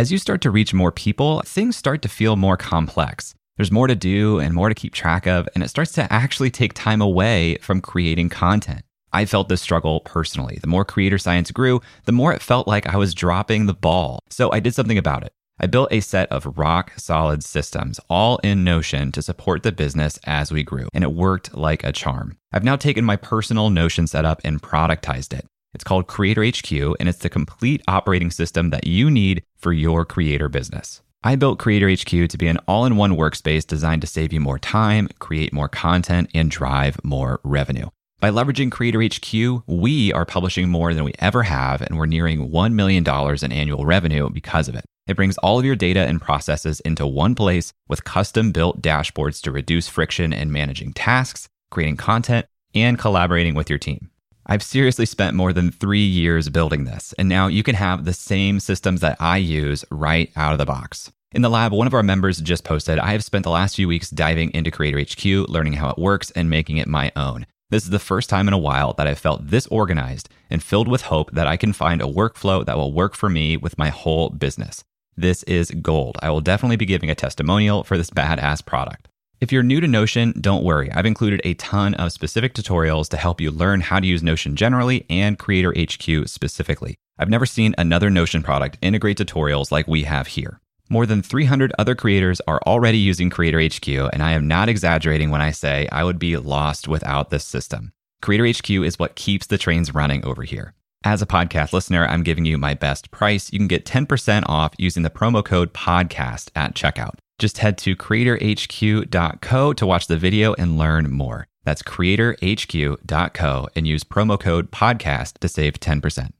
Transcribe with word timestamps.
As 0.00 0.10
you 0.10 0.16
start 0.16 0.40
to 0.40 0.50
reach 0.50 0.72
more 0.72 0.90
people, 0.90 1.42
things 1.44 1.76
start 1.76 2.00
to 2.00 2.08
feel 2.08 2.34
more 2.34 2.56
complex. 2.56 3.34
There's 3.58 3.70
more 3.70 3.86
to 3.86 3.94
do 3.94 4.38
and 4.38 4.54
more 4.54 4.70
to 4.70 4.74
keep 4.74 4.94
track 4.94 5.26
of, 5.26 5.46
and 5.54 5.62
it 5.62 5.68
starts 5.68 5.92
to 5.92 6.10
actually 6.10 6.50
take 6.50 6.72
time 6.72 7.02
away 7.02 7.58
from 7.60 7.82
creating 7.82 8.30
content. 8.30 8.80
I 9.12 9.26
felt 9.26 9.50
this 9.50 9.60
struggle 9.60 10.00
personally. 10.00 10.58
The 10.58 10.68
more 10.68 10.86
creator 10.86 11.18
science 11.18 11.50
grew, 11.50 11.82
the 12.06 12.12
more 12.12 12.32
it 12.32 12.40
felt 12.40 12.66
like 12.66 12.86
I 12.86 12.96
was 12.96 13.12
dropping 13.12 13.66
the 13.66 13.74
ball. 13.74 14.20
So 14.30 14.50
I 14.50 14.58
did 14.58 14.74
something 14.74 14.96
about 14.96 15.22
it. 15.22 15.34
I 15.60 15.66
built 15.66 15.92
a 15.92 16.00
set 16.00 16.32
of 16.32 16.56
rock 16.56 16.94
solid 16.96 17.44
systems, 17.44 18.00
all 18.08 18.38
in 18.38 18.64
Notion, 18.64 19.12
to 19.12 19.20
support 19.20 19.64
the 19.64 19.70
business 19.70 20.18
as 20.24 20.50
we 20.50 20.62
grew, 20.62 20.88
and 20.94 21.04
it 21.04 21.12
worked 21.12 21.54
like 21.54 21.84
a 21.84 21.92
charm. 21.92 22.38
I've 22.54 22.64
now 22.64 22.76
taken 22.76 23.04
my 23.04 23.16
personal 23.16 23.68
Notion 23.68 24.06
setup 24.06 24.40
and 24.44 24.62
productized 24.62 25.38
it. 25.38 25.44
It's 25.72 25.84
called 25.84 26.08
Creator 26.08 26.44
HQ, 26.44 26.72
and 26.98 27.08
it's 27.08 27.18
the 27.18 27.28
complete 27.28 27.82
operating 27.86 28.30
system 28.30 28.70
that 28.70 28.86
you 28.86 29.10
need 29.10 29.44
for 29.56 29.72
your 29.72 30.04
creator 30.04 30.48
business. 30.48 31.00
I 31.22 31.36
built 31.36 31.58
Creator 31.58 31.90
HQ 31.90 32.28
to 32.30 32.38
be 32.38 32.48
an 32.48 32.58
all 32.66 32.86
in 32.86 32.96
one 32.96 33.16
workspace 33.16 33.66
designed 33.66 34.00
to 34.00 34.08
save 34.08 34.32
you 34.32 34.40
more 34.40 34.58
time, 34.58 35.08
create 35.18 35.52
more 35.52 35.68
content, 35.68 36.30
and 36.34 36.50
drive 36.50 36.96
more 37.04 37.40
revenue. 37.44 37.88
By 38.20 38.30
leveraging 38.30 38.70
Creator 38.72 39.02
HQ, 39.02 39.62
we 39.66 40.12
are 40.12 40.26
publishing 40.26 40.68
more 40.68 40.92
than 40.92 41.04
we 41.04 41.14
ever 41.20 41.42
have, 41.44 41.82
and 41.82 41.96
we're 41.96 42.06
nearing 42.06 42.50
$1 42.50 42.72
million 42.72 43.04
in 43.42 43.52
annual 43.52 43.86
revenue 43.86 44.28
because 44.28 44.68
of 44.68 44.74
it. 44.74 44.84
It 45.06 45.16
brings 45.16 45.38
all 45.38 45.58
of 45.58 45.64
your 45.64 45.76
data 45.76 46.00
and 46.00 46.20
processes 46.20 46.80
into 46.80 47.06
one 47.06 47.34
place 47.34 47.72
with 47.88 48.04
custom 48.04 48.52
built 48.52 48.82
dashboards 48.82 49.40
to 49.42 49.50
reduce 49.50 49.88
friction 49.88 50.32
in 50.32 50.52
managing 50.52 50.92
tasks, 50.92 51.48
creating 51.70 51.96
content, 51.96 52.46
and 52.74 52.98
collaborating 52.98 53.54
with 53.54 53.70
your 53.70 53.78
team. 53.78 54.09
I've 54.52 54.64
seriously 54.64 55.06
spent 55.06 55.36
more 55.36 55.52
than 55.52 55.70
three 55.70 56.04
years 56.04 56.48
building 56.48 56.82
this, 56.82 57.14
and 57.16 57.28
now 57.28 57.46
you 57.46 57.62
can 57.62 57.76
have 57.76 58.04
the 58.04 58.12
same 58.12 58.58
systems 58.58 59.00
that 59.00 59.16
I 59.20 59.36
use 59.36 59.84
right 59.92 60.28
out 60.34 60.50
of 60.50 60.58
the 60.58 60.66
box. 60.66 61.12
In 61.30 61.42
the 61.42 61.48
lab, 61.48 61.70
one 61.70 61.86
of 61.86 61.94
our 61.94 62.02
members 62.02 62.40
just 62.40 62.64
posted 62.64 62.98
I 62.98 63.12
have 63.12 63.22
spent 63.22 63.44
the 63.44 63.50
last 63.50 63.76
few 63.76 63.86
weeks 63.86 64.10
diving 64.10 64.52
into 64.52 64.72
Creator 64.72 65.02
HQ, 65.02 65.48
learning 65.48 65.74
how 65.74 65.90
it 65.90 65.98
works, 65.98 66.32
and 66.32 66.50
making 66.50 66.78
it 66.78 66.88
my 66.88 67.12
own. 67.14 67.46
This 67.70 67.84
is 67.84 67.90
the 67.90 68.00
first 68.00 68.28
time 68.28 68.48
in 68.48 68.52
a 68.52 68.58
while 68.58 68.92
that 68.94 69.06
I've 69.06 69.20
felt 69.20 69.46
this 69.46 69.68
organized 69.68 70.28
and 70.50 70.60
filled 70.60 70.88
with 70.88 71.02
hope 71.02 71.30
that 71.30 71.46
I 71.46 71.56
can 71.56 71.72
find 71.72 72.02
a 72.02 72.06
workflow 72.06 72.66
that 72.66 72.76
will 72.76 72.92
work 72.92 73.14
for 73.14 73.30
me 73.30 73.56
with 73.56 73.78
my 73.78 73.90
whole 73.90 74.30
business. 74.30 74.82
This 75.16 75.44
is 75.44 75.70
gold. 75.70 76.18
I 76.22 76.30
will 76.30 76.40
definitely 76.40 76.74
be 76.74 76.86
giving 76.86 77.08
a 77.08 77.14
testimonial 77.14 77.84
for 77.84 77.96
this 77.96 78.10
badass 78.10 78.66
product. 78.66 79.09
If 79.40 79.52
you're 79.52 79.62
new 79.62 79.80
to 79.80 79.88
Notion, 79.88 80.34
don't 80.38 80.64
worry. 80.64 80.92
I've 80.92 81.06
included 81.06 81.40
a 81.44 81.54
ton 81.54 81.94
of 81.94 82.12
specific 82.12 82.52
tutorials 82.52 83.08
to 83.08 83.16
help 83.16 83.40
you 83.40 83.50
learn 83.50 83.80
how 83.80 83.98
to 83.98 84.06
use 84.06 84.22
Notion 84.22 84.54
generally 84.54 85.06
and 85.08 85.38
Creator 85.38 85.72
HQ 85.78 86.28
specifically. 86.28 86.96
I've 87.18 87.30
never 87.30 87.46
seen 87.46 87.74
another 87.78 88.10
Notion 88.10 88.42
product 88.42 88.76
integrate 88.82 89.16
tutorials 89.16 89.72
like 89.72 89.88
we 89.88 90.02
have 90.02 90.26
here. 90.26 90.60
More 90.90 91.06
than 91.06 91.22
300 91.22 91.72
other 91.78 91.94
creators 91.94 92.42
are 92.46 92.60
already 92.66 92.98
using 92.98 93.30
Creator 93.30 93.62
HQ, 93.62 93.88
and 94.12 94.22
I 94.22 94.32
am 94.32 94.46
not 94.46 94.68
exaggerating 94.68 95.30
when 95.30 95.40
I 95.40 95.52
say 95.52 95.88
I 95.90 96.04
would 96.04 96.18
be 96.18 96.36
lost 96.36 96.86
without 96.86 97.30
this 97.30 97.44
system. 97.44 97.92
Creator 98.20 98.58
HQ 98.58 98.70
is 98.84 98.98
what 98.98 99.16
keeps 99.16 99.46
the 99.46 99.56
trains 99.56 99.94
running 99.94 100.22
over 100.22 100.42
here. 100.42 100.74
As 101.02 101.22
a 101.22 101.26
podcast 101.26 101.72
listener, 101.72 102.06
I'm 102.06 102.24
giving 102.24 102.44
you 102.44 102.58
my 102.58 102.74
best 102.74 103.10
price. 103.10 103.50
You 103.50 103.58
can 103.58 103.68
get 103.68 103.86
10% 103.86 104.42
off 104.44 104.74
using 104.76 105.02
the 105.02 105.08
promo 105.08 105.42
code 105.42 105.72
podcast 105.72 106.50
at 106.54 106.74
checkout. 106.74 107.14
Just 107.40 107.56
head 107.56 107.78
to 107.78 107.96
creatorhq.co 107.96 109.72
to 109.72 109.86
watch 109.86 110.08
the 110.08 110.18
video 110.18 110.52
and 110.58 110.76
learn 110.76 111.10
more. 111.10 111.46
That's 111.64 111.82
creatorhq.co 111.82 113.68
and 113.74 113.88
use 113.88 114.04
promo 114.04 114.38
code 114.38 114.70
podcast 114.70 115.38
to 115.38 115.48
save 115.48 115.80
10%. 115.80 116.32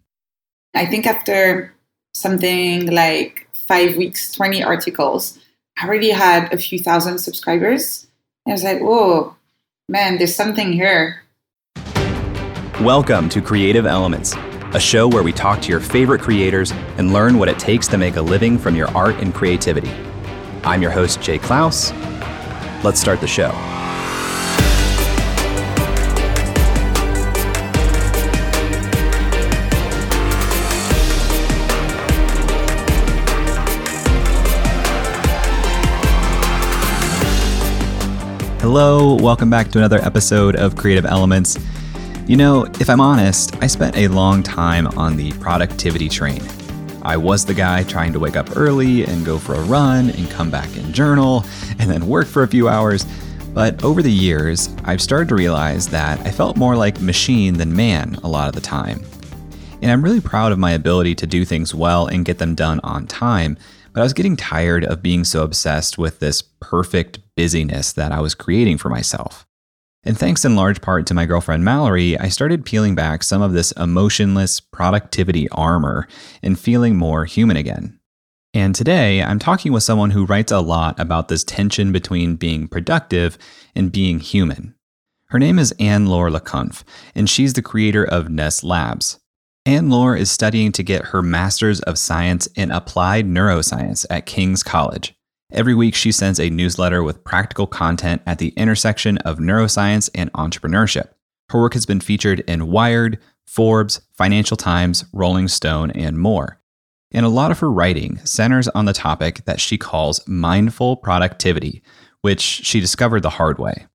I 0.75 0.85
think 0.85 1.07
after 1.07 1.73
something 2.13 2.89
like 2.89 3.49
five 3.55 3.97
weeks, 3.97 4.31
20 4.33 4.63
articles, 4.63 5.39
I 5.79 5.87
already 5.87 6.11
had 6.11 6.53
a 6.53 6.59
few 6.59 6.79
thousand 6.79 7.17
subscribers. 7.17 8.07
I 8.47 8.51
was 8.51 8.63
like, 8.63 8.83
whoa, 8.83 9.35
man, 9.89 10.19
there's 10.19 10.35
something 10.35 10.71
here. 10.71 11.23
Welcome 12.83 13.31
to 13.31 13.41
Creative 13.41 13.87
Elements, 13.87 14.35
a 14.75 14.81
show 14.81 15.09
where 15.09 15.23
we 15.23 15.33
talk 15.33 15.63
to 15.63 15.71
your 15.71 15.81
favorite 15.81 16.21
creators 16.21 16.73
and 16.99 17.15
learn 17.15 17.39
what 17.39 17.49
it 17.49 17.59
takes 17.59 17.89
to 17.89 17.97
make 17.97 18.17
a 18.17 18.23
living 18.23 18.59
from 18.59 18.77
your 18.77 18.89
art 18.89 19.17
and 19.17 19.35
creativity. 19.35 19.91
I'm 20.63 20.83
your 20.83 20.91
host, 20.91 21.23
Jay 21.23 21.39
Clouse. 21.39 21.93
Let's 22.85 23.01
start 23.01 23.21
the 23.21 23.27
show. 23.27 23.51
Hello, 38.61 39.15
welcome 39.15 39.49
back 39.49 39.71
to 39.71 39.79
another 39.79 39.99
episode 40.05 40.57
of 40.57 40.77
Creative 40.77 41.07
Elements. 41.07 41.59
You 42.27 42.37
know, 42.37 42.67
if 42.79 42.91
I'm 42.91 43.01
honest, 43.01 43.57
I 43.63 43.67
spent 43.67 43.97
a 43.97 44.09
long 44.09 44.43
time 44.43 44.87
on 44.89 45.17
the 45.17 45.33
productivity 45.33 46.09
train. 46.09 46.43
I 47.03 47.17
was 47.17 47.47
the 47.47 47.55
guy 47.55 47.83
trying 47.83 48.13
to 48.13 48.21
wake 48.21 48.37
up 48.37 48.57
early 48.57 49.05
and 49.05 49.25
go 49.25 49.39
for 49.39 49.55
a 49.55 49.63
run 49.63 50.11
and 50.11 50.31
come 50.31 50.51
back 50.51 50.69
and 50.77 50.95
journal 50.95 51.45
and 51.79 51.91
then 51.91 52.07
work 52.07 52.27
for 52.27 52.43
a 52.43 52.49
few 52.49 52.69
hours. 52.69 53.07
But 53.55 53.83
over 53.83 54.03
the 54.03 54.13
years, 54.13 54.69
I've 54.85 55.01
started 55.01 55.29
to 55.31 55.35
realize 55.35 55.89
that 55.89 56.21
I 56.21 56.31
felt 56.31 56.57
more 56.57 56.77
like 56.77 57.01
machine 57.01 57.55
than 57.55 57.75
man 57.75 58.17
a 58.23 58.29
lot 58.29 58.49
of 58.49 58.55
the 58.55 58.61
time. 58.61 59.03
And 59.83 59.91
I'm 59.91 60.03
really 60.03 60.21
proud 60.21 60.53
of 60.53 60.59
my 60.59 60.73
ability 60.73 61.15
to 61.17 61.27
do 61.27 61.45
things 61.45 61.75
well 61.75 62.07
and 62.07 62.25
get 62.25 62.39
them 62.39 62.55
done 62.55 62.81
on 62.85 63.07
time. 63.07 63.57
But 63.93 64.01
I 64.01 64.05
was 64.05 64.13
getting 64.13 64.37
tired 64.37 64.85
of 64.85 65.03
being 65.03 65.25
so 65.25 65.43
obsessed 65.43 65.99
with 65.99 66.21
this 66.21 66.43
perfect 66.43 67.19
busyness 67.35 67.93
that 67.95 68.13
I 68.13 68.21
was 68.21 68.35
creating 68.35 68.79
for 68.79 68.89
myself. 68.89 69.47
And 70.03 70.17
thanks 70.17 70.47
in 70.47 70.57
large 70.57 70.81
part 70.81 71.07
to 71.07 71.15
my 71.15 71.27
girlfriend 71.27 71.63
Mallory, 71.63 72.19
I 72.19 72.31
started 72.31 72.65
peeling 72.65 72.95
back 72.95 73.23
some 73.23 73.43
of 73.43 73.53
this 73.53 73.73
emotionless 73.73 74.59
productivity 74.59 75.47
armor 75.51 76.09
and 76.43 76.59
feeling 76.59 76.97
more 76.97 77.27
human 77.27 77.59
again. 77.59 77.99
And 78.55 78.75
today, 78.75 79.23
I'm 79.23 79.39
talking 79.39 79.73
with 79.73 79.83
someone 79.83 80.11
who 80.11 80.25
writes 80.25 80.51
a 80.51 80.61
lot 80.61 80.99
about 80.99 81.29
this 81.29 81.45
tension 81.45 81.93
between 81.93 82.37
being 82.37 82.67
productive 82.67 83.37
and 83.77 83.93
being 83.93 84.21
human. 84.21 84.75
Her 85.29 85.39
name 85.39 85.59
is 85.59 85.75
Anne-Laure 85.79 86.31
Le 86.31 86.41
Cunff, 86.41 86.83
and 87.15 87.31
she's 87.31 87.53
the 87.53 87.63
creator 87.63 88.05
of 88.05 88.31
Ness 88.31 88.65
Labs. 88.65 89.21
Anne-Laure 89.67 90.17
is 90.17 90.31
studying 90.31 90.73
to 90.73 90.83
get 90.83 91.07
her 91.07 91.23
Master's 91.23 91.81
of 91.83 91.99
Science 91.99 92.47
in 92.57 92.71
Applied 92.71 93.27
Neuroscience 93.27 94.07
at 94.09 94.27
King's 94.27 94.63
College. 94.63 95.15
Every 95.53 95.75
week, 95.75 95.97
she 95.97 96.13
sends 96.13 96.39
a 96.39 96.49
newsletter 96.49 97.03
with 97.03 97.25
practical 97.25 97.67
content 97.67 98.23
at 98.25 98.39
the 98.39 98.51
intersection 98.57 99.19
of 99.19 99.39
neuroscience 99.39 100.09
and 100.15 100.33
entrepreneurship. 100.33 101.09
Her 101.49 101.61
work 101.61 101.75
has 101.75 101.87
been 101.87 102.01
featured 102.01 102.41
in 102.41 102.69
Wired, 102.69 103.19
Forbes, 103.47 104.01
Financial 104.13 104.57
Times, 104.57 105.05
Rolling 105.13 105.49
Stone, 105.49 105.91
and 105.91 106.19
more. 106.19 106.61
And 107.11 107.27
a 107.27 107.31
lot 107.31 107.51
of 107.51 107.59
her 107.59 107.71
writing 107.71 108.19
centers 108.19 108.69
on 108.69 108.85
the 108.85 108.93
topic 108.93 109.45
that 109.47 109.61
she 109.61 109.77
calls 109.77 110.27
mindful 110.29 110.97
productivity, 110.97 111.83
which 112.23 112.41
she 112.41 112.79
discovered 112.79 113.23
the 113.23 113.31
hard 113.31 113.59
way. 113.59 113.87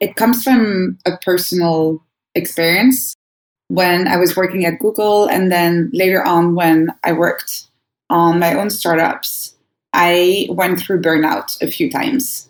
It 0.00 0.16
comes 0.16 0.42
from 0.42 0.96
a 1.04 1.18
personal 1.18 2.02
experience 2.34 3.14
when 3.68 4.08
I 4.08 4.16
was 4.16 4.34
working 4.34 4.64
at 4.64 4.78
Google, 4.78 5.26
and 5.26 5.52
then 5.52 5.90
later 5.92 6.26
on 6.26 6.54
when 6.54 6.88
I 7.04 7.12
worked 7.12 7.66
on 8.08 8.38
my 8.38 8.54
own 8.54 8.70
startups 8.70 9.54
I 9.92 10.46
went 10.50 10.80
through 10.80 11.02
burnout 11.02 11.60
a 11.62 11.70
few 11.70 11.90
times. 11.90 12.48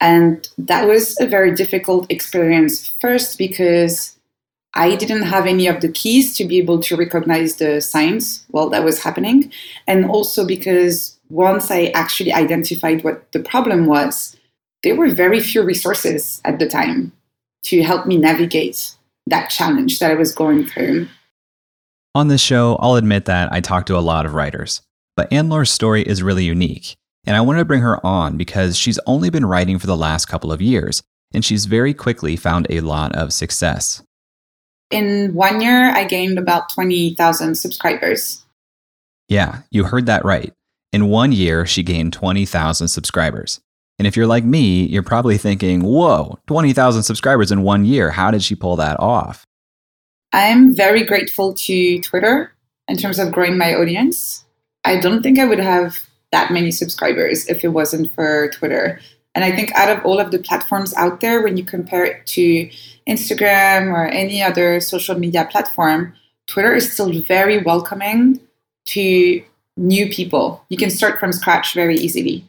And 0.00 0.48
that 0.58 0.88
was 0.88 1.16
a 1.20 1.26
very 1.26 1.54
difficult 1.54 2.10
experience, 2.10 2.88
first 3.00 3.38
because 3.38 4.18
I 4.74 4.96
didn't 4.96 5.22
have 5.22 5.46
any 5.46 5.66
of 5.68 5.80
the 5.80 5.92
keys 5.92 6.36
to 6.36 6.44
be 6.44 6.58
able 6.58 6.80
to 6.80 6.96
recognize 6.96 7.56
the 7.56 7.80
signs 7.80 8.44
while 8.50 8.68
that 8.70 8.84
was 8.84 9.02
happening. 9.02 9.52
And 9.86 10.06
also 10.06 10.46
because 10.46 11.16
once 11.28 11.70
I 11.70 11.86
actually 11.94 12.32
identified 12.32 13.04
what 13.04 13.30
the 13.32 13.40
problem 13.40 13.86
was, 13.86 14.36
there 14.82 14.96
were 14.96 15.10
very 15.10 15.40
few 15.40 15.62
resources 15.62 16.40
at 16.44 16.58
the 16.58 16.66
time 16.66 17.12
to 17.64 17.82
help 17.82 18.06
me 18.06 18.16
navigate 18.16 18.96
that 19.26 19.50
challenge 19.50 20.00
that 20.00 20.10
I 20.10 20.14
was 20.14 20.34
going 20.34 20.66
through. 20.66 21.06
On 22.14 22.28
this 22.28 22.40
show, 22.40 22.76
I'll 22.80 22.96
admit 22.96 23.26
that 23.26 23.52
I 23.52 23.60
talk 23.60 23.86
to 23.86 23.96
a 23.96 24.00
lot 24.00 24.26
of 24.26 24.34
writers. 24.34 24.82
But 25.16 25.32
Anne-Laure's 25.32 25.70
story 25.70 26.02
is 26.02 26.22
really 26.22 26.44
unique, 26.44 26.96
and 27.26 27.36
I 27.36 27.42
wanted 27.42 27.60
to 27.60 27.64
bring 27.66 27.82
her 27.82 28.04
on 28.04 28.36
because 28.36 28.78
she's 28.78 28.98
only 29.06 29.28
been 29.28 29.44
writing 29.44 29.78
for 29.78 29.86
the 29.86 29.96
last 29.96 30.26
couple 30.26 30.50
of 30.50 30.62
years, 30.62 31.02
and 31.34 31.44
she's 31.44 31.66
very 31.66 31.92
quickly 31.92 32.36
found 32.36 32.66
a 32.70 32.80
lot 32.80 33.14
of 33.14 33.32
success. 33.32 34.02
In 34.90 35.34
one 35.34 35.60
year, 35.60 35.90
I 35.90 36.04
gained 36.04 36.38
about 36.38 36.70
20,000 36.72 37.54
subscribers. 37.54 38.44
Yeah, 39.28 39.60
you 39.70 39.84
heard 39.84 40.06
that 40.06 40.24
right. 40.24 40.52
In 40.92 41.08
one 41.08 41.32
year, 41.32 41.66
she 41.66 41.82
gained 41.82 42.12
20,000 42.12 42.88
subscribers. 42.88 43.60
And 43.98 44.06
if 44.06 44.16
you're 44.16 44.26
like 44.26 44.44
me, 44.44 44.84
you're 44.86 45.02
probably 45.02 45.38
thinking, 45.38 45.82
whoa, 45.82 46.38
20,000 46.46 47.02
subscribers 47.02 47.52
in 47.52 47.62
one 47.62 47.84
year. 47.84 48.10
How 48.10 48.30
did 48.30 48.42
she 48.42 48.54
pull 48.54 48.76
that 48.76 48.98
off? 48.98 49.46
I'm 50.32 50.74
very 50.74 51.04
grateful 51.04 51.54
to 51.54 52.00
Twitter 52.00 52.52
in 52.88 52.96
terms 52.96 53.18
of 53.18 53.32
growing 53.32 53.56
my 53.56 53.74
audience 53.74 54.44
I 54.84 54.98
don't 54.98 55.22
think 55.22 55.38
I 55.38 55.44
would 55.44 55.60
have 55.60 55.98
that 56.32 56.50
many 56.50 56.70
subscribers 56.70 57.46
if 57.48 57.64
it 57.64 57.68
wasn't 57.68 58.12
for 58.14 58.50
Twitter. 58.50 59.00
And 59.34 59.44
I 59.44 59.52
think 59.54 59.72
out 59.72 59.96
of 59.96 60.04
all 60.04 60.18
of 60.18 60.30
the 60.30 60.38
platforms 60.38 60.94
out 60.94 61.20
there, 61.20 61.42
when 61.42 61.56
you 61.56 61.64
compare 61.64 62.04
it 62.04 62.26
to 62.28 62.70
Instagram 63.08 63.92
or 63.92 64.06
any 64.06 64.42
other 64.42 64.80
social 64.80 65.18
media 65.18 65.46
platform, 65.50 66.14
Twitter 66.46 66.74
is 66.74 66.92
still 66.92 67.12
very 67.22 67.62
welcoming 67.62 68.40
to 68.86 69.42
new 69.76 70.08
people. 70.10 70.64
You 70.68 70.76
can 70.76 70.90
start 70.90 71.18
from 71.18 71.32
scratch 71.32 71.74
very 71.74 71.96
easily. 71.96 72.44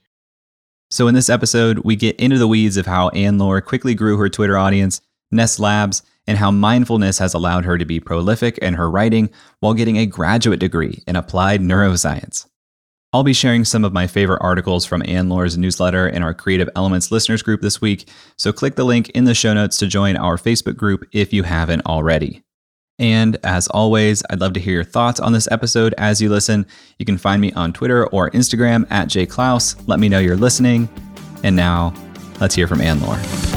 So, 0.90 1.08
in 1.08 1.16
this 1.16 1.30
episode, 1.30 1.80
we 1.80 1.96
get 1.96 2.20
into 2.20 2.38
the 2.38 2.48
weeds 2.48 2.78
of 2.78 2.86
how 2.86 3.10
Anne-Laure 3.10 3.62
quickly 3.62 3.96
grew 3.96 4.18
her 4.18 4.30
Twitter 4.30 4.58
audience, 4.58 5.02
Ness 5.34 5.60
Labs, 5.60 6.04
and 6.26 6.38
how 6.38 6.52
mindfulness 6.52 7.18
has 7.18 7.34
allowed 7.34 7.66
her 7.66 7.78
to 7.78 7.86
be 7.86 8.00
prolific 8.00 8.58
in 8.60 8.76
her 8.76 8.90
writing 8.90 9.30
while 9.60 9.74
getting 9.74 9.98
a 9.98 10.06
graduate 10.06 10.60
degree 10.60 11.04
in 11.06 11.18
applied 11.18 11.60
neuroscience. 11.60 12.46
I'll 13.12 13.24
be 13.24 13.34
sharing 13.34 13.64
some 13.64 13.86
of 13.86 13.94
my 13.94 14.08
favorite 14.08 14.42
articles 14.42 14.86
from 14.86 15.04
Anne-Laure's 15.06 15.58
newsletter 15.58 16.08
in 16.08 16.24
our 16.24 16.34
Creative 16.34 16.70
Elements 16.76 17.12
listeners 17.12 17.44
group 17.44 17.62
this 17.62 17.80
week, 17.80 18.10
so 18.38 18.52
click 18.52 18.76
the 18.76 18.86
link 18.86 19.10
in 19.10 19.26
the 19.26 19.36
show 19.36 19.54
notes 19.54 19.78
to 19.78 19.88
join 19.88 20.16
our 20.16 20.38
Facebook 20.38 20.78
group 20.78 21.06
if 21.12 21.32
you 21.32 21.44
haven't 21.44 21.86
already. 21.86 22.42
And 22.98 23.38
as 23.44 23.68
always, 23.68 24.24
I'd 24.30 24.40
love 24.40 24.54
to 24.54 24.60
hear 24.60 24.74
your 24.74 24.84
thoughts 24.84 25.20
on 25.20 25.34
this 25.34 25.48
episode 25.52 25.94
as 25.98 26.22
you 26.22 26.30
listen. 26.30 26.66
You 26.98 27.06
can 27.06 27.18
find 27.18 27.42
me 27.42 27.52
on 27.54 27.74
Twitter 27.74 28.08
or 28.08 28.32
Instagram 28.32 28.88
at 28.90 29.10
jclouse. 29.10 29.76
Let 29.88 30.00
me 30.00 30.10
know 30.10 30.20
you're 30.20 30.36
listening. 30.36 30.90
And 31.44 31.56
now, 31.56 31.94
let's 32.40 32.56
hear 32.56 32.68
from 32.68 32.82
Anne-Laure. 32.82 33.53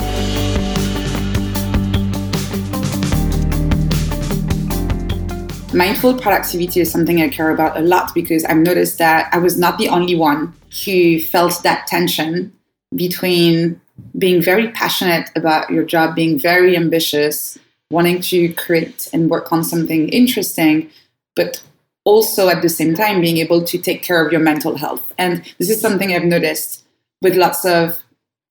Mindful 5.77 6.19
productivity 6.19 6.81
is 6.81 6.91
something 6.91 7.21
I 7.21 7.29
care 7.29 7.51
about 7.51 7.77
a 7.77 7.83
lot 7.83 8.15
because 8.15 8.45
I've 8.45 8.57
noticed 8.57 8.99
that 8.99 9.29
I 9.33 9.39
was 9.39 9.59
not 9.59 9.79
the 9.79 9.89
only 9.89 10.17
one 10.17 10.55
who 10.85 11.21
felt 11.21 11.63
that 11.63 11.87
tension 11.87 12.53
between 12.95 13.81
being 14.19 14.43
very 14.43 14.71
passionate 14.71 15.31
about 15.37 15.71
your 15.71 15.85
job, 15.85 16.17
being 16.17 16.39
very 16.39 16.77
ambitious, 16.77 17.59
wanting 17.91 18.21
to 18.23 18.53
create 18.55 19.09
and 19.13 19.31
work 19.31 19.53
on 19.53 19.63
something 19.63 20.09
interesting, 20.09 20.91
but 21.35 21.63
also 22.05 22.49
at 22.49 22.63
the 22.63 22.69
same 22.69 22.95
time 22.95 23.21
being 23.21 23.37
able 23.37 23.63
to 23.65 23.79
take 23.79 24.03
care 24.03 24.25
of 24.25 24.33
your 24.33 24.41
mental 24.41 24.77
health. 24.77 25.13
And 25.19 25.45
this 25.59 25.69
is 25.69 25.81
something 25.81 26.15
I've 26.15 26.25
noticed 26.25 26.85
with 27.21 27.37
lots 27.37 27.65
of 27.65 28.03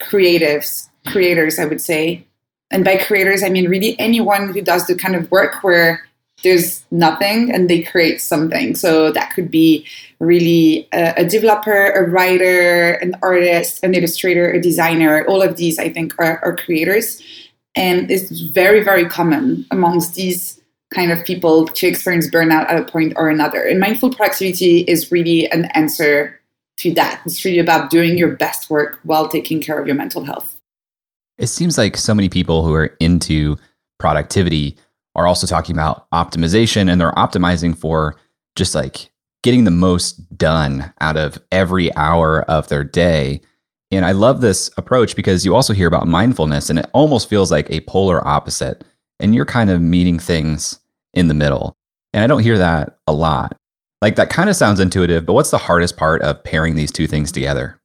creatives, 0.01 0.89
creators, 1.07 1.57
I 1.57 1.65
would 1.65 1.81
say. 1.81 2.25
And 2.71 2.83
by 2.83 2.97
creators, 2.97 3.43
I 3.43 3.49
mean 3.49 3.69
really 3.69 3.97
anyone 3.99 4.53
who 4.53 4.61
does 4.61 4.85
the 4.87 4.95
kind 4.95 5.15
of 5.15 5.31
work 5.31 5.63
where 5.63 6.05
there's 6.43 6.83
nothing 6.91 7.51
and 7.51 7.69
they 7.69 7.81
create 7.81 8.21
something. 8.21 8.75
So 8.75 9.11
that 9.11 9.31
could 9.33 9.49
be 9.49 9.85
really 10.19 10.87
a, 10.93 11.13
a, 11.17 11.25
developer, 11.25 11.91
a 11.91 12.09
writer, 12.09 12.93
an 12.93 13.15
artist, 13.21 13.83
an 13.83 13.95
illustrator, 13.95 14.51
a 14.51 14.61
designer. 14.61 15.25
All 15.27 15.41
of 15.41 15.57
these, 15.57 15.79
I 15.79 15.89
think, 15.89 16.13
are, 16.19 16.39
are 16.43 16.55
creators. 16.55 17.21
And 17.75 18.09
it's 18.11 18.29
very, 18.41 18.83
very 18.83 19.07
common 19.07 19.65
amongst 19.71 20.15
these 20.15 20.61
kind 20.93 21.11
of 21.11 21.23
people 21.25 21.67
to 21.67 21.87
experience 21.87 22.29
burnout 22.29 22.69
at 22.69 22.79
a 22.79 22.85
point 22.89 23.13
or 23.15 23.29
another. 23.29 23.63
And 23.63 23.79
mindful 23.79 24.13
productivity 24.13 24.81
is 24.81 25.11
really 25.11 25.49
an 25.51 25.65
answer 25.73 26.39
to 26.77 26.93
that. 26.93 27.21
It's 27.25 27.43
really 27.43 27.59
about 27.59 27.89
doing 27.89 28.17
your 28.17 28.35
best 28.35 28.69
work 28.69 28.99
while 29.03 29.27
taking 29.27 29.61
care 29.61 29.79
of 29.79 29.87
your 29.87 29.95
mental 29.95 30.23
health. 30.23 30.59
It 31.37 31.47
seems 31.47 31.77
like 31.77 31.97
so 31.97 32.13
many 32.13 32.29
people 32.29 32.65
who 32.65 32.73
are 32.73 32.95
into 32.99 33.57
productivity 33.99 34.77
are 35.15 35.27
also 35.27 35.47
talking 35.47 35.75
about 35.75 36.09
optimization 36.11 36.91
and 36.91 36.99
they're 36.99 37.11
optimizing 37.11 37.77
for 37.77 38.15
just 38.55 38.75
like 38.75 39.11
getting 39.43 39.63
the 39.63 39.71
most 39.71 40.37
done 40.37 40.93
out 41.01 41.17
of 41.17 41.37
every 41.51 41.95
hour 41.95 42.41
of 42.43 42.67
their 42.67 42.83
day. 42.83 43.41
And 43.91 44.05
I 44.05 44.11
love 44.11 44.41
this 44.41 44.69
approach 44.77 45.15
because 45.15 45.45
you 45.45 45.55
also 45.55 45.73
hear 45.73 45.87
about 45.87 46.07
mindfulness 46.07 46.69
and 46.69 46.79
it 46.79 46.89
almost 46.93 47.29
feels 47.29 47.51
like 47.51 47.69
a 47.69 47.81
polar 47.81 48.27
opposite. 48.27 48.83
And 49.19 49.33
you're 49.33 49.45
kind 49.45 49.69
of 49.69 49.81
meeting 49.81 50.19
things 50.19 50.79
in 51.13 51.27
the 51.27 51.33
middle. 51.33 51.77
And 52.13 52.23
I 52.23 52.27
don't 52.27 52.43
hear 52.43 52.57
that 52.57 52.97
a 53.07 53.13
lot. 53.13 53.57
Like 54.01 54.15
that 54.15 54.29
kind 54.29 54.49
of 54.49 54.55
sounds 54.55 54.79
intuitive, 54.79 55.25
but 55.25 55.33
what's 55.33 55.51
the 55.51 55.57
hardest 55.57 55.95
part 55.95 56.21
of 56.21 56.43
pairing 56.43 56.75
these 56.75 56.91
two 56.91 57.07
things 57.07 57.31
together? 57.31 57.79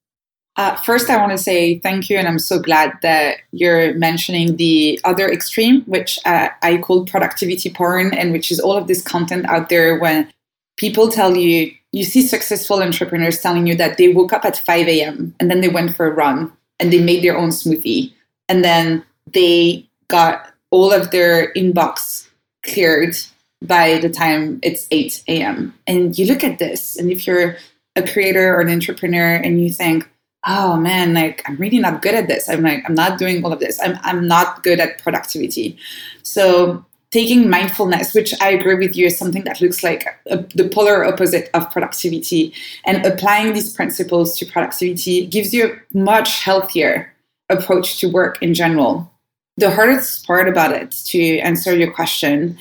Uh, 0.60 0.76
first, 0.76 1.08
I 1.08 1.16
want 1.16 1.32
to 1.32 1.38
say 1.38 1.78
thank 1.78 2.10
you, 2.10 2.18
and 2.18 2.28
I'm 2.28 2.38
so 2.38 2.58
glad 2.58 2.92
that 3.00 3.38
you're 3.50 3.94
mentioning 3.94 4.56
the 4.56 5.00
other 5.04 5.26
extreme, 5.26 5.80
which 5.84 6.18
uh, 6.26 6.50
I 6.60 6.76
call 6.76 7.06
productivity 7.06 7.70
porn, 7.70 8.12
and 8.12 8.30
which 8.30 8.52
is 8.52 8.60
all 8.60 8.76
of 8.76 8.86
this 8.86 9.00
content 9.00 9.46
out 9.46 9.70
there 9.70 9.98
when 9.98 10.30
people 10.76 11.08
tell 11.08 11.34
you, 11.34 11.72
you 11.92 12.04
see 12.04 12.20
successful 12.20 12.82
entrepreneurs 12.82 13.40
telling 13.40 13.66
you 13.66 13.74
that 13.76 13.96
they 13.96 14.12
woke 14.12 14.34
up 14.34 14.44
at 14.44 14.58
5 14.58 14.86
a.m. 14.86 15.34
and 15.40 15.50
then 15.50 15.62
they 15.62 15.70
went 15.70 15.96
for 15.96 16.06
a 16.06 16.14
run 16.14 16.52
and 16.78 16.92
they 16.92 17.02
made 17.02 17.24
their 17.24 17.38
own 17.38 17.48
smoothie, 17.48 18.12
and 18.46 18.62
then 18.62 19.02
they 19.32 19.88
got 20.08 20.52
all 20.70 20.92
of 20.92 21.10
their 21.10 21.54
inbox 21.54 22.28
cleared 22.66 23.16
by 23.62 23.96
the 23.96 24.10
time 24.10 24.58
it's 24.62 24.86
8 24.90 25.24
a.m. 25.26 25.72
And 25.86 26.18
you 26.18 26.26
look 26.26 26.44
at 26.44 26.58
this, 26.58 26.98
and 26.98 27.10
if 27.10 27.26
you're 27.26 27.56
a 27.96 28.06
creator 28.06 28.54
or 28.54 28.60
an 28.60 28.68
entrepreneur 28.68 29.36
and 29.36 29.58
you 29.58 29.70
think, 29.70 30.06
oh 30.46 30.76
man, 30.76 31.14
like 31.14 31.42
I'm 31.46 31.56
really 31.56 31.78
not 31.78 32.02
good 32.02 32.14
at 32.14 32.28
this. 32.28 32.48
I'm 32.48 32.62
like, 32.62 32.82
I'm 32.86 32.94
not 32.94 33.18
doing 33.18 33.44
all 33.44 33.52
of 33.52 33.60
this. 33.60 33.80
I'm, 33.82 33.98
I'm 34.02 34.26
not 34.26 34.62
good 34.62 34.80
at 34.80 35.02
productivity. 35.02 35.78
So 36.22 36.84
taking 37.10 37.50
mindfulness, 37.50 38.14
which 38.14 38.32
I 38.40 38.50
agree 38.50 38.76
with 38.76 38.96
you, 38.96 39.06
is 39.06 39.18
something 39.18 39.44
that 39.44 39.60
looks 39.60 39.82
like 39.82 40.06
a, 40.26 40.38
the 40.54 40.68
polar 40.68 41.04
opposite 41.04 41.50
of 41.54 41.70
productivity, 41.70 42.54
and 42.86 43.04
applying 43.04 43.52
these 43.52 43.74
principles 43.74 44.38
to 44.38 44.46
productivity 44.46 45.26
gives 45.26 45.52
you 45.52 45.72
a 45.72 45.96
much 45.96 46.42
healthier 46.42 47.12
approach 47.48 47.98
to 48.00 48.08
work 48.08 48.40
in 48.42 48.54
general. 48.54 49.10
The 49.56 49.70
hardest 49.70 50.26
part 50.26 50.48
about 50.48 50.72
it, 50.72 50.92
to 51.06 51.38
answer 51.40 51.76
your 51.76 51.92
question, 51.92 52.56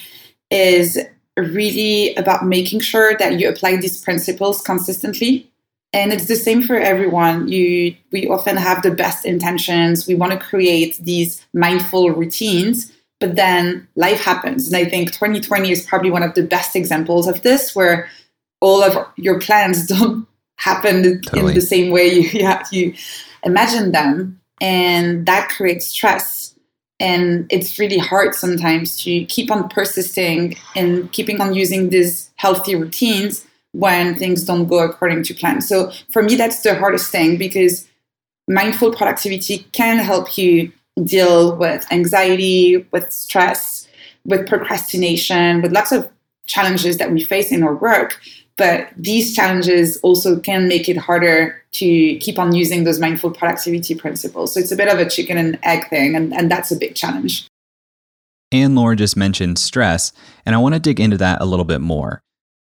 is 0.49 0.99
really 1.37 2.15
about 2.15 2.45
making 2.45 2.81
sure 2.81 3.15
that 3.19 3.39
you 3.39 3.47
apply 3.47 3.77
these 3.77 4.03
principles 4.03 4.61
consistently 4.61 5.49
and 5.91 6.13
it's 6.13 6.27
the 6.27 6.35
same 6.35 6.61
for 6.61 6.75
everyone. 6.75 7.47
You 7.47 7.95
we 8.11 8.27
often 8.27 8.57
have 8.57 8.83
the 8.83 8.91
best 8.91 9.25
intentions. 9.25 10.07
We 10.07 10.15
want 10.15 10.33
to 10.33 10.39
create 10.39 10.97
these 10.97 11.45
mindful 11.53 12.11
routines 12.11 12.91
but 13.19 13.35
then 13.35 13.87
life 13.95 14.21
happens. 14.21 14.67
And 14.67 14.75
i 14.75 14.89
think 14.89 15.11
2020 15.11 15.71
is 15.71 15.85
probably 15.85 16.11
one 16.11 16.23
of 16.23 16.33
the 16.33 16.43
best 16.43 16.75
examples 16.75 17.27
of 17.27 17.41
this 17.41 17.75
where 17.75 18.09
all 18.61 18.81
of 18.83 19.05
your 19.17 19.39
plans 19.39 19.85
don't 19.93 20.27
happen 20.57 21.21
totally. 21.21 21.49
in 21.49 21.55
the 21.55 21.61
same 21.61 21.91
way 21.91 22.07
you, 22.07 22.29
you, 22.31 22.53
you 22.71 22.93
imagine 23.43 23.91
them. 23.91 24.39
And 24.61 25.25
that 25.25 25.49
creates 25.49 25.87
stress. 25.87 26.53
And 26.99 27.47
it's 27.49 27.79
really 27.79 27.97
hard 27.97 28.35
sometimes 28.35 29.01
to 29.03 29.23
keep 29.25 29.49
on 29.51 29.69
persisting 29.69 30.57
and 30.75 31.09
keeping 31.13 31.39
on 31.39 31.53
using 31.53 31.89
these 31.89 32.29
healthy 32.35 32.75
routines 32.75 33.45
when 33.73 34.15
things 34.15 34.43
don't 34.43 34.67
go 34.67 34.79
according 34.79 35.23
to 35.23 35.33
plan. 35.33 35.61
So 35.61 35.91
for 36.11 36.23
me, 36.23 36.35
that's 36.35 36.61
the 36.63 36.75
hardest 36.75 37.11
thing 37.11 37.37
because 37.37 37.87
mindful 38.47 38.93
productivity 38.93 39.59
can 39.73 39.99
help 39.99 40.37
you 40.37 40.71
deal 41.03 41.55
with 41.55 41.85
anxiety, 41.91 42.77
with 42.91 43.11
stress, 43.11 43.87
with 44.25 44.47
procrastination, 44.47 45.61
with 45.61 45.71
lots 45.71 45.91
of 45.91 46.09
challenges 46.47 46.97
that 46.97 47.11
we 47.11 47.23
face 47.23 47.51
in 47.51 47.63
our 47.63 47.75
work. 47.75 48.19
But 48.57 48.89
these 48.97 49.33
challenges 49.33 49.97
also 49.97 50.37
can 50.39 50.67
make 50.67 50.89
it 50.89 50.97
harder 50.97 51.63
to 51.73 52.17
keep 52.17 52.37
on 52.37 52.53
using 52.53 52.83
those 52.83 52.99
mindful 52.99 53.31
productivity 53.31 53.95
principles. 53.95 54.53
So 54.53 54.59
it's 54.59 54.71
a 54.71 54.75
bit 54.75 54.89
of 54.89 54.99
a 54.99 55.09
chicken 55.09 55.37
and 55.37 55.57
egg 55.63 55.89
thing, 55.89 56.15
and, 56.15 56.33
and 56.33 56.51
that's 56.51 56.69
a 56.71 56.75
big 56.75 56.95
challenge. 56.95 57.47
Anne-Laure 58.51 58.95
just 58.95 59.15
mentioned 59.15 59.59
stress, 59.59 60.11
and 60.45 60.55
I 60.55 60.57
want 60.57 60.73
to 60.73 60.79
dig 60.79 60.99
into 60.99 61.17
that 61.17 61.39
a 61.39 61.45
little 61.45 61.63
bit 61.63 61.79
more. 61.79 62.21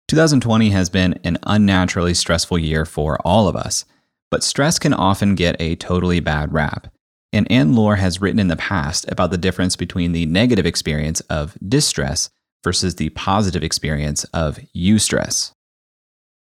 2020 0.08 0.70
has 0.70 0.90
been 0.90 1.18
an 1.24 1.38
unnaturally 1.44 2.14
stressful 2.14 2.58
year 2.58 2.84
for 2.84 3.18
all 3.24 3.48
of 3.48 3.56
us, 3.56 3.84
but 4.30 4.44
stress 4.44 4.78
can 4.78 4.92
often 4.92 5.34
get 5.34 5.56
a 5.58 5.76
totally 5.76 6.20
bad 6.20 6.52
rap. 6.52 6.88
And 7.32 7.50
Anne-Laure 7.50 7.96
has 7.96 8.20
written 8.20 8.38
in 8.38 8.48
the 8.48 8.56
past 8.56 9.10
about 9.10 9.30
the 9.30 9.38
difference 9.38 9.76
between 9.76 10.12
the 10.12 10.26
negative 10.26 10.66
experience 10.66 11.20
of 11.22 11.56
distress 11.66 12.30
versus 12.62 12.96
the 12.96 13.10
positive 13.10 13.62
experience 13.62 14.24
of 14.32 14.58
eustress. 14.74 15.52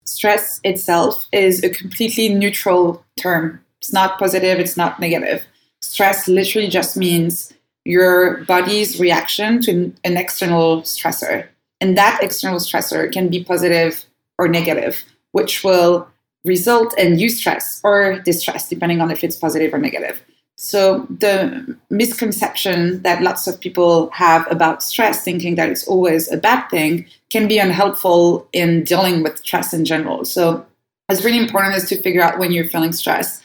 Stress 0.05 0.59
itself 0.63 1.27
is 1.31 1.63
a 1.63 1.69
completely 1.69 2.29
neutral 2.29 3.05
term. 3.19 3.63
It's 3.79 3.93
not 3.93 4.17
positive, 4.17 4.59
it's 4.59 4.77
not 4.77 4.99
negative. 4.99 5.43
Stress 5.81 6.27
literally 6.27 6.67
just 6.67 6.97
means 6.97 7.53
your 7.85 8.43
body's 8.45 8.99
reaction 8.99 9.61
to 9.61 9.93
an 10.03 10.17
external 10.17 10.81
stressor. 10.81 11.47
And 11.81 11.97
that 11.97 12.19
external 12.21 12.59
stressor 12.59 13.11
can 13.11 13.27
be 13.27 13.43
positive 13.43 14.05
or 14.37 14.47
negative, 14.47 15.03
which 15.31 15.63
will 15.63 16.07
result 16.45 16.97
in 16.97 17.15
eustress 17.15 17.81
or 17.83 18.19
distress, 18.19 18.69
depending 18.69 19.01
on 19.01 19.11
if 19.11 19.23
it's 19.23 19.35
positive 19.35 19.73
or 19.73 19.79
negative. 19.79 20.23
So, 20.57 21.07
the 21.09 21.75
misconception 21.89 23.01
that 23.01 23.23
lots 23.23 23.47
of 23.47 23.59
people 23.59 24.11
have 24.11 24.45
about 24.51 24.83
stress, 24.83 25.23
thinking 25.23 25.55
that 25.55 25.69
it's 25.69 25.87
always 25.87 26.31
a 26.31 26.37
bad 26.37 26.67
thing, 26.69 27.07
can 27.31 27.47
be 27.47 27.57
unhelpful 27.57 28.47
in 28.53 28.83
dealing 28.83 29.23
with 29.23 29.39
stress 29.39 29.73
in 29.73 29.85
general. 29.85 30.23
So, 30.23 30.63
what's 31.07 31.23
really 31.25 31.39
important 31.39 31.75
is 31.75 31.89
to 31.89 32.01
figure 32.03 32.21
out 32.21 32.37
when 32.37 32.51
you're 32.51 32.67
feeling 32.67 32.91
stress. 32.91 33.41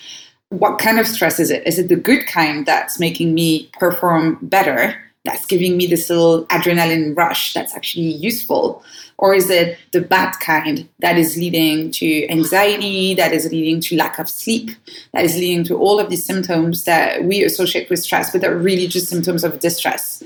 What 0.50 0.78
kind 0.78 1.00
of 1.00 1.06
stress 1.06 1.40
is 1.40 1.50
it? 1.50 1.66
Is 1.66 1.78
it 1.78 1.88
the 1.88 1.96
good 1.96 2.26
kind 2.26 2.66
that's 2.66 3.00
making 3.00 3.32
me 3.32 3.70
perform 3.78 4.38
better? 4.42 4.94
That's 5.26 5.44
giving 5.44 5.76
me 5.76 5.86
this 5.86 6.08
little 6.08 6.46
adrenaline 6.46 7.16
rush 7.16 7.52
that's 7.52 7.74
actually 7.74 8.12
useful? 8.14 8.82
Or 9.18 9.34
is 9.34 9.50
it 9.50 9.78
the 9.92 10.00
bad 10.00 10.32
kind 10.40 10.88
that 11.00 11.18
is 11.18 11.36
leading 11.36 11.90
to 11.92 12.28
anxiety, 12.28 13.14
that 13.14 13.32
is 13.32 13.50
leading 13.50 13.80
to 13.80 13.96
lack 13.96 14.18
of 14.18 14.28
sleep, 14.28 14.70
that 15.12 15.24
is 15.24 15.34
leading 15.36 15.64
to 15.64 15.76
all 15.76 15.98
of 15.98 16.10
these 16.10 16.24
symptoms 16.24 16.84
that 16.84 17.24
we 17.24 17.42
associate 17.42 17.90
with 17.90 17.98
stress, 17.98 18.30
but 18.30 18.44
are 18.44 18.56
really 18.56 18.86
just 18.86 19.08
symptoms 19.08 19.42
of 19.42 19.58
distress? 19.58 20.22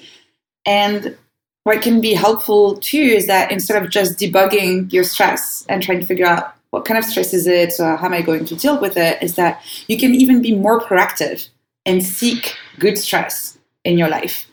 And 0.67 1.17
what 1.65 1.83
can 1.83 2.01
be 2.01 2.15
helpful 2.15 2.77
too 2.77 2.99
is 2.99 3.27
that 3.27 3.51
instead 3.51 3.83
of 3.83 3.91
just 3.91 4.19
debugging 4.19 4.93
your 4.93 5.05
stress 5.05 5.65
and 5.69 5.83
trying 5.83 6.01
to 6.01 6.07
figure 6.07 6.27
out 6.27 6.55
what 6.71 6.85
kind 6.85 6.99
of 6.99 7.05
stress 7.05 7.33
is 7.33 7.47
it, 7.47 7.75
or 7.79 7.97
how 7.97 8.07
am 8.07 8.13
I 8.13 8.23
going 8.23 8.45
to 8.45 8.57
deal 8.57 8.81
with 8.81 8.97
it, 8.97 9.23
is 9.23 9.35
that 9.37 9.63
you 9.89 9.99
can 9.99 10.15
even 10.15 10.43
be 10.43 10.55
more 10.55 10.81
proactive 10.81 11.49
and 11.87 12.05
seek 12.05 12.57
good 12.79 12.99
stress 12.99 13.59
in 13.85 13.99
your 13.99 14.09
life. 14.09 14.50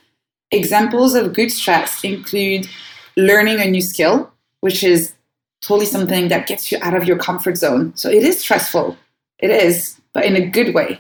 Examples 0.52 1.14
of 1.14 1.34
good 1.34 1.52
stress 1.52 2.04
include 2.04 2.68
learning 3.16 3.60
a 3.60 3.70
new 3.70 3.82
skill, 3.82 4.32
which 4.62 4.84
is 4.84 5.14
totally 5.62 5.86
something 5.86 6.30
that 6.30 6.48
gets 6.48 6.72
you 6.72 6.78
out 6.82 6.96
of 6.96 7.06
your 7.06 7.18
comfort 7.18 7.58
zone. 7.58 7.94
So 7.96 8.10
it 8.10 8.24
is 8.24 8.40
stressful. 8.40 8.98
It 9.40 9.50
is, 9.50 10.00
but 10.14 10.26
in 10.26 10.36
a 10.36 10.46
good 10.46 10.74
way. 10.74 11.00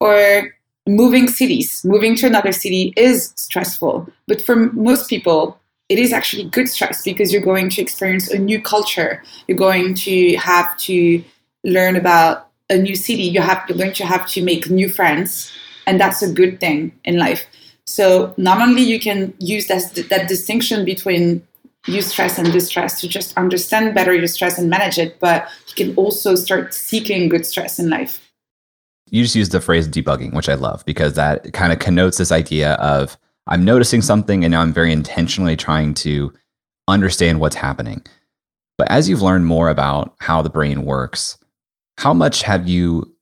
Or 0.00 0.52
moving 0.88 1.28
cities, 1.28 1.82
moving 1.84 2.16
to 2.16 2.26
another 2.26 2.52
city 2.52 2.92
is 2.96 3.32
stressful. 3.36 4.08
But 4.26 4.42
for 4.42 4.56
most 4.56 5.08
people, 5.08 5.58
it 5.88 5.98
is 5.98 6.12
actually 6.12 6.44
good 6.44 6.68
stress 6.68 7.02
because 7.02 7.32
you're 7.32 7.42
going 7.42 7.68
to 7.70 7.82
experience 7.82 8.30
a 8.30 8.38
new 8.38 8.60
culture. 8.60 9.22
You're 9.46 9.58
going 9.58 9.94
to 9.94 10.36
have 10.36 10.76
to 10.78 11.22
learn 11.64 11.96
about 11.96 12.48
a 12.70 12.76
new 12.76 12.94
city. 12.94 13.24
You 13.24 13.40
have, 13.40 13.64
you're 13.68 13.78
going 13.78 13.92
to 13.94 14.06
have 14.06 14.26
to 14.28 14.42
make 14.42 14.70
new 14.70 14.88
friends. 14.88 15.52
And 15.86 16.00
that's 16.00 16.22
a 16.22 16.32
good 16.32 16.60
thing 16.60 16.92
in 17.04 17.18
life. 17.18 17.44
So 17.90 18.32
not 18.36 18.62
only 18.62 18.82
you 18.82 19.00
can 19.00 19.34
use 19.40 19.66
that, 19.66 20.06
that 20.10 20.28
distinction 20.28 20.84
between 20.84 21.42
eustress 21.86 22.38
and 22.38 22.52
distress 22.52 23.00
to 23.00 23.08
just 23.08 23.36
understand 23.36 23.96
better 23.96 24.14
your 24.14 24.28
stress 24.28 24.58
and 24.58 24.70
manage 24.70 24.96
it, 24.96 25.18
but 25.18 25.48
you 25.66 25.86
can 25.86 25.96
also 25.96 26.36
start 26.36 26.72
seeking 26.72 27.28
good 27.28 27.44
stress 27.44 27.80
in 27.80 27.90
life. 27.90 28.30
You 29.08 29.24
just 29.24 29.34
used 29.34 29.50
the 29.50 29.60
phrase 29.60 29.88
debugging, 29.88 30.34
which 30.34 30.48
I 30.48 30.54
love 30.54 30.84
because 30.84 31.14
that 31.14 31.52
kind 31.52 31.72
of 31.72 31.80
connotes 31.80 32.18
this 32.18 32.30
idea 32.30 32.74
of 32.74 33.16
I'm 33.48 33.64
noticing 33.64 34.02
something 34.02 34.44
and 34.44 34.52
now 34.52 34.60
I'm 34.60 34.72
very 34.72 34.92
intentionally 34.92 35.56
trying 35.56 35.94
to 35.94 36.32
understand 36.86 37.40
what's 37.40 37.56
happening. 37.56 38.06
But 38.78 38.88
as 38.88 39.08
you've 39.08 39.20
learned 39.20 39.46
more 39.46 39.68
about 39.68 40.14
how 40.20 40.42
the 40.42 40.50
brain 40.50 40.84
works, 40.84 41.38
how 41.98 42.14
much 42.14 42.42
have 42.42 42.68
you 42.68 43.12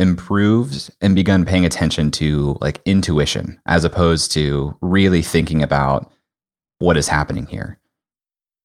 improved 0.00 0.90
and 1.00 1.14
begun 1.14 1.44
paying 1.44 1.66
attention 1.66 2.10
to 2.10 2.56
like 2.60 2.80
intuition 2.86 3.60
as 3.66 3.84
opposed 3.84 4.32
to 4.32 4.76
really 4.80 5.22
thinking 5.22 5.62
about 5.62 6.10
what 6.78 6.96
is 6.96 7.06
happening 7.06 7.46
here? 7.46 7.78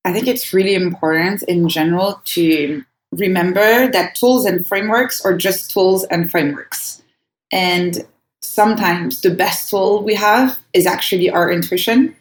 I 0.05 0.13
think 0.13 0.27
it's 0.27 0.53
really 0.53 0.75
important 0.75 1.43
in 1.43 1.67
general 1.67 2.21
to 2.25 2.83
remember 3.11 3.91
that 3.91 4.15
tools 4.15 4.45
and 4.45 4.65
frameworks 4.65 5.23
are 5.25 5.35
just 5.35 5.71
tools 5.71 6.05
and 6.05 6.31
frameworks. 6.31 7.03
And 7.51 8.05
sometimes 8.41 9.21
the 9.21 9.31
best 9.31 9.69
tool 9.69 10.03
we 10.03 10.15
have 10.15 10.57
is 10.73 10.85
actually 10.85 11.29
our 11.29 11.51
intuition. 11.51 12.15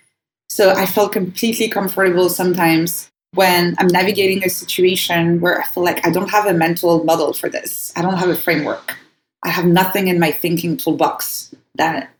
So 0.48 0.70
I 0.72 0.86
feel 0.86 1.08
completely 1.08 1.68
comfortable 1.68 2.28
sometimes 2.28 3.10
when 3.34 3.74
I'm 3.78 3.88
navigating 3.88 4.44
a 4.44 4.48
situation 4.48 5.40
where 5.40 5.60
I 5.60 5.66
feel 5.66 5.84
like 5.84 6.04
I 6.06 6.10
don't 6.10 6.30
have 6.30 6.46
a 6.46 6.54
mental 6.54 7.04
model 7.04 7.32
for 7.32 7.48
this. 7.48 7.92
I 7.96 8.02
don't 8.02 8.16
have 8.16 8.28
a 8.28 8.36
framework. 8.36 8.96
I 9.44 9.50
have 9.50 9.66
nothing 9.66 10.08
in 10.08 10.18
my 10.18 10.32
thinking 10.32 10.76
toolbox 10.76 11.54
that 11.76 12.10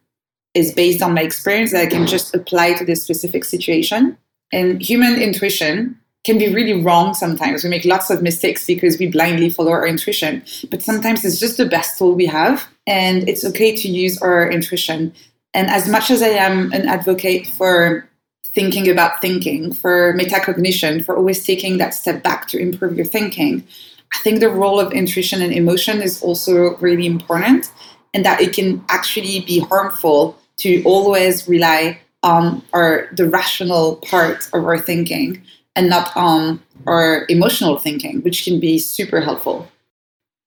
is 0.55 0.73
based 0.73 1.03
on 1.03 1.15
my 1.15 1.23
experience 1.23 1.73
that 1.73 1.83
I 1.83 1.87
can 1.87 2.07
just 2.07 2.35
apply 2.35 2.75
to 2.75 2.85
this 2.85 3.03
specific 3.03 3.45
situation. 3.45 4.17
And 4.53 4.81
human 4.81 5.21
intuition 5.21 5.99
can 6.23 6.39
be 6.39 6.53
really 6.53 6.81
wrong 6.81 7.13
sometimes. 7.13 7.65
We 7.65 7.71
make 7.71 7.85
lots 7.85 8.09
of 8.11 8.23
mistakes 8.23 8.67
because 8.67 8.99
we 8.99 9.09
blindly 9.09 9.51
follow 9.51 9.73
our 9.73 9.87
intuition. 9.87 10.45
But 10.71 10.83
sometimes 10.83 11.25
it's 11.25 11.41
just 11.41 11.57
the 11.57 11.67
best 11.67 11.99
tool 11.99 12.15
we 12.15 12.27
have, 12.27 12.67
and 12.87 13.29
it's 13.29 13.45
okay 13.45 13.75
to 13.77 13.89
use 13.89 14.21
our 14.23 14.51
intuition. 14.51 15.13
And 15.53 15.69
as 15.69 15.89
much 15.89 16.11
as 16.11 16.23
I 16.23 16.29
am 16.29 16.73
an 16.73 16.89
advocate 16.89 17.47
for 17.47 18.09
thinking 18.47 18.89
about 18.89 19.21
thinking, 19.21 19.73
for 19.73 20.15
metacognition, 20.15 21.05
for 21.05 21.17
always 21.17 21.45
taking 21.45 21.79
that 21.79 21.95
step 21.95 22.23
back 22.23 22.49
to 22.49 22.59
improve 22.59 22.97
your 22.97 23.07
thinking, 23.07 23.67
I 24.15 24.19
think 24.21 24.41
the 24.41 24.49
role 24.49 24.81
of 24.81 24.93
intuition 24.93 25.43
and 25.43 25.53
emotion 25.53 26.01
is 26.01 26.23
also 26.23 26.77
really 26.77 27.07
important, 27.07 27.71
and 28.15 28.25
that 28.25 28.41
it 28.41 28.53
can 28.55 28.85
actually 28.89 29.41
be 29.41 29.59
harmful 29.59 30.39
to 30.59 30.83
always 30.85 31.49
rely 31.49 31.99
on 32.23 32.63
our 32.73 33.09
the 33.13 33.29
rational 33.29 33.97
part 33.97 34.49
of 34.55 34.65
our 34.65 34.79
thinking 34.79 35.43
and 35.77 35.91
not 35.91 36.17
on 36.17 36.63
our 36.87 37.27
emotional 37.29 37.79
thinking, 37.79 38.23
which 38.23 38.45
can 38.45 38.61
be 38.61 38.79
super 38.79 39.21
helpful. 39.21 39.69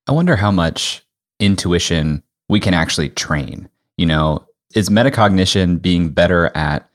I 0.08 0.14
wonder 0.14 0.38
how 0.38 0.52
much 0.52 1.04
intuition 1.40 2.24
we 2.48 2.60
can 2.60 2.74
actually 2.74 3.10
train. 3.10 3.70
You 3.98 4.06
know, 4.06 4.48
is 4.74 4.90
metacognition 4.90 5.82
being 5.82 6.10
better 6.10 6.56
at 6.56 6.90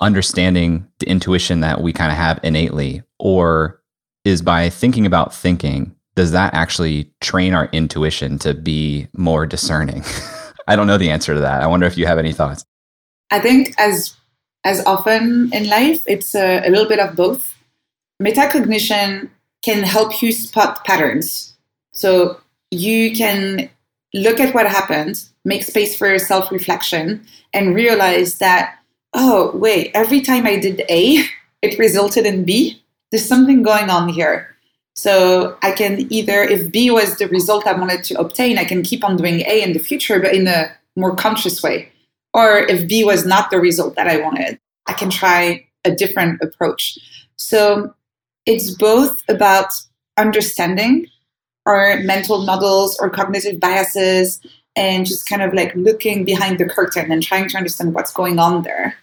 understanding 0.00 0.86
the 0.98 1.08
intuition 1.08 1.60
that 1.60 1.80
we 1.80 1.92
kind 1.92 2.12
of 2.12 2.18
have 2.18 2.38
innately, 2.42 3.02
or 3.18 3.80
is 4.24 4.42
by 4.42 4.68
thinking 4.68 5.06
about 5.06 5.34
thinking, 5.34 5.94
does 6.18 6.32
that 6.32 6.52
actually 6.52 7.08
train 7.20 7.54
our 7.54 7.66
intuition 7.66 8.40
to 8.40 8.52
be 8.52 9.06
more 9.16 9.46
discerning? 9.46 10.02
I 10.66 10.74
don't 10.74 10.88
know 10.88 10.98
the 10.98 11.10
answer 11.10 11.32
to 11.32 11.38
that. 11.38 11.62
I 11.62 11.68
wonder 11.68 11.86
if 11.86 11.96
you 11.96 12.06
have 12.08 12.18
any 12.18 12.32
thoughts. 12.32 12.64
I 13.30 13.38
think 13.38 13.72
as 13.78 14.16
as 14.64 14.84
often 14.84 15.48
in 15.52 15.68
life, 15.68 16.02
it's 16.08 16.34
a, 16.34 16.66
a 16.66 16.70
little 16.70 16.88
bit 16.88 16.98
of 16.98 17.14
both. 17.14 17.54
Metacognition 18.20 19.30
can 19.62 19.84
help 19.84 20.20
you 20.20 20.32
spot 20.32 20.84
patterns. 20.84 21.56
So 21.92 22.40
you 22.72 23.14
can 23.14 23.70
look 24.12 24.40
at 24.40 24.52
what 24.56 24.66
happened, 24.66 25.22
make 25.44 25.62
space 25.62 25.96
for 25.96 26.18
self 26.18 26.50
reflection, 26.50 27.24
and 27.54 27.76
realize 27.76 28.38
that, 28.38 28.80
oh, 29.14 29.56
wait, 29.56 29.92
every 29.94 30.20
time 30.20 30.48
I 30.48 30.58
did 30.58 30.82
A, 30.88 31.24
it 31.62 31.78
resulted 31.78 32.26
in 32.26 32.42
B. 32.42 32.82
There's 33.12 33.24
something 33.24 33.62
going 33.62 33.88
on 33.88 34.08
here. 34.08 34.56
So 34.98 35.56
I 35.62 35.70
can 35.70 36.12
either, 36.12 36.42
if 36.42 36.72
B 36.72 36.90
was 36.90 37.18
the 37.18 37.28
result 37.28 37.68
I 37.68 37.72
wanted 37.72 38.02
to 38.02 38.18
obtain, 38.18 38.58
I 38.58 38.64
can 38.64 38.82
keep 38.82 39.04
on 39.04 39.16
doing 39.16 39.42
A 39.46 39.62
in 39.62 39.72
the 39.72 39.78
future, 39.78 40.18
but 40.18 40.34
in 40.34 40.48
a 40.48 40.72
more 40.96 41.14
conscious 41.14 41.62
way. 41.62 41.88
Or 42.34 42.58
if 42.58 42.88
B 42.88 43.04
was 43.04 43.24
not 43.24 43.52
the 43.52 43.60
result 43.60 43.94
that 43.94 44.08
I 44.08 44.16
wanted, 44.16 44.58
I 44.88 44.94
can 44.94 45.08
try 45.08 45.64
a 45.84 45.94
different 45.94 46.42
approach. 46.42 46.98
So 47.36 47.94
it's 48.44 48.74
both 48.74 49.22
about 49.28 49.68
understanding 50.16 51.06
our 51.64 52.00
mental 52.00 52.44
models 52.44 52.98
or 52.98 53.08
cognitive 53.08 53.60
biases 53.60 54.40
and 54.74 55.06
just 55.06 55.28
kind 55.28 55.42
of 55.42 55.54
like 55.54 55.72
looking 55.76 56.24
behind 56.24 56.58
the 56.58 56.68
curtain 56.68 57.12
and 57.12 57.22
trying 57.22 57.48
to 57.50 57.56
understand 57.56 57.94
what's 57.94 58.12
going 58.12 58.40
on 58.40 58.62
there. 58.62 58.96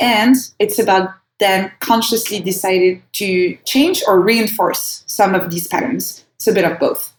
And 0.00 0.34
it's 0.58 0.80
about 0.80 1.14
then 1.42 1.72
consciously 1.80 2.40
decided 2.40 3.02
to 3.14 3.56
change 3.64 4.02
or 4.06 4.20
reinforce 4.20 5.02
some 5.06 5.34
of 5.34 5.50
these 5.50 5.66
patterns. 5.66 6.24
It's 6.36 6.46
a 6.46 6.52
bit 6.52 6.64
of 6.64 6.78
both. 6.78 7.12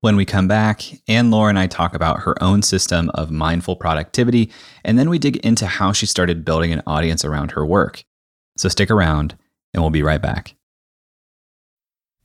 When 0.00 0.16
we 0.16 0.24
come 0.24 0.48
back, 0.48 0.82
Anne-Laure 1.06 1.48
and 1.48 1.58
I 1.58 1.68
talk 1.68 1.94
about 1.94 2.22
her 2.22 2.34
own 2.42 2.62
system 2.62 3.08
of 3.14 3.30
mindful 3.30 3.76
productivity, 3.76 4.50
and 4.84 4.98
then 4.98 5.08
we 5.08 5.20
dig 5.20 5.36
into 5.36 5.66
how 5.66 5.92
she 5.92 6.06
started 6.06 6.44
building 6.44 6.72
an 6.72 6.82
audience 6.88 7.24
around 7.24 7.52
her 7.52 7.64
work. 7.64 8.02
So 8.56 8.68
stick 8.68 8.90
around, 8.90 9.38
and 9.72 9.82
we'll 9.82 9.90
be 9.90 10.02
right 10.02 10.20
back. 10.20 10.56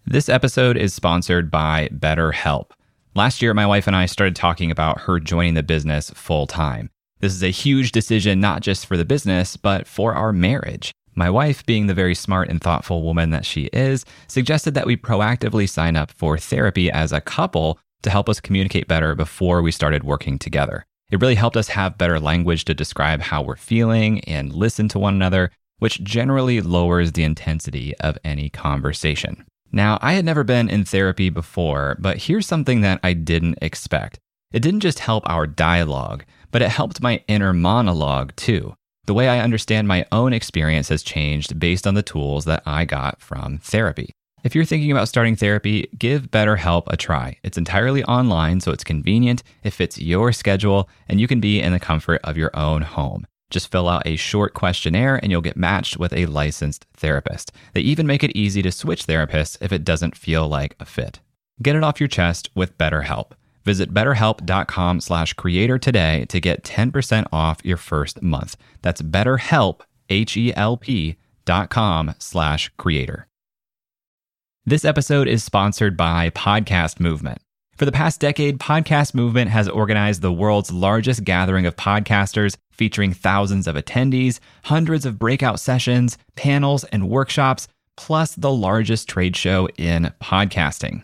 This 0.05 0.27
episode 0.27 0.75
is 0.75 0.95
sponsored 0.95 1.51
by 1.51 1.89
BetterHelp. 1.93 2.71
Last 3.13 3.41
year, 3.41 3.53
my 3.53 3.67
wife 3.67 3.85
and 3.85 3.95
I 3.95 4.07
started 4.07 4.35
talking 4.35 4.71
about 4.71 5.01
her 5.01 5.19
joining 5.19 5.53
the 5.53 5.63
business 5.63 6.09
full 6.11 6.47
time. 6.47 6.89
This 7.19 7.33
is 7.33 7.43
a 7.43 7.49
huge 7.49 7.91
decision, 7.91 8.39
not 8.39 8.61
just 8.61 8.85
for 8.85 8.95
the 8.95 9.05
business, 9.05 9.57
but 9.57 9.87
for 9.87 10.13
our 10.13 10.31
marriage. 10.31 10.91
My 11.15 11.31
wife, 11.31 11.65
being 11.65 11.87
the 11.87 11.95
very 11.95 12.13
smart 12.13 12.47
and 12.47 12.61
thoughtful 12.61 13.01
woman 13.01 13.31
that 13.31 13.45
she 13.45 13.65
is, 13.73 14.05
suggested 14.27 14.75
that 14.75 14.85
we 14.85 14.95
proactively 14.95 15.67
sign 15.67 15.95
up 15.95 16.11
for 16.11 16.37
therapy 16.37 16.91
as 16.91 17.11
a 17.11 17.21
couple 17.21 17.79
to 18.03 18.11
help 18.11 18.29
us 18.29 18.39
communicate 18.39 18.87
better 18.87 19.15
before 19.15 19.63
we 19.63 19.71
started 19.71 20.03
working 20.03 20.37
together. 20.37 20.85
It 21.09 21.19
really 21.19 21.35
helped 21.35 21.57
us 21.57 21.69
have 21.69 21.97
better 21.97 22.19
language 22.19 22.65
to 22.65 22.75
describe 22.75 23.21
how 23.21 23.41
we're 23.41 23.55
feeling 23.55 24.19
and 24.25 24.53
listen 24.53 24.87
to 24.89 24.99
one 24.99 25.15
another, 25.15 25.49
which 25.79 26.03
generally 26.03 26.61
lowers 26.61 27.13
the 27.13 27.23
intensity 27.23 27.97
of 27.97 28.19
any 28.23 28.49
conversation. 28.49 29.43
Now, 29.71 29.97
I 30.01 30.13
had 30.13 30.25
never 30.25 30.43
been 30.43 30.69
in 30.69 30.85
therapy 30.85 31.29
before, 31.29 31.97
but 31.99 32.17
here's 32.17 32.45
something 32.45 32.81
that 32.81 32.99
I 33.03 33.13
didn't 33.13 33.57
expect. 33.61 34.19
It 34.51 34.61
didn't 34.61 34.81
just 34.81 34.99
help 34.99 35.27
our 35.27 35.47
dialogue, 35.47 36.23
but 36.51 36.61
it 36.61 36.69
helped 36.69 37.01
my 37.01 37.23
inner 37.27 37.53
monologue 37.53 38.35
too. 38.35 38.75
The 39.05 39.13
way 39.13 39.29
I 39.29 39.39
understand 39.39 39.87
my 39.87 40.05
own 40.11 40.33
experience 40.33 40.89
has 40.89 41.01
changed 41.01 41.59
based 41.59 41.87
on 41.87 41.93
the 41.93 42.03
tools 42.03 42.45
that 42.45 42.63
I 42.65 42.85
got 42.85 43.21
from 43.21 43.59
therapy. 43.59 44.11
If 44.43 44.53
you're 44.53 44.65
thinking 44.65 44.91
about 44.91 45.07
starting 45.07 45.35
therapy, 45.35 45.89
give 45.97 46.29
BetterHelp 46.29 46.83
a 46.87 46.97
try. 46.97 47.37
It's 47.43 47.57
entirely 47.57 48.03
online, 48.03 48.59
so 48.59 48.71
it's 48.71 48.83
convenient, 48.83 49.43
it 49.63 49.71
fits 49.71 49.97
your 49.97 50.31
schedule, 50.31 50.89
and 51.07 51.19
you 51.19 51.27
can 51.27 51.39
be 51.39 51.59
in 51.59 51.73
the 51.73 51.79
comfort 51.79 52.21
of 52.23 52.37
your 52.37 52.51
own 52.55 52.81
home. 52.81 53.25
Just 53.49 53.71
fill 53.71 53.87
out 53.87 54.05
a 54.05 54.17
short 54.17 54.53
questionnaire 54.53 55.15
and 55.15 55.31
you'll 55.31 55.41
get 55.41 55.55
matched 55.55 55.97
with 55.97 56.13
a 56.13 56.25
licensed 56.25 56.85
therapist. 56.93 57.51
They 57.73 57.81
even 57.81 58.05
make 58.05 58.23
it 58.23 58.35
easy 58.35 58.61
to 58.61 58.71
switch 58.71 59.07
therapists 59.07 59.57
if 59.61 59.71
it 59.71 59.85
doesn't 59.85 60.17
feel 60.17 60.47
like 60.47 60.75
a 60.79 60.85
fit. 60.85 61.21
Get 61.61 61.75
it 61.75 61.83
off 61.83 61.99
your 61.99 62.09
chest 62.09 62.49
with 62.55 62.77
BetterHelp. 62.77 63.31
Visit 63.67 63.93
betterhelp.com 63.93 65.01
slash 65.01 65.33
creator 65.33 65.77
today 65.77 66.25
to 66.29 66.39
get 66.39 66.63
10% 66.63 67.27
off 67.33 67.59
your 67.65 67.75
first 67.75 68.21
month. 68.21 68.55
That's 68.81 69.01
betterhelp, 69.01 69.81
H-E-L-P 70.07 71.17
dot 71.43 71.69
com 71.69 72.15
slash 72.17 72.71
creator. 72.77 73.27
This 74.65 74.85
episode 74.85 75.27
is 75.27 75.43
sponsored 75.43 75.97
by 75.97 76.29
Podcast 76.29 77.01
Movement. 77.01 77.41
For 77.75 77.83
the 77.83 77.91
past 77.91 78.21
decade, 78.21 78.57
Podcast 78.57 79.13
Movement 79.13 79.51
has 79.51 79.67
organized 79.67 80.21
the 80.21 80.31
world's 80.31 80.71
largest 80.71 81.25
gathering 81.25 81.65
of 81.65 81.75
podcasters, 81.75 82.55
featuring 82.71 83.11
thousands 83.11 83.67
of 83.67 83.75
attendees, 83.75 84.39
hundreds 84.63 85.05
of 85.05 85.19
breakout 85.19 85.59
sessions, 85.59 86.17
panels, 86.37 86.85
and 86.85 87.09
workshops, 87.09 87.67
plus 87.97 88.33
the 88.33 88.51
largest 88.51 89.09
trade 89.09 89.35
show 89.35 89.67
in 89.77 90.13
podcasting. 90.21 91.03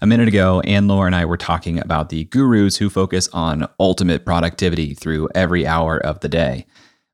A 0.00 0.06
minute 0.06 0.28
ago, 0.28 0.60
Anne-Laure, 0.60 1.06
and 1.06 1.16
I 1.16 1.24
were 1.24 1.36
talking 1.36 1.78
about 1.78 2.08
the 2.08 2.24
gurus 2.24 2.76
who 2.76 2.88
focus 2.88 3.28
on 3.32 3.68
ultimate 3.80 4.24
productivity 4.24 4.94
through 4.94 5.28
every 5.34 5.66
hour 5.66 5.98
of 5.98 6.20
the 6.20 6.28
day. 6.28 6.66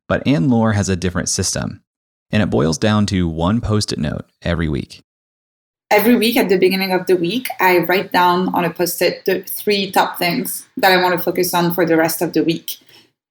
But 0.06 0.26
Anne-Laure 0.26 0.72
has 0.72 0.88
a 0.88 0.96
different 0.96 1.28
system, 1.28 1.82
and 2.30 2.42
it 2.42 2.50
boils 2.50 2.76
down 2.76 3.06
to 3.06 3.26
one 3.26 3.60
post 3.60 3.92
it 3.92 3.98
note 3.98 4.26
every 4.42 4.68
week 4.68 5.02
every 5.94 6.16
week 6.16 6.36
at 6.36 6.48
the 6.48 6.58
beginning 6.58 6.92
of 6.92 7.06
the 7.06 7.14
week, 7.14 7.46
I 7.60 7.78
write 7.78 8.10
down 8.10 8.52
on 8.52 8.64
a 8.64 8.70
post 8.70 9.00
it 9.00 9.24
the 9.26 9.42
three 9.42 9.92
top 9.92 10.18
things 10.18 10.66
that 10.76 10.90
I 10.90 11.00
want 11.00 11.16
to 11.16 11.22
focus 11.22 11.54
on 11.54 11.72
for 11.72 11.86
the 11.86 11.96
rest 11.96 12.20
of 12.20 12.32
the 12.32 12.42
week. 12.42 12.78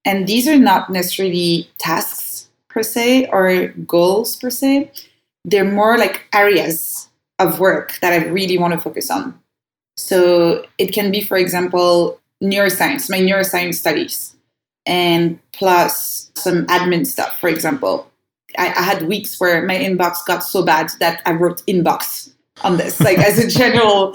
And 0.06 0.26
these 0.26 0.48
are 0.48 0.58
not 0.58 0.88
necessarily 0.88 1.68
tasks 1.78 2.48
per 2.70 2.82
se 2.82 3.28
or 3.28 3.68
goals 3.86 4.36
per 4.36 4.50
se, 4.50 4.90
they're 5.44 5.70
more 5.70 5.98
like 5.98 6.26
areas 6.32 7.08
of 7.38 7.60
work 7.60 7.98
that 8.00 8.12
I 8.14 8.26
really 8.26 8.56
want 8.56 8.72
to 8.72 8.80
focus 8.80 9.10
on. 9.10 9.38
So 9.96 10.64
it 10.78 10.92
can 10.92 11.10
be, 11.10 11.22
for 11.22 11.36
example, 11.36 12.20
neuroscience, 12.42 13.10
my 13.10 13.18
neuroscience 13.18 13.74
studies, 13.74 14.34
and 14.86 15.38
plus 15.52 16.30
some 16.34 16.66
admin 16.66 17.06
stuff, 17.06 17.38
for 17.38 17.48
example. 17.48 18.10
I, 18.58 18.68
I 18.68 18.82
had 18.82 19.08
weeks 19.08 19.40
where 19.40 19.62
my 19.64 19.76
inbox 19.76 20.24
got 20.26 20.44
so 20.44 20.64
bad 20.64 20.90
that 21.00 21.22
I 21.26 21.32
wrote 21.32 21.64
inbox 21.66 22.32
on 22.62 22.76
this, 22.76 23.00
like 23.00 23.18
as 23.18 23.38
a 23.38 23.48
general 23.58 24.14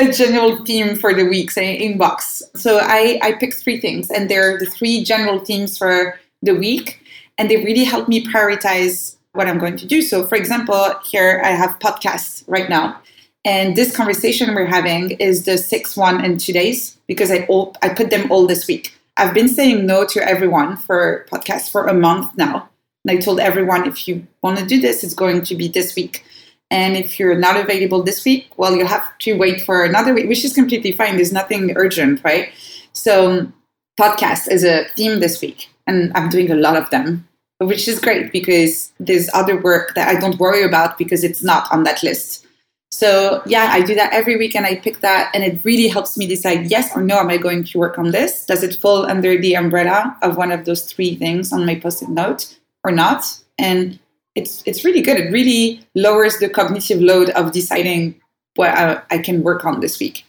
a 0.00 0.10
general 0.10 0.64
theme 0.64 0.96
for 0.96 1.12
the 1.12 1.24
week, 1.24 1.50
say 1.50 1.76
eh, 1.76 1.92
inbox. 1.92 2.42
So 2.56 2.78
I, 2.82 3.18
I 3.22 3.32
picked 3.34 3.54
three 3.54 3.80
things, 3.80 4.10
and 4.10 4.30
they're 4.30 4.58
the 4.58 4.66
three 4.66 5.04
general 5.04 5.38
themes 5.38 5.76
for 5.76 6.18
the 6.42 6.54
week, 6.54 7.02
and 7.38 7.50
they 7.50 7.56
really 7.56 7.84
help 7.84 8.08
me 8.08 8.24
prioritize 8.24 9.16
what 9.32 9.46
I'm 9.46 9.58
going 9.58 9.76
to 9.76 9.86
do. 9.86 10.02
So, 10.02 10.26
for 10.26 10.36
example, 10.36 10.94
here 11.04 11.40
I 11.44 11.50
have 11.50 11.78
podcasts 11.78 12.42
right 12.46 12.68
now, 12.68 13.00
and 13.44 13.76
this 13.76 13.96
conversation 13.96 14.54
we're 14.54 14.66
having 14.66 15.12
is 15.12 15.44
the 15.44 15.56
sixth 15.56 15.96
one 15.96 16.24
in 16.24 16.36
two 16.36 16.52
days 16.52 16.98
because 17.06 17.30
I 17.30 17.46
all, 17.46 17.74
I 17.82 17.88
put 17.88 18.10
them 18.10 18.30
all 18.30 18.46
this 18.46 18.66
week. 18.66 18.94
I've 19.16 19.34
been 19.34 19.48
saying 19.48 19.86
no 19.86 20.06
to 20.06 20.26
everyone 20.26 20.76
for 20.76 21.26
podcasts 21.30 21.70
for 21.70 21.86
a 21.86 21.94
month 21.94 22.36
now. 22.36 22.68
And 23.04 23.18
I 23.18 23.20
told 23.20 23.40
everyone 23.40 23.86
if 23.86 24.06
you 24.06 24.26
want 24.42 24.58
to 24.58 24.66
do 24.66 24.80
this, 24.80 25.02
it's 25.02 25.14
going 25.14 25.42
to 25.42 25.54
be 25.54 25.68
this 25.68 25.96
week. 25.96 26.24
And 26.70 26.96
if 26.96 27.18
you're 27.18 27.38
not 27.38 27.56
available 27.56 28.02
this 28.02 28.24
week, 28.24 28.46
well, 28.56 28.76
you 28.76 28.86
have 28.86 29.18
to 29.20 29.36
wait 29.36 29.62
for 29.62 29.84
another 29.84 30.14
week, 30.14 30.28
which 30.28 30.44
is 30.44 30.54
completely 30.54 30.92
fine. 30.92 31.16
There's 31.16 31.32
nothing 31.32 31.72
urgent, 31.76 32.22
right? 32.22 32.52
So, 32.92 33.50
podcast 33.98 34.48
is 34.50 34.64
a 34.64 34.84
theme 34.96 35.20
this 35.20 35.40
week, 35.40 35.68
and 35.86 36.12
I'm 36.14 36.28
doing 36.28 36.50
a 36.50 36.54
lot 36.54 36.76
of 36.76 36.88
them, 36.90 37.26
which 37.58 37.88
is 37.88 37.98
great 37.98 38.30
because 38.30 38.92
there's 39.00 39.28
other 39.34 39.60
work 39.60 39.94
that 39.96 40.08
I 40.08 40.20
don't 40.20 40.38
worry 40.38 40.62
about 40.62 40.96
because 40.96 41.24
it's 41.24 41.42
not 41.42 41.70
on 41.72 41.82
that 41.84 42.02
list. 42.02 42.46
So, 42.92 43.42
yeah, 43.46 43.68
I 43.70 43.82
do 43.82 43.94
that 43.94 44.12
every 44.12 44.36
week 44.36 44.56
and 44.56 44.66
I 44.66 44.76
pick 44.76 45.00
that, 45.00 45.30
and 45.32 45.44
it 45.44 45.64
really 45.64 45.86
helps 45.86 46.16
me 46.16 46.26
decide 46.26 46.70
yes 46.70 46.90
or 46.96 47.02
no, 47.02 47.18
am 47.18 47.30
I 47.30 47.36
going 47.36 47.62
to 47.64 47.78
work 47.78 47.98
on 47.98 48.10
this? 48.10 48.44
Does 48.46 48.64
it 48.64 48.74
fall 48.74 49.06
under 49.06 49.38
the 49.38 49.54
umbrella 49.54 50.16
of 50.22 50.36
one 50.36 50.50
of 50.50 50.64
those 50.64 50.92
three 50.92 51.14
things 51.14 51.52
on 51.52 51.64
my 51.64 51.76
post 51.76 52.02
it 52.02 52.08
note 52.08 52.58
or 52.82 52.90
not? 52.90 53.38
And 53.58 53.98
it's 54.34 54.62
it's 54.66 54.84
really 54.84 55.02
good. 55.02 55.18
It 55.18 55.32
really 55.32 55.86
lowers 55.94 56.38
the 56.38 56.48
cognitive 56.48 57.00
load 57.00 57.30
of 57.30 57.52
deciding 57.52 58.20
what 58.56 58.70
I, 58.70 59.02
I 59.10 59.18
can 59.18 59.42
work 59.42 59.64
on 59.64 59.80
this 59.80 60.00
week. 60.00 60.24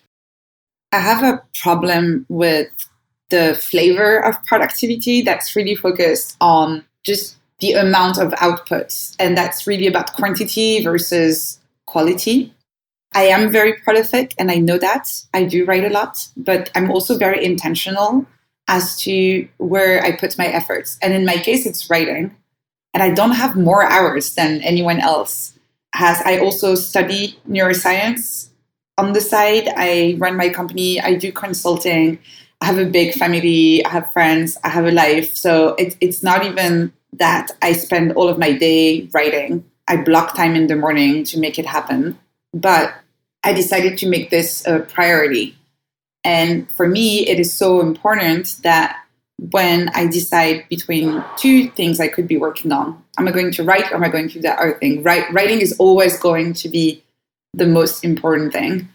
I 0.91 0.99
have 0.99 1.23
a 1.23 1.41
problem 1.61 2.25
with 2.29 2.69
the 3.29 3.55
flavor 3.55 4.19
of 4.19 4.43
productivity 4.43 5.21
that's 5.21 5.55
really 5.55 5.75
focused 5.75 6.35
on 6.41 6.83
just 7.03 7.37
the 7.59 7.73
amount 7.73 8.17
of 8.17 8.33
outputs, 8.33 9.15
and 9.19 9.37
that's 9.37 9.65
really 9.65 9.87
about 9.87 10.13
quantity 10.13 10.83
versus 10.83 11.59
quality. 11.91 12.53
I 13.13 13.23
am 13.35 13.51
very 13.51 13.73
prolific, 13.83 14.33
and 14.39 14.49
I 14.49 14.57
know 14.67 14.77
that. 14.77 15.05
I 15.33 15.43
do 15.43 15.65
write 15.65 15.85
a 15.85 15.89
lot, 15.89 16.27
but 16.37 16.71
I'm 16.75 16.89
also 16.89 17.17
very 17.17 17.43
intentional 17.43 18.25
as 18.67 18.97
to 19.03 19.47
where 19.57 20.01
I 20.03 20.15
put 20.15 20.37
my 20.37 20.47
efforts. 20.47 20.97
And 21.01 21.13
in 21.13 21.25
my 21.25 21.37
case, 21.37 21.65
it's 21.65 21.89
writing 21.89 22.35
and 22.93 23.03
I 23.03 23.11
don't 23.11 23.31
have 23.31 23.55
more 23.55 23.83
hours 23.83 24.35
than 24.35 24.61
anyone 24.61 24.99
else 24.99 25.57
has. 25.93 26.21
I 26.25 26.39
also 26.39 26.75
study 26.75 27.39
neuroscience 27.49 28.49
on 28.97 29.13
the 29.13 29.21
side. 29.21 29.69
I 29.75 30.15
run 30.17 30.37
my 30.37 30.49
company, 30.49 30.99
I 30.99 31.15
do 31.15 31.31
consulting. 31.31 32.19
I 32.59 32.65
have 32.65 32.77
a 32.77 32.85
big 32.85 33.15
family, 33.15 33.83
I 33.83 33.89
have 33.89 34.13
friends, 34.13 34.57
I 34.63 34.69
have 34.69 34.85
a 34.85 34.91
life. 34.91 35.35
So 35.35 35.69
it, 35.75 35.97
it's 35.99 36.21
not 36.21 36.45
even 36.45 36.93
that 37.13 37.51
I 37.61 37.73
spend 37.73 38.13
all 38.13 38.29
of 38.29 38.37
my 38.37 38.53
day 38.53 39.09
writing. 39.13 39.65
I 39.91 39.97
block 39.97 40.35
time 40.35 40.55
in 40.55 40.67
the 40.67 40.75
morning 40.77 41.25
to 41.25 41.37
make 41.37 41.59
it 41.59 41.65
happen. 41.65 42.17
But 42.53 42.93
I 43.43 43.51
decided 43.51 43.97
to 43.99 44.09
make 44.09 44.29
this 44.29 44.65
a 44.65 44.79
priority. 44.79 45.57
And 46.23 46.71
for 46.71 46.87
me, 46.87 47.27
it 47.27 47.39
is 47.39 47.51
so 47.51 47.81
important 47.81 48.57
that 48.63 48.97
when 49.49 49.89
I 49.89 50.07
decide 50.07 50.65
between 50.69 51.23
two 51.35 51.69
things 51.71 51.99
I 51.99 52.07
could 52.07 52.27
be 52.27 52.37
working 52.37 52.71
on. 52.71 53.03
Am 53.17 53.27
I 53.27 53.31
going 53.31 53.51
to 53.51 53.63
write 53.63 53.91
or 53.91 53.95
am 53.95 54.03
I 54.03 54.09
going 54.09 54.29
to 54.29 54.35
do 54.35 54.41
that 54.41 54.59
other 54.59 54.77
thing? 54.77 55.03
Writing 55.03 55.59
is 55.59 55.75
always 55.79 56.17
going 56.19 56.53
to 56.53 56.69
be 56.69 57.03
the 57.53 57.65
most 57.65 58.05
important 58.05 58.53
thing. 58.53 58.87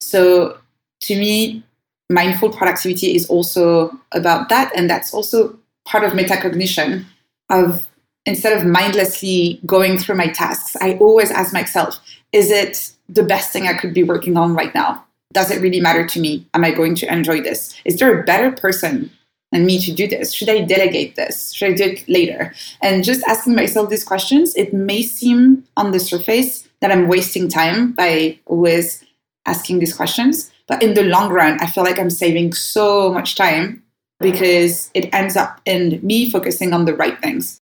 So 0.00 0.58
to 1.02 1.18
me, 1.18 1.64
mindful 2.10 2.50
productivity 2.50 3.16
is 3.16 3.26
also 3.26 3.98
about 4.12 4.50
that. 4.50 4.70
And 4.76 4.90
that's 4.90 5.14
also 5.14 5.58
part 5.86 6.04
of 6.04 6.12
metacognition 6.12 7.06
of 7.48 7.88
instead 8.26 8.56
of 8.56 8.66
mindlessly 8.66 9.60
going 9.66 9.98
through 9.98 10.16
my 10.16 10.28
tasks, 10.28 10.76
I 10.80 10.94
always 10.94 11.30
ask 11.30 11.52
myself, 11.52 11.98
is 12.32 12.50
it 12.50 12.92
the 13.08 13.22
best 13.22 13.52
thing 13.52 13.66
I 13.66 13.74
could 13.74 13.94
be 13.94 14.02
working 14.02 14.36
on 14.36 14.54
right 14.54 14.74
now? 14.74 15.04
Does 15.32 15.50
it 15.50 15.60
really 15.60 15.80
matter 15.80 16.06
to 16.06 16.20
me? 16.20 16.46
Am 16.54 16.64
I 16.64 16.70
going 16.70 16.94
to 16.96 17.12
enjoy 17.12 17.40
this? 17.40 17.74
Is 17.84 17.98
there 17.98 18.18
a 18.18 18.24
better 18.24 18.52
person 18.52 19.10
than 19.52 19.66
me 19.66 19.78
to 19.80 19.92
do 19.92 20.06
this? 20.06 20.32
Should 20.32 20.48
I 20.48 20.62
delegate 20.62 21.16
this? 21.16 21.52
Should 21.52 21.72
I 21.72 21.74
do 21.74 21.84
it 21.84 22.08
later? 22.08 22.54
And 22.82 23.04
just 23.04 23.22
asking 23.26 23.54
myself 23.54 23.90
these 23.90 24.04
questions, 24.04 24.54
it 24.56 24.72
may 24.72 25.02
seem 25.02 25.64
on 25.76 25.92
the 25.92 26.00
surface 26.00 26.68
that 26.80 26.90
I'm 26.90 27.08
wasting 27.08 27.48
time 27.48 27.92
by 27.92 28.38
always 28.46 29.04
asking 29.46 29.80
these 29.80 29.94
questions. 29.94 30.50
But 30.66 30.82
in 30.82 30.94
the 30.94 31.02
long 31.02 31.30
run, 31.30 31.58
I 31.60 31.66
feel 31.66 31.84
like 31.84 31.98
I'm 31.98 32.10
saving 32.10 32.54
so 32.54 33.12
much 33.12 33.34
time 33.34 33.82
because 34.20 34.90
it 34.94 35.12
ends 35.12 35.36
up 35.36 35.60
in 35.64 36.00
me 36.02 36.30
focusing 36.30 36.72
on 36.72 36.84
the 36.84 36.94
right 36.94 37.20
things. 37.20 37.60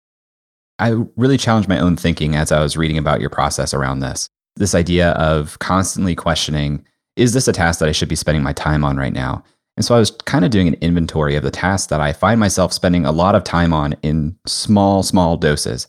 I 0.79 0.95
really 1.15 1.37
challenged 1.37 1.69
my 1.69 1.79
own 1.79 1.95
thinking 1.95 2.35
as 2.35 2.51
I 2.51 2.61
was 2.61 2.75
reading 2.75 2.97
about 2.97 3.21
your 3.21 3.29
process 3.29 3.73
around 3.73 3.99
this. 3.99 4.29
This 4.55 4.75
idea 4.75 5.11
of 5.11 5.59
constantly 5.59 6.15
questioning 6.15 6.85
is 7.15 7.33
this 7.33 7.47
a 7.47 7.53
task 7.53 7.79
that 7.79 7.89
I 7.89 7.93
should 7.93 8.09
be 8.09 8.15
spending 8.15 8.43
my 8.43 8.53
time 8.53 8.83
on 8.83 8.97
right 8.97 9.13
now? 9.13 9.43
And 9.77 9.85
so 9.85 9.95
I 9.95 9.99
was 9.99 10.11
kind 10.11 10.45
of 10.45 10.51
doing 10.51 10.67
an 10.67 10.75
inventory 10.75 11.35
of 11.35 11.43
the 11.43 11.51
tasks 11.51 11.87
that 11.87 12.01
I 12.01 12.13
find 12.13 12.39
myself 12.39 12.73
spending 12.73 13.05
a 13.05 13.11
lot 13.11 13.35
of 13.35 13.43
time 13.43 13.73
on 13.73 13.93
in 14.03 14.37
small, 14.45 15.03
small 15.03 15.37
doses. 15.37 15.87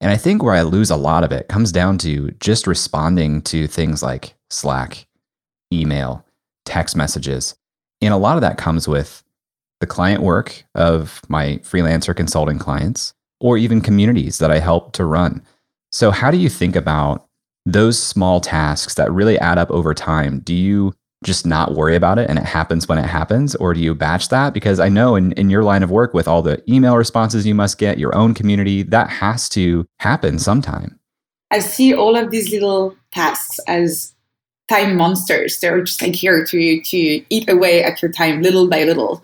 And 0.00 0.10
I 0.10 0.16
think 0.16 0.42
where 0.42 0.54
I 0.54 0.62
lose 0.62 0.90
a 0.90 0.96
lot 0.96 1.24
of 1.24 1.32
it 1.32 1.48
comes 1.48 1.72
down 1.72 1.98
to 1.98 2.30
just 2.40 2.66
responding 2.66 3.42
to 3.42 3.66
things 3.66 4.02
like 4.02 4.34
Slack, 4.50 5.06
email, 5.72 6.24
text 6.64 6.96
messages. 6.96 7.56
And 8.00 8.14
a 8.14 8.18
lot 8.18 8.36
of 8.36 8.40
that 8.42 8.58
comes 8.58 8.86
with 8.86 9.22
the 9.80 9.86
client 9.86 10.22
work 10.22 10.64
of 10.74 11.20
my 11.28 11.58
freelancer 11.62 12.14
consulting 12.14 12.58
clients 12.58 13.14
or 13.40 13.56
even 13.56 13.80
communities 13.80 14.38
that 14.38 14.50
I 14.50 14.58
help 14.58 14.92
to 14.94 15.04
run. 15.04 15.42
So, 15.90 16.10
how 16.10 16.30
do 16.30 16.36
you 16.36 16.48
think 16.48 16.76
about 16.76 17.26
those 17.64 18.00
small 18.00 18.40
tasks 18.40 18.94
that 18.94 19.12
really 19.12 19.38
add 19.38 19.58
up 19.58 19.70
over 19.70 19.94
time? 19.94 20.40
Do 20.40 20.54
you 20.54 20.94
just 21.24 21.44
not 21.44 21.74
worry 21.74 21.96
about 21.96 22.18
it 22.18 22.30
and 22.30 22.38
it 22.38 22.44
happens 22.44 22.88
when 22.88 22.98
it 22.98 23.06
happens? 23.06 23.54
Or 23.56 23.74
do 23.74 23.80
you 23.80 23.94
batch 23.94 24.28
that? 24.28 24.54
Because 24.54 24.78
I 24.78 24.88
know 24.88 25.16
in, 25.16 25.32
in 25.32 25.50
your 25.50 25.64
line 25.64 25.82
of 25.82 25.90
work 25.90 26.14
with 26.14 26.28
all 26.28 26.42
the 26.42 26.62
email 26.72 26.96
responses 26.96 27.46
you 27.46 27.54
must 27.54 27.78
get, 27.78 27.98
your 27.98 28.14
own 28.14 28.34
community, 28.34 28.82
that 28.84 29.10
has 29.10 29.48
to 29.50 29.86
happen 29.98 30.38
sometime. 30.38 30.98
I 31.50 31.60
see 31.60 31.94
all 31.94 32.16
of 32.16 32.30
these 32.30 32.50
little 32.50 32.94
tasks 33.12 33.58
as 33.66 34.12
time 34.68 34.96
monsters. 34.96 35.58
They're 35.58 35.82
just 35.82 36.00
like 36.02 36.14
here 36.14 36.44
to 36.44 36.80
to 36.80 36.98
eat 37.30 37.48
away 37.48 37.82
at 37.82 38.00
your 38.02 38.12
time 38.12 38.42
little 38.42 38.68
by 38.68 38.84
little. 38.84 39.22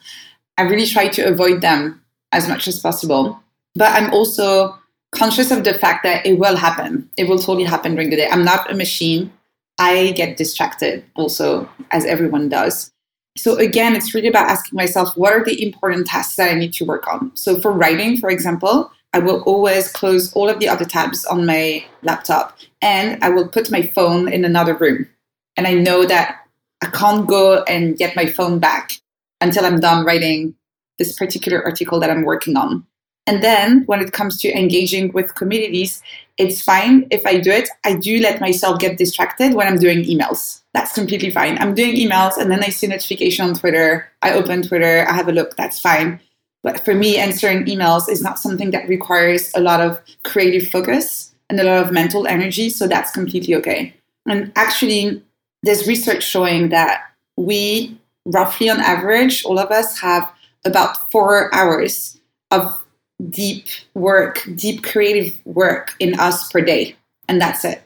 I 0.57 0.63
really 0.63 0.87
try 0.87 1.09
to 1.09 1.23
avoid 1.23 1.61
them 1.61 2.03
as 2.33 2.49
much 2.49 2.67
as 2.67 2.81
possible. 2.81 3.41
But 3.75 3.93
I'm 3.93 4.13
also 4.13 4.79
conscious 5.13 5.51
of 5.51 5.65
the 5.65 5.75
fact 5.75 6.03
that 6.05 6.27
it 6.27 6.39
will 6.39 6.57
happen. 6.57 7.09
It 7.17 7.29
will 7.29 7.39
totally 7.39 7.65
happen 7.65 7.95
during 7.95 8.11
the 8.11 8.17
day. 8.17 8.29
I'm 8.29 8.45
not 8.45 8.71
a 8.71 8.75
machine. 8.75 9.33
I 9.79 10.13
get 10.13 10.37
distracted 10.37 11.05
also, 11.15 11.69
as 11.91 12.05
everyone 12.05 12.49
does. 12.49 12.93
So 13.37 13.57
again, 13.57 13.97
it's 13.97 14.15
really 14.15 14.29
about 14.29 14.49
asking 14.49 14.77
myself, 14.77 15.17
what 15.17 15.33
are 15.33 15.45
the 15.45 15.61
important 15.61 16.07
tasks 16.07 16.37
that 16.37 16.51
I 16.51 16.55
need 16.55 16.73
to 16.75 16.85
work 16.85 17.09
on? 17.09 17.33
So 17.35 17.61
for 17.61 17.73
writing, 17.73 18.17
for 18.17 18.31
example, 18.31 18.93
I 19.13 19.19
will 19.19 19.43
always 19.43 19.91
close 19.91 20.33
all 20.35 20.49
of 20.49 20.61
the 20.61 20.69
other 20.69 20.85
tabs 20.85 21.25
on 21.25 21.47
my 21.47 21.85
laptop 22.03 22.57
and 22.83 23.23
I 23.23 23.31
will 23.31 23.49
put 23.49 23.71
my 23.71 23.83
phone 23.83 24.33
in 24.33 24.45
another 24.45 24.75
room. 24.75 25.09
And 25.57 25.67
I 25.67 25.75
know 25.75 26.05
that 26.05 26.47
I 26.83 26.87
can't 26.87 27.27
go 27.27 27.63
and 27.65 27.97
get 27.97 28.17
my 28.17 28.27
phone 28.27 28.59
back 28.59 29.01
until 29.41 29.65
I'm 29.65 29.81
done 29.81 30.05
writing 30.05 30.55
this 30.99 31.17
particular 31.17 31.63
article 31.65 31.99
that 32.01 32.11
I'm 32.11 32.25
working 32.25 32.57
on. 32.57 32.87
And 33.27 33.43
then 33.43 33.85
when 33.87 34.01
it 34.01 34.13
comes 34.13 34.39
to 34.41 34.57
engaging 34.57 35.13
with 35.13 35.35
communities, 35.35 36.03
it's 36.37 36.61
fine 36.61 37.07
if 37.11 37.25
I 37.25 37.39
do 37.39 37.51
it. 37.51 37.69
I 37.85 37.95
do 37.95 38.21
let 38.21 38.41
myself 38.41 38.81
get 38.81 38.99
distracted 38.99 39.55
when 39.55 39.67
I'm 39.67 39.79
doing 39.79 40.05
emails. 40.05 40.61
That's 40.75 40.93
completely 40.93 41.31
fine. 41.31 41.57
I'm 41.59 41.75
doing 41.75 41.95
emails 41.97 42.37
and 42.37 42.51
then 42.51 42.63
I 42.63 42.69
see 42.69 42.87
notification 42.87 43.47
on 43.47 43.55
Twitter. 43.55 44.11
I 44.21 44.33
open 44.33 44.63
Twitter, 44.63 45.07
I 45.09 45.13
have 45.13 45.29
a 45.29 45.33
look, 45.33 45.57
that's 45.57 45.79
fine. 45.79 46.21
But 46.63 46.85
for 46.85 46.95
me, 46.95 47.19
answering 47.19 47.67
emails 47.67 48.09
is 48.09 48.23
not 48.23 48.39
something 48.39 48.71
that 48.73 48.89
requires 48.89 49.53
a 49.55 49.61
lot 49.61 49.81
of 49.81 50.01
creative 50.25 50.69
focus 50.69 51.35
and 51.49 51.61
a 51.61 51.65
lot 51.65 51.85
of 51.85 51.93
mental 51.93 52.27
energy. 52.27 52.71
So 52.71 52.89
that's 52.89 53.11
completely 53.11 53.55
okay. 53.57 53.95
And 54.27 54.51
actually, 54.57 55.23
there's 55.63 55.87
research 55.87 56.23
showing 56.23 56.71
that 56.71 57.03
we, 57.37 57.99
roughly 58.25 58.71
on 58.71 58.81
average, 58.81 59.45
all 59.45 59.59
of 59.59 59.71
us 59.71 60.01
have 60.01 60.31
about 60.65 61.11
four 61.13 61.55
hours 61.55 62.19
of 62.51 62.84
deep 63.31 63.67
work, 63.95 64.47
deep 64.55 64.83
creative 64.83 65.39
work 65.45 65.95
in 65.99 66.19
us 66.19 66.51
per 66.51 66.61
day. 66.61 66.97
And 67.29 67.41
that's 67.41 67.65
it. 67.65 67.83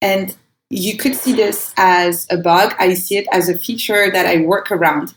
And 0.00 0.34
you 0.70 0.96
could 0.96 1.14
see 1.14 1.32
this 1.32 1.72
as 1.76 2.26
a 2.30 2.36
bug. 2.36 2.74
I 2.78 2.94
see 2.94 3.16
it 3.16 3.26
as 3.32 3.48
a 3.48 3.58
feature 3.58 4.10
that 4.10 4.26
I 4.26 4.38
work 4.40 4.70
around. 4.70 5.14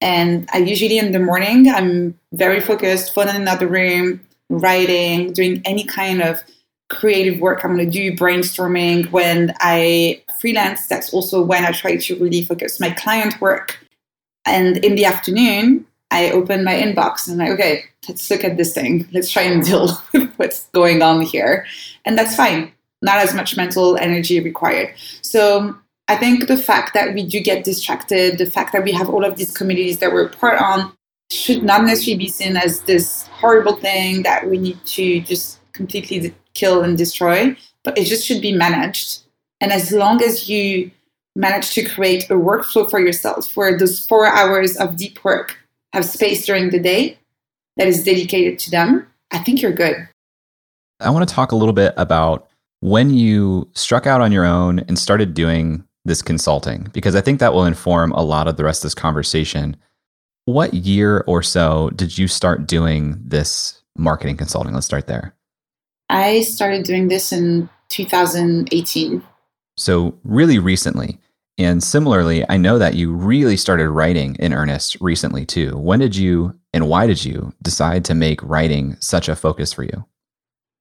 And 0.00 0.48
I 0.52 0.58
usually 0.58 0.98
in 0.98 1.12
the 1.12 1.18
morning, 1.18 1.68
I'm 1.68 2.18
very 2.32 2.60
focused, 2.60 3.14
phone 3.14 3.28
in 3.28 3.36
another 3.36 3.66
room, 3.66 4.20
writing, 4.50 5.32
doing 5.32 5.62
any 5.64 5.84
kind 5.84 6.22
of 6.22 6.42
creative 6.88 7.40
work 7.40 7.64
I'm 7.64 7.76
going 7.76 7.90
to 7.90 7.90
do, 7.90 8.12
brainstorming. 8.16 9.10
When 9.10 9.54
I 9.60 10.22
freelance, 10.38 10.86
that's 10.86 11.12
also 11.12 11.42
when 11.42 11.64
I 11.64 11.72
try 11.72 11.96
to 11.96 12.16
really 12.16 12.42
focus 12.42 12.78
my 12.78 12.90
client 12.90 13.40
work. 13.40 13.78
And 14.44 14.76
in 14.78 14.94
the 14.94 15.04
afternoon, 15.04 15.86
I 16.10 16.30
open 16.30 16.64
my 16.64 16.74
inbox 16.74 17.28
and 17.28 17.40
I'm 17.40 17.48
like, 17.48 17.58
okay, 17.58 17.84
let's 18.08 18.30
look 18.30 18.44
at 18.44 18.56
this 18.56 18.72
thing. 18.72 19.08
Let's 19.12 19.30
try 19.30 19.42
and 19.42 19.64
deal 19.64 19.90
with 20.12 20.32
what's 20.36 20.66
going 20.68 21.02
on 21.02 21.22
here. 21.22 21.66
And 22.04 22.16
that's 22.16 22.36
fine. 22.36 22.72
Not 23.02 23.18
as 23.18 23.34
much 23.34 23.56
mental 23.56 23.96
energy 23.96 24.40
required. 24.40 24.94
So 25.22 25.76
I 26.08 26.16
think 26.16 26.46
the 26.46 26.56
fact 26.56 26.94
that 26.94 27.14
we 27.14 27.26
do 27.26 27.40
get 27.40 27.64
distracted, 27.64 28.38
the 28.38 28.48
fact 28.48 28.72
that 28.72 28.84
we 28.84 28.92
have 28.92 29.10
all 29.10 29.24
of 29.24 29.36
these 29.36 29.56
communities 29.56 29.98
that 29.98 30.12
we're 30.12 30.28
part 30.28 30.60
on, 30.60 30.92
should 31.30 31.64
not 31.64 31.82
necessarily 31.82 32.18
be 32.18 32.28
seen 32.28 32.56
as 32.56 32.82
this 32.82 33.26
horrible 33.26 33.74
thing 33.74 34.22
that 34.22 34.48
we 34.48 34.58
need 34.58 34.78
to 34.86 35.20
just 35.22 35.58
completely 35.72 36.32
kill 36.54 36.82
and 36.82 36.96
destroy, 36.96 37.56
but 37.82 37.98
it 37.98 38.04
just 38.04 38.24
should 38.24 38.40
be 38.40 38.52
managed. 38.52 39.24
And 39.60 39.72
as 39.72 39.90
long 39.92 40.22
as 40.22 40.48
you 40.48 40.90
manage 41.34 41.72
to 41.74 41.84
create 41.84 42.30
a 42.30 42.34
workflow 42.34 42.88
for 42.88 43.00
yourself 43.00 43.56
where 43.56 43.76
those 43.76 44.04
four 44.06 44.26
hours 44.26 44.76
of 44.76 44.96
deep 44.96 45.22
work 45.24 45.58
have 45.96 46.04
space 46.04 46.44
during 46.44 46.68
the 46.68 46.78
day 46.78 47.18
that 47.78 47.86
is 47.88 48.04
dedicated 48.04 48.58
to 48.58 48.70
them, 48.70 49.06
I 49.30 49.38
think 49.38 49.62
you're 49.62 49.72
good. 49.72 49.96
I 51.00 51.10
want 51.10 51.26
to 51.26 51.34
talk 51.34 51.52
a 51.52 51.56
little 51.56 51.72
bit 51.72 51.94
about 51.96 52.48
when 52.80 53.10
you 53.10 53.68
struck 53.72 54.06
out 54.06 54.20
on 54.20 54.30
your 54.30 54.44
own 54.44 54.80
and 54.80 54.98
started 54.98 55.32
doing 55.32 55.84
this 56.04 56.20
consulting, 56.20 56.88
because 56.92 57.16
I 57.16 57.22
think 57.22 57.40
that 57.40 57.54
will 57.54 57.64
inform 57.64 58.12
a 58.12 58.22
lot 58.22 58.46
of 58.46 58.58
the 58.58 58.64
rest 58.64 58.80
of 58.80 58.88
this 58.88 58.94
conversation. 58.94 59.74
What 60.44 60.74
year 60.74 61.24
or 61.26 61.42
so 61.42 61.90
did 61.96 62.16
you 62.16 62.28
start 62.28 62.66
doing 62.66 63.16
this 63.24 63.82
marketing 63.96 64.36
consulting? 64.36 64.74
Let's 64.74 64.86
start 64.86 65.06
there. 65.06 65.34
I 66.10 66.42
started 66.42 66.84
doing 66.84 67.08
this 67.08 67.32
in 67.32 67.68
2018. 67.88 69.22
So, 69.78 70.14
really 70.24 70.58
recently. 70.58 71.18
And 71.58 71.82
similarly, 71.82 72.44
I 72.48 72.58
know 72.58 72.78
that 72.78 72.94
you 72.94 73.12
really 73.12 73.56
started 73.56 73.88
writing 73.88 74.36
in 74.36 74.52
earnest 74.52 74.96
recently 75.00 75.46
too. 75.46 75.76
When 75.78 76.00
did 76.00 76.14
you 76.14 76.58
and 76.74 76.88
why 76.88 77.06
did 77.06 77.24
you 77.24 77.54
decide 77.62 78.04
to 78.06 78.14
make 78.14 78.42
writing 78.42 78.96
such 79.00 79.28
a 79.28 79.36
focus 79.36 79.72
for 79.72 79.82
you? 79.82 80.04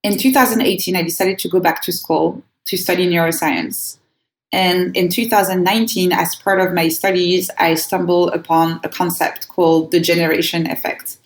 In 0.04 0.18
2018, 0.18 0.96
I 0.96 1.02
decided 1.02 1.40
to 1.40 1.50
go 1.50 1.60
back 1.60 1.82
to 1.84 1.94
school 1.94 2.44
to 2.66 2.78
study 2.78 3.08
neuroscience. 3.08 3.98
And 4.52 4.96
in 4.96 5.10
2019, 5.10 6.12
as 6.12 6.36
part 6.36 6.60
of 6.60 6.74
my 6.74 6.90
studies, 6.90 7.50
I 7.58 7.76
stumbled 7.76 8.34
upon 8.34 8.82
a 8.84 8.90
concept 8.90 9.48
called 9.48 9.92
the 9.92 10.00
generation 10.00 10.70
effect. 10.70 11.18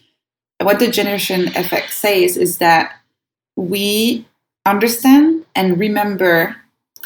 What 0.62 0.80
the 0.80 0.90
generation 0.90 1.48
effect 1.56 1.92
says 1.92 2.38
is 2.38 2.60
that 2.60 2.96
we 3.56 4.26
understand 4.66 5.46
and 5.56 5.80
remember 5.80 6.56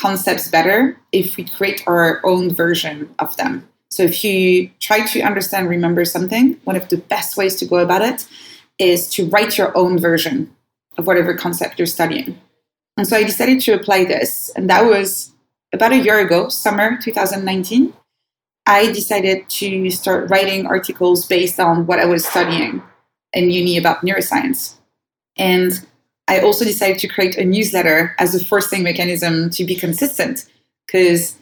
concepts 0.04 0.50
better 0.50 1.00
if 1.14 1.38
we 1.38 1.46
create 1.46 1.82
our 1.88 2.20
own 2.26 2.54
version 2.54 3.10
of 3.20 3.38
them. 3.38 3.66
So 3.90 4.04
if 4.04 4.22
you 4.22 4.70
try 4.82 5.06
to 5.06 5.22
understand, 5.22 5.70
remember 5.70 6.04
something, 6.04 6.60
one 6.66 6.76
of 6.76 6.90
the 6.90 6.98
best 6.98 7.38
ways 7.38 7.56
to 7.60 7.66
go 7.66 7.78
about 7.78 8.02
it 8.02 8.28
is 8.80 9.10
to 9.12 9.30
write 9.30 9.58
your 9.58 9.72
own 9.78 9.98
version 9.98 10.54
of 10.98 11.08
whatever 11.08 11.34
concept 11.34 11.80
you're 11.80 11.86
studying. 11.86 12.38
And 12.98 13.08
so 13.08 13.16
I 13.16 13.24
decided 13.24 13.62
to 13.62 13.76
apply 13.76 14.04
this, 14.04 14.52
and 14.58 14.70
that 14.70 14.84
was 14.84 15.32
about 15.72 15.94
a 15.94 16.04
year 16.08 16.20
ago, 16.20 16.50
summer 16.50 16.98
2019. 17.02 17.94
I 18.66 18.92
decided 18.92 19.48
to 19.48 19.90
start 19.90 20.30
writing 20.30 20.66
articles 20.66 21.26
based 21.26 21.62
on 21.62 21.86
what 21.88 22.00
I 22.00 22.06
was 22.06 22.26
studying 22.26 22.84
in 23.32 23.52
uni 23.52 23.78
about 23.78 24.02
neuroscience. 24.02 24.76
And 25.38 25.72
I 26.28 26.40
also 26.40 26.64
decided 26.66 27.00
to 27.00 27.08
create 27.08 27.38
a 27.38 27.44
newsletter 27.44 28.16
as 28.20 28.34
a 28.34 28.44
forcing 28.44 28.84
mechanism 28.84 29.50
to 29.52 29.66
be 29.66 29.76
consistent 29.76 30.46
because 30.86 31.36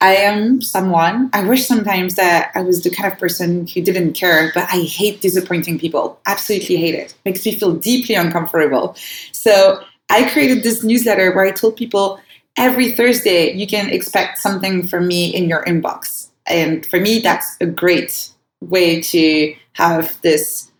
I 0.00 0.16
am 0.16 0.60
someone, 0.60 1.30
I 1.32 1.42
wish 1.44 1.66
sometimes 1.66 2.16
that 2.16 2.50
I 2.54 2.60
was 2.60 2.82
the 2.82 2.90
kind 2.90 3.10
of 3.10 3.18
person 3.18 3.66
who 3.66 3.80
didn't 3.80 4.12
care, 4.12 4.50
but 4.52 4.68
I 4.70 4.80
hate 4.80 5.20
disappointing 5.20 5.78
people. 5.78 6.20
Absolutely 6.26 6.76
hate 6.76 6.94
it. 6.94 7.14
Makes 7.24 7.46
me 7.46 7.54
feel 7.54 7.74
deeply 7.74 8.14
uncomfortable. 8.14 8.96
So 9.32 9.82
I 10.10 10.28
created 10.30 10.62
this 10.62 10.82
newsletter 10.82 11.34
where 11.34 11.44
I 11.44 11.52
told 11.52 11.76
people 11.76 12.20
every 12.58 12.92
Thursday 12.92 13.52
you 13.52 13.66
can 13.66 13.88
expect 13.88 14.38
something 14.38 14.86
from 14.86 15.06
me 15.06 15.34
in 15.34 15.48
your 15.48 15.64
inbox. 15.64 16.28
And 16.46 16.84
for 16.84 17.00
me, 17.00 17.20
that's 17.20 17.56
a 17.60 17.66
great 17.66 18.28
way 18.60 19.00
to 19.00 19.54
have 19.72 20.20
this 20.20 20.70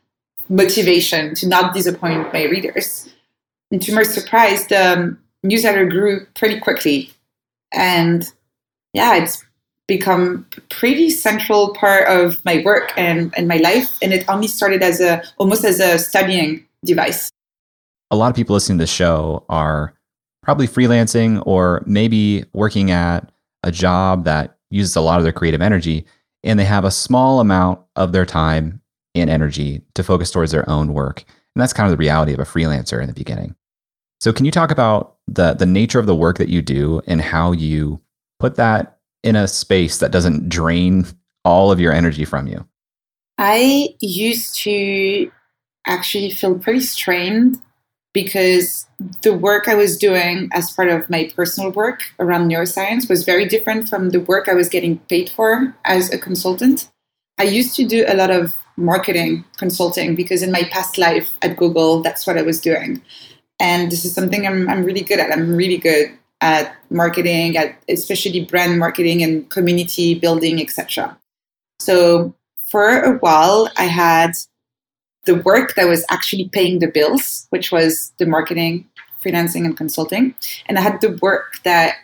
motivation 0.49 1.35
to 1.37 1.49
not 1.49 1.73
disappoint 1.73 2.33
my 2.33 2.45
readers. 2.45 3.09
And 3.75 3.83
to 3.83 3.93
my 3.93 4.05
surprise, 4.05 4.69
the 4.69 4.93
um, 4.93 5.19
newsletter 5.43 5.85
grew 5.85 6.25
pretty 6.37 6.61
quickly. 6.61 7.11
And 7.73 8.25
yeah, 8.93 9.17
it's 9.17 9.45
become 9.89 10.47
a 10.57 10.61
pretty 10.73 11.11
central 11.11 11.75
part 11.75 12.07
of 12.07 12.41
my 12.45 12.63
work 12.65 12.93
and, 12.97 13.35
and 13.37 13.49
my 13.49 13.57
life. 13.57 13.99
And 14.01 14.13
it 14.13 14.29
only 14.29 14.47
started 14.47 14.81
as 14.81 15.01
a 15.01 15.25
almost 15.39 15.65
as 15.65 15.81
a 15.81 15.99
studying 15.99 16.65
device. 16.85 17.33
A 18.13 18.17
lot 18.17 18.31
of 18.31 18.37
people 18.37 18.55
listening 18.55 18.79
to 18.79 18.85
the 18.85 18.87
show 18.87 19.45
are 19.49 19.93
probably 20.45 20.69
freelancing 20.69 21.43
or 21.45 21.83
maybe 21.85 22.45
working 22.53 22.93
at 22.93 23.29
a 23.65 23.73
job 23.73 24.23
that 24.23 24.57
uses 24.71 24.95
a 24.95 25.01
lot 25.01 25.19
of 25.19 25.25
their 25.25 25.33
creative 25.33 25.61
energy 25.61 26.07
and 26.45 26.61
they 26.61 26.65
have 26.65 26.85
a 26.85 26.93
small 26.93 27.41
amount 27.41 27.81
of 27.97 28.13
their 28.13 28.25
time 28.25 28.81
and 29.17 29.29
energy 29.29 29.83
to 29.95 30.05
focus 30.05 30.31
towards 30.31 30.53
their 30.53 30.71
own 30.71 30.93
work. 30.93 31.25
And 31.57 31.61
that's 31.61 31.73
kind 31.73 31.89
of 31.89 31.91
the 31.91 32.01
reality 32.01 32.33
of 32.33 32.39
a 32.39 32.45
freelancer 32.45 33.01
in 33.01 33.09
the 33.09 33.15
beginning. 33.15 33.57
So 34.21 34.33
can 34.33 34.45
you 34.45 34.51
talk 34.51 34.71
about 34.71 35.17
the 35.27 35.55
the 35.55 35.67
nature 35.67 35.99
of 35.99 36.07
the 36.07 36.15
work 36.15 36.39
that 36.39 36.49
you 36.49 36.63
do 36.63 37.01
and 37.07 37.21
how 37.21 37.53
you 37.53 38.01
put 38.39 38.57
that 38.57 38.99
in 39.23 39.37
a 39.37 39.49
space 39.49 39.99
that 39.99 40.13
doesn't 40.13 40.49
drain 40.49 41.07
all 41.45 41.71
of 41.71 41.81
your 41.81 41.93
energy 41.93 42.25
from 42.25 42.47
you? 42.47 42.67
I 43.39 43.89
used 44.01 44.57
to 44.63 45.31
actually 45.87 46.31
feel 46.31 46.59
pretty 46.59 46.81
strained 46.81 47.61
because 48.13 48.87
the 49.23 49.35
work 49.35 49.67
I 49.69 49.75
was 49.75 49.99
doing 49.99 50.49
as 50.53 50.71
part 50.71 50.89
of 50.89 51.11
my 51.11 51.31
personal 51.35 51.73
work 51.73 52.03
around 52.21 52.49
neuroscience 52.49 53.11
was 53.11 53.25
very 53.25 53.45
different 53.45 53.89
from 53.89 54.11
the 54.11 54.21
work 54.21 54.49
I 54.49 54.55
was 54.55 54.69
getting 54.69 54.99
paid 55.11 55.29
for 55.31 55.77
as 55.85 56.13
a 56.13 56.19
consultant. 56.19 56.89
I 57.39 57.43
used 57.43 57.75
to 57.77 57.85
do 57.85 58.05
a 58.07 58.15
lot 58.15 58.31
of 58.31 58.55
marketing 58.77 59.45
consulting 59.57 60.15
because 60.15 60.43
in 60.43 60.53
my 60.53 60.63
past 60.71 60.97
life 60.97 61.37
at 61.43 61.57
Google, 61.57 62.03
that's 62.03 62.27
what 62.27 62.39
I 62.39 62.43
was 62.43 62.61
doing. 62.61 63.03
And 63.61 63.91
this 63.91 64.05
is 64.05 64.15
something 64.15 64.47
I'm, 64.47 64.69
I'm 64.69 64.85
really 64.85 65.03
good 65.03 65.21
at. 65.21 65.33
I'm 65.33 65.55
really 65.55 65.79
good 65.79 66.11
at 66.41 66.77
marketing, 66.91 67.57
at 67.57 67.77
especially 67.89 68.45
brand 68.45 68.79
marketing 68.79 69.23
and 69.23 69.49
community 69.51 70.15
building, 70.15 70.61
etc. 70.61 71.17
So 71.79 72.35
for 72.65 73.03
a 73.03 73.19
while, 73.19 73.71
I 73.77 73.85
had 73.85 74.33
the 75.25 75.37
work 75.37 75.75
that 75.77 75.89
was 75.89 76.05
actually 76.11 76.49
paying 76.49 76.81
the 76.81 76.89
bills, 76.89 77.47
which 77.51 77.73
was 77.73 78.13
the 78.19 78.27
marketing, 78.27 78.89
freelancing, 79.23 79.65
and 79.65 79.77
consulting. 79.77 80.35
And 80.67 80.79
I 80.79 80.83
had 80.83 81.01
the 81.01 81.17
work 81.23 81.63
that 81.65 81.97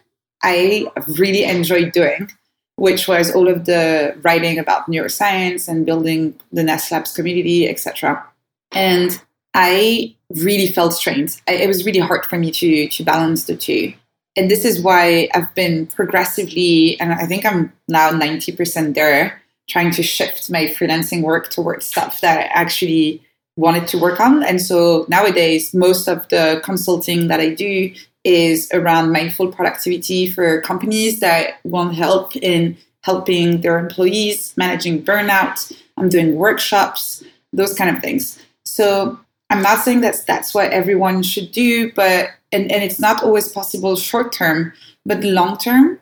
I 0.43 0.87
really 1.19 1.45
enjoyed 1.45 1.93
doing, 1.93 2.31
which 2.77 3.07
was 3.07 3.31
all 3.35 3.49
of 3.49 3.67
the 3.67 4.17
writing 4.23 4.59
about 4.59 4.87
neuroscience 4.87 5.69
and 5.69 5.85
building 5.85 6.41
the 6.53 6.63
Ness 6.63 6.91
Labs 6.91 7.13
community, 7.15 7.69
etc. 7.69 8.25
And 8.73 9.21
I 9.53 10.15
really 10.31 10.69
felt 10.69 10.93
strained. 10.93 11.41
it 11.47 11.67
was 11.67 11.85
really 11.85 11.99
hard 11.99 12.25
for 12.25 12.39
me 12.39 12.51
to 12.53 12.89
to 12.89 13.05
balance 13.05 13.45
the 13.45 13.57
two. 13.57 13.93
And 14.37 14.51
this 14.51 14.65
is 14.65 14.81
why 14.81 15.29
I've 15.35 15.53
been 15.55 15.87
progressively, 15.89 16.99
and 17.01 17.13
I 17.13 17.27
think 17.27 17.45
I'm 17.45 17.73
now 17.89 18.11
90% 18.11 18.95
there, 18.95 19.43
trying 19.69 19.91
to 19.93 20.03
shift 20.03 20.51
my 20.51 20.67
freelancing 20.67 21.23
work 21.23 21.51
towards 21.51 21.87
stuff 21.87 22.21
that 22.21 22.39
I 22.39 22.43
actually 22.45 23.23
wanted 23.57 23.89
to 23.89 23.99
work 23.99 24.21
on. 24.21 24.45
And 24.45 24.63
so 24.63 25.05
nowadays, 25.09 25.75
most 25.75 26.07
of 26.07 26.29
the 26.29 26.61
consulting 26.65 27.27
that 27.29 27.41
I 27.41 27.53
do 27.55 27.93
is 28.23 28.71
around 28.73 29.13
mindful 29.13 29.51
productivity 29.51 30.27
for 30.31 30.61
companies 30.61 31.21
that 31.21 31.55
want 31.65 31.95
help 31.95 32.37
in 32.37 32.77
helping 33.03 33.63
their 33.63 33.79
employees 33.79 34.55
managing 34.57 35.03
burnout. 35.03 35.73
I'm 35.97 36.09
doing 36.09 36.37
workshops, 36.37 37.25
those 37.53 37.75
kind 37.75 37.95
of 37.95 38.03
things. 38.03 38.41
So 38.65 39.19
I'm 39.51 39.63
not 39.63 39.81
saying 39.81 40.01
that 40.03 40.25
that's 40.27 40.55
what 40.55 40.71
everyone 40.71 41.23
should 41.23 41.51
do, 41.51 41.93
but 41.93 42.31
and, 42.53 42.71
and 42.71 42.83
it's 42.83 43.01
not 43.01 43.23
always 43.23 43.49
possible 43.49 43.97
short 43.97 44.33
term, 44.33 44.73
but 45.05 45.23
long 45.23 45.59
term, 45.59 46.01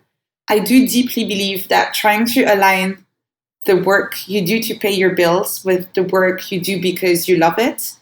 I 0.49 0.59
do 0.59 0.87
deeply 0.87 1.25
believe 1.25 1.69
that 1.69 1.95
trying 1.95 2.27
to 2.27 2.45
align 2.45 3.05
the 3.65 3.77
work 3.77 4.29
you 4.29 4.47
do 4.47 4.63
to 4.63 4.75
pay 4.75 4.91
your 4.91 5.15
bills 5.15 5.65
with 5.65 5.93
the 5.95 6.03
work 6.03 6.51
you 6.51 6.61
do 6.61 6.81
because 6.81 7.29
you 7.29 7.37
love 7.37 7.59
it 7.59 7.93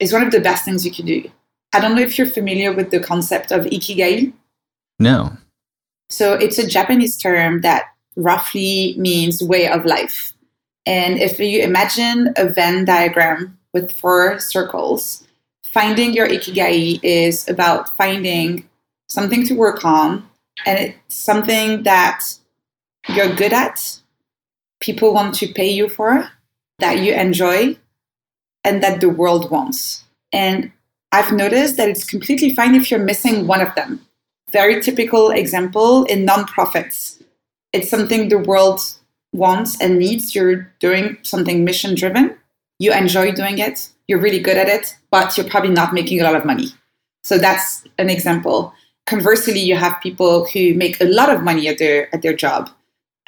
is 0.00 0.12
one 0.12 0.22
of 0.22 0.32
the 0.32 0.40
best 0.40 0.64
things 0.64 0.84
you 0.84 0.92
can 0.92 1.06
do. 1.06 1.30
I 1.72 1.80
don't 1.80 1.94
know 1.94 2.02
if 2.02 2.16
you're 2.16 2.26
familiar 2.26 2.72
with 2.72 2.90
the 2.90 3.00
concept 3.00 3.52
of 3.52 3.64
ikigai. 3.66 4.32
No. 4.98 5.36
So 6.10 6.34
it's 6.34 6.58
a 6.58 6.66
Japanese 6.66 7.16
term 7.16 7.60
that 7.60 7.86
roughly 8.16 8.94
means 8.98 9.42
way 9.42 9.68
of 9.68 9.84
life. 9.84 10.32
And 10.86 11.18
if 11.18 11.38
you 11.38 11.60
imagine 11.60 12.32
a 12.36 12.48
Venn 12.48 12.84
diagram 12.84 13.57
with 13.72 13.92
four 13.92 14.38
circles, 14.38 15.26
finding 15.62 16.12
your 16.12 16.28
ikigai 16.28 17.00
is 17.02 17.48
about 17.48 17.96
finding 17.96 18.68
something 19.08 19.46
to 19.46 19.54
work 19.54 19.84
on 19.84 20.28
and 20.66 20.78
it's 20.78 21.14
something 21.14 21.82
that 21.84 22.24
you're 23.08 23.34
good 23.34 23.52
at 23.52 24.00
people 24.80 25.12
want 25.12 25.34
to 25.36 25.52
pay 25.52 25.68
you 25.68 25.88
for, 25.88 26.30
that 26.78 26.98
you 26.98 27.12
enjoy, 27.12 27.76
and 28.64 28.82
that 28.82 29.00
the 29.00 29.08
world 29.08 29.50
wants. 29.50 30.04
And 30.32 30.72
I've 31.12 31.32
noticed 31.32 31.76
that 31.76 31.88
it's 31.88 32.04
completely 32.04 32.54
fine 32.54 32.74
if 32.74 32.90
you're 32.90 33.00
missing 33.00 33.46
one 33.46 33.60
of 33.60 33.74
them. 33.74 34.04
Very 34.50 34.80
typical 34.80 35.30
example 35.30 36.04
in 36.04 36.26
nonprofits. 36.26 37.22
It's 37.72 37.88
something 37.88 38.28
the 38.28 38.38
world 38.38 38.80
wants 39.32 39.80
and 39.80 39.98
needs. 39.98 40.34
You're 40.34 40.72
doing 40.78 41.18
something 41.22 41.64
mission 41.64 41.94
driven. 41.94 42.37
You 42.78 42.92
enjoy 42.92 43.32
doing 43.32 43.58
it. 43.58 43.88
You're 44.06 44.20
really 44.20 44.40
good 44.40 44.56
at 44.56 44.68
it, 44.68 44.96
but 45.10 45.36
you're 45.36 45.48
probably 45.48 45.70
not 45.70 45.92
making 45.92 46.20
a 46.20 46.24
lot 46.24 46.36
of 46.36 46.44
money. 46.44 46.68
So 47.24 47.38
that's 47.38 47.84
an 47.98 48.08
example. 48.08 48.72
Conversely, 49.06 49.58
you 49.60 49.76
have 49.76 50.00
people 50.02 50.46
who 50.46 50.74
make 50.74 51.00
a 51.00 51.04
lot 51.04 51.30
of 51.34 51.42
money 51.42 51.68
at 51.68 51.78
their 51.78 52.14
at 52.14 52.22
their 52.22 52.34
job 52.34 52.70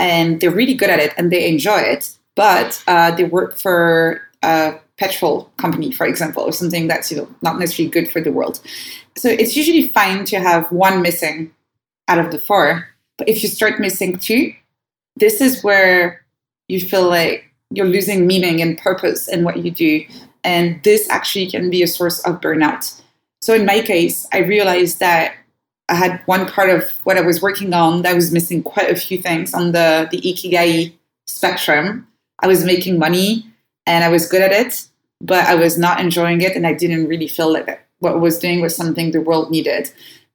and 0.00 0.40
they're 0.40 0.50
really 0.50 0.74
good 0.74 0.90
at 0.90 0.98
it 0.98 1.12
and 1.16 1.30
they 1.30 1.46
enjoy 1.46 1.78
it, 1.78 2.16
but 2.34 2.82
uh, 2.86 3.10
they 3.14 3.24
work 3.24 3.56
for 3.56 4.22
a 4.42 4.74
petrol 4.98 5.50
company, 5.58 5.92
for 5.92 6.06
example, 6.06 6.42
or 6.42 6.52
something 6.52 6.88
that's 6.88 7.10
you 7.10 7.18
know 7.18 7.28
not 7.42 7.58
necessarily 7.58 7.90
good 7.90 8.10
for 8.10 8.20
the 8.20 8.32
world. 8.32 8.60
So 9.16 9.28
it's 9.28 9.56
usually 9.56 9.88
fine 9.88 10.24
to 10.26 10.40
have 10.40 10.72
one 10.72 11.02
missing 11.02 11.52
out 12.08 12.18
of 12.18 12.32
the 12.32 12.38
four, 12.38 12.88
but 13.18 13.28
if 13.28 13.42
you 13.42 13.48
start 13.48 13.78
missing 13.78 14.18
two, 14.18 14.54
this 15.16 15.40
is 15.40 15.62
where 15.62 16.24
you 16.68 16.80
feel 16.80 17.08
like 17.08 17.49
you're 17.70 17.86
losing 17.86 18.26
meaning 18.26 18.60
and 18.60 18.78
purpose 18.78 19.28
in 19.28 19.44
what 19.44 19.58
you 19.58 19.70
do, 19.70 20.04
and 20.44 20.82
this 20.82 21.08
actually 21.10 21.50
can 21.50 21.70
be 21.70 21.82
a 21.82 21.86
source 21.86 22.20
of 22.20 22.40
burnout. 22.40 23.00
So 23.42 23.54
in 23.54 23.64
my 23.64 23.80
case, 23.80 24.26
I 24.32 24.38
realized 24.38 25.00
that 25.00 25.34
I 25.88 25.94
had 25.94 26.22
one 26.26 26.46
part 26.46 26.70
of 26.70 26.88
what 27.04 27.16
I 27.16 27.20
was 27.20 27.42
working 27.42 27.72
on 27.74 28.02
that 28.02 28.14
was 28.14 28.32
missing 28.32 28.62
quite 28.62 28.90
a 28.90 28.96
few 28.96 29.18
things 29.18 29.52
on 29.54 29.72
the, 29.72 30.08
the 30.10 30.20
Ikigai 30.20 30.92
spectrum. 31.26 32.06
I 32.38 32.46
was 32.46 32.64
making 32.64 32.98
money 32.98 33.46
and 33.86 34.04
I 34.04 34.08
was 34.08 34.28
good 34.28 34.42
at 34.42 34.52
it, 34.52 34.86
but 35.20 35.46
I 35.46 35.56
was 35.56 35.78
not 35.78 36.00
enjoying 36.00 36.42
it 36.42 36.54
and 36.54 36.66
I 36.66 36.74
didn't 36.74 37.08
really 37.08 37.26
feel 37.26 37.52
like 37.52 37.84
what 37.98 38.12
I 38.12 38.16
was 38.16 38.38
doing 38.38 38.60
was 38.60 38.76
something 38.76 39.10
the 39.10 39.20
world 39.20 39.50
needed. 39.50 39.90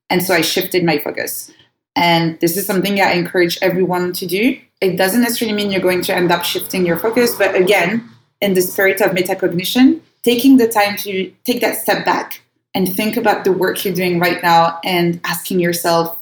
And 0.10 0.22
so 0.22 0.34
I 0.34 0.42
shifted 0.42 0.84
my 0.84 1.00
focus. 1.00 1.52
And 1.96 2.40
this 2.42 2.58
is 2.58 2.66
something 2.66 3.00
I 3.00 3.14
encourage 3.14 3.58
everyone 3.62 4.12
to 4.14 4.26
do. 4.26 4.60
It 4.82 4.98
doesn't 4.98 5.22
necessarily 5.22 5.56
mean 5.56 5.72
you're 5.72 5.82
going 5.82 6.02
to 6.04 6.16
end 6.16 6.32
up 6.32 6.44
shifting 6.44 6.86
your 6.86 6.98
focus, 6.98 7.36
but 7.36 7.56
again, 7.56 8.10
in 8.42 8.54
the 8.54 8.62
spirit 8.62 9.02
of 9.02 9.12
metacognition, 9.12 10.02
taking 10.24 10.58
the 10.58 10.68
time 10.68 10.98
to 10.98 11.32
take 11.46 11.62
that 11.62 11.78
step 11.78 12.04
back 12.06 12.42
and 12.74 12.94
think 12.94 13.16
about 13.16 13.46
the 13.46 13.52
work 13.52 13.84
you're 13.86 13.94
doing 13.94 14.20
right 14.20 14.44
now 14.44 14.80
and 14.84 15.20
asking 15.24 15.60
yourself 15.60 16.18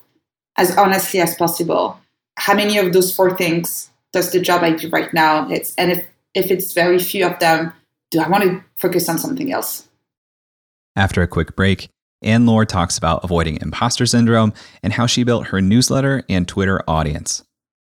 as 0.57 0.77
honestly 0.77 1.19
as 1.19 1.35
possible 1.35 1.99
how 2.37 2.53
many 2.53 2.77
of 2.77 2.93
those 2.93 3.13
four 3.13 3.35
things 3.35 3.89
does 4.11 4.31
the 4.31 4.39
job 4.39 4.61
I 4.61 4.71
do 4.71 4.89
right 4.89 5.11
now 5.13 5.49
it's 5.49 5.73
and 5.75 5.91
if 5.91 6.05
if 6.33 6.51
it's 6.51 6.73
very 6.73 6.99
few 6.99 7.25
of 7.25 7.39
them 7.39 7.73
do 8.11 8.19
I 8.19 8.29
want 8.29 8.43
to 8.43 8.63
focus 8.75 9.09
on 9.09 9.17
something 9.17 9.51
else? 9.51 9.87
After 10.95 11.21
a 11.21 11.27
quick 11.27 11.55
break 11.55 11.89
Anne-Laure 12.21 12.65
talks 12.65 12.97
about 12.97 13.23
avoiding 13.23 13.57
imposter 13.61 14.05
syndrome 14.05 14.53
and 14.81 14.93
how 14.93 15.07
she 15.07 15.23
built 15.23 15.47
her 15.47 15.61
newsletter 15.61 16.23
and 16.29 16.47
Twitter 16.47 16.81
audience 16.87 17.43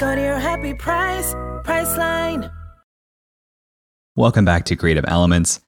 Go 0.00 0.14
to 0.14 0.20
your 0.22 0.38
happy 0.38 0.72
price, 0.72 1.34
Priceline. 1.62 2.50
Welcome 4.16 4.46
back 4.46 4.64
to 4.64 4.74
Creative 4.74 5.04
Elements. 5.06 5.60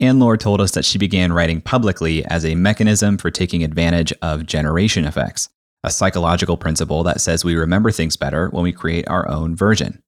Anne-Laure 0.00 0.36
told 0.36 0.60
us 0.60 0.72
that 0.72 0.84
she 0.84 0.98
began 0.98 1.32
writing 1.32 1.60
publicly 1.60 2.24
as 2.24 2.44
a 2.44 2.56
mechanism 2.56 3.16
for 3.16 3.30
taking 3.30 3.62
advantage 3.62 4.12
of 4.22 4.44
generation 4.44 5.04
effects, 5.04 5.50
a 5.84 5.90
psychological 5.90 6.56
principle 6.56 7.04
that 7.04 7.20
says 7.20 7.44
we 7.44 7.54
remember 7.54 7.92
things 7.92 8.16
better 8.16 8.48
when 8.48 8.64
we 8.64 8.72
create 8.72 9.06
our 9.06 9.28
own 9.28 9.54
version. 9.54 10.02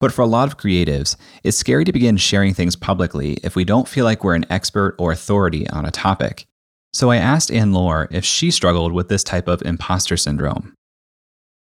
But 0.00 0.10
for 0.10 0.22
a 0.22 0.26
lot 0.26 0.48
of 0.48 0.58
creatives, 0.58 1.14
it's 1.44 1.56
scary 1.56 1.84
to 1.84 1.92
begin 1.92 2.16
sharing 2.16 2.54
things 2.54 2.74
publicly 2.74 3.34
if 3.44 3.54
we 3.54 3.64
don't 3.64 3.86
feel 3.86 4.04
like 4.04 4.24
we're 4.24 4.34
an 4.34 4.46
expert 4.50 4.96
or 4.98 5.12
authority 5.12 5.70
on 5.70 5.86
a 5.86 5.92
topic. 5.92 6.48
So 6.92 7.12
I 7.12 7.18
asked 7.18 7.52
Anne-Laure 7.52 8.08
if 8.10 8.24
she 8.24 8.50
struggled 8.50 8.90
with 8.90 9.08
this 9.08 9.22
type 9.22 9.46
of 9.46 9.62
imposter 9.62 10.16
syndrome. 10.16 10.74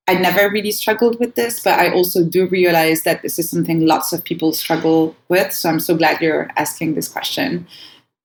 I 0.08 0.13
never 0.15 0.52
really 0.52 0.72
struggled 0.72 1.20
with 1.20 1.36
this, 1.36 1.62
but 1.62 1.80
I 1.80 1.91
also 1.91 2.24
do 2.24 2.48
realize 2.48 3.04
that 3.04 3.24
this 3.24 3.39
is 3.39 3.50
something 3.50 3.88
lots 3.88 4.13
of 4.13 4.24
people 4.24 4.54
struggle 4.54 5.15
with. 5.30 5.52
So 5.52 5.70
I'm 5.70 5.80
so 5.80 5.96
glad 5.96 6.22
you're 6.22 6.50
asking 6.58 6.94
this 6.94 7.08
question. 7.08 7.68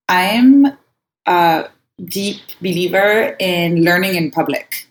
I'm 0.09 0.67
a 1.27 1.69
deep 2.05 2.41
believer 2.61 3.35
in 3.39 3.83
learning 3.83 4.15
in 4.17 4.31
public. 4.31 4.89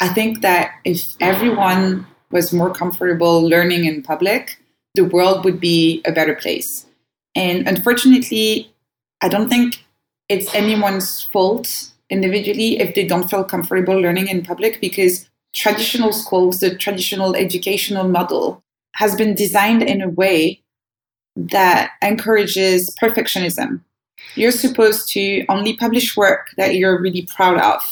I 0.00 0.08
think 0.08 0.40
that 0.40 0.72
if 0.84 1.16
everyone 1.20 2.06
was 2.30 2.52
more 2.52 2.72
comfortable 2.72 3.42
learning 3.42 3.84
in 3.84 4.02
public, 4.02 4.58
the 4.94 5.04
world 5.04 5.44
would 5.44 5.60
be 5.60 6.02
a 6.06 6.12
better 6.12 6.34
place. 6.34 6.86
And 7.34 7.68
unfortunately, 7.68 8.72
I 9.20 9.28
don't 9.28 9.48
think 9.48 9.84
it's 10.28 10.54
anyone's 10.54 11.22
fault 11.24 11.90
individually 12.08 12.78
if 12.78 12.94
they 12.94 13.06
don't 13.06 13.28
feel 13.28 13.44
comfortable 13.44 14.00
learning 14.00 14.28
in 14.28 14.42
public 14.42 14.80
because 14.80 15.28
traditional 15.56 16.12
schools, 16.12 16.60
the 16.60 16.76
traditional 16.76 17.34
educational 17.34 18.06
model, 18.06 18.62
has 18.94 19.16
been 19.16 19.34
designed 19.34 19.82
in 19.82 20.02
a 20.02 20.08
way 20.08 20.62
that 21.34 21.92
encourages 22.02 22.94
perfectionism. 23.02 23.80
You're 24.34 24.52
supposed 24.52 25.08
to 25.12 25.44
only 25.48 25.76
publish 25.76 26.16
work 26.16 26.48
that 26.58 26.76
you're 26.76 27.00
really 27.00 27.26
proud 27.34 27.58
of. 27.58 27.82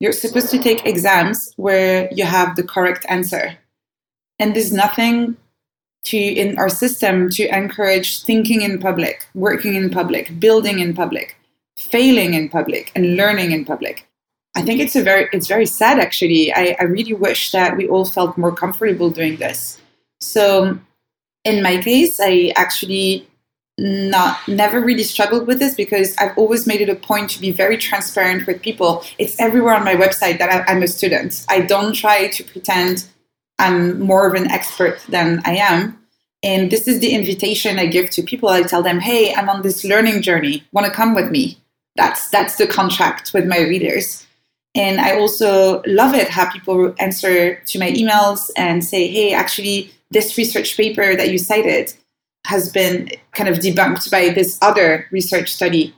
You're 0.00 0.12
supposed 0.12 0.50
to 0.50 0.58
take 0.58 0.84
exams 0.84 1.52
where 1.56 2.08
you 2.12 2.24
have 2.24 2.56
the 2.56 2.64
correct 2.64 3.06
answer. 3.08 3.56
And 4.40 4.54
there's 4.54 4.72
nothing 4.72 5.36
to 6.04 6.18
in 6.18 6.58
our 6.58 6.68
system 6.68 7.30
to 7.30 7.46
encourage 7.56 8.22
thinking 8.24 8.62
in 8.62 8.78
public, 8.78 9.26
working 9.34 9.76
in 9.76 9.88
public, 9.88 10.38
building 10.40 10.80
in 10.80 10.94
public, 10.94 11.36
failing 11.78 12.34
in 12.34 12.48
public, 12.48 12.90
and 12.94 13.16
learning 13.16 13.52
in 13.52 13.64
public. 13.64 14.06
I 14.54 14.62
think 14.62 14.80
it's 14.80 14.96
a 14.96 15.02
very 15.02 15.28
it's 15.32 15.48
very 15.48 15.66
sad 15.66 15.98
actually. 15.98 16.52
I, 16.52 16.76
I 16.78 16.84
really 16.84 17.14
wish 17.14 17.50
that 17.50 17.76
we 17.76 17.88
all 17.88 18.04
felt 18.04 18.38
more 18.38 18.54
comfortable 18.54 19.10
doing 19.10 19.36
this. 19.36 19.80
So 20.20 20.78
in 21.44 21.62
my 21.62 21.78
case, 21.78 22.20
I 22.22 22.52
actually 22.56 23.28
not 23.76 24.38
never 24.46 24.80
really 24.80 25.02
struggled 25.02 25.48
with 25.48 25.58
this 25.58 25.74
because 25.74 26.16
I've 26.18 26.36
always 26.38 26.66
made 26.66 26.80
it 26.80 26.88
a 26.88 26.94
point 26.94 27.30
to 27.30 27.40
be 27.40 27.50
very 27.50 27.76
transparent 27.76 28.46
with 28.46 28.62
people. 28.62 29.04
It's 29.18 29.38
everywhere 29.40 29.74
on 29.74 29.84
my 29.84 29.96
website 29.96 30.38
that 30.38 30.48
I, 30.48 30.72
I'm 30.72 30.82
a 30.82 30.88
student. 30.88 31.44
I 31.48 31.60
don't 31.60 31.92
try 31.92 32.28
to 32.28 32.44
pretend 32.44 33.06
I'm 33.58 34.00
more 34.00 34.28
of 34.28 34.34
an 34.34 34.50
expert 34.50 35.00
than 35.08 35.42
I 35.44 35.56
am. 35.56 36.00
And 36.44 36.70
this 36.70 36.86
is 36.86 37.00
the 37.00 37.10
invitation 37.10 37.78
I 37.78 37.86
give 37.86 38.10
to 38.10 38.22
people. 38.22 38.48
I 38.50 38.62
tell 38.62 38.82
them, 38.82 39.00
"Hey, 39.00 39.34
I'm 39.34 39.48
on 39.48 39.62
this 39.62 39.82
learning 39.84 40.22
journey. 40.22 40.62
Want 40.72 40.86
to 40.86 40.92
come 40.92 41.14
with 41.14 41.30
me?" 41.30 41.58
That's 41.96 42.28
that's 42.30 42.56
the 42.56 42.66
contract 42.66 43.32
with 43.34 43.46
my 43.46 43.58
readers. 43.58 44.23
And 44.74 45.00
I 45.00 45.16
also 45.16 45.82
love 45.86 46.14
it 46.14 46.28
how 46.28 46.50
people 46.50 46.94
answer 46.98 47.56
to 47.56 47.78
my 47.78 47.92
emails 47.92 48.50
and 48.56 48.84
say, 48.84 49.08
hey, 49.08 49.32
actually, 49.32 49.90
this 50.10 50.36
research 50.36 50.76
paper 50.76 51.14
that 51.16 51.30
you 51.30 51.38
cited 51.38 51.94
has 52.46 52.70
been 52.70 53.08
kind 53.32 53.48
of 53.48 53.58
debunked 53.58 54.10
by 54.10 54.30
this 54.30 54.58
other 54.62 55.06
research 55.10 55.52
study. 55.52 55.94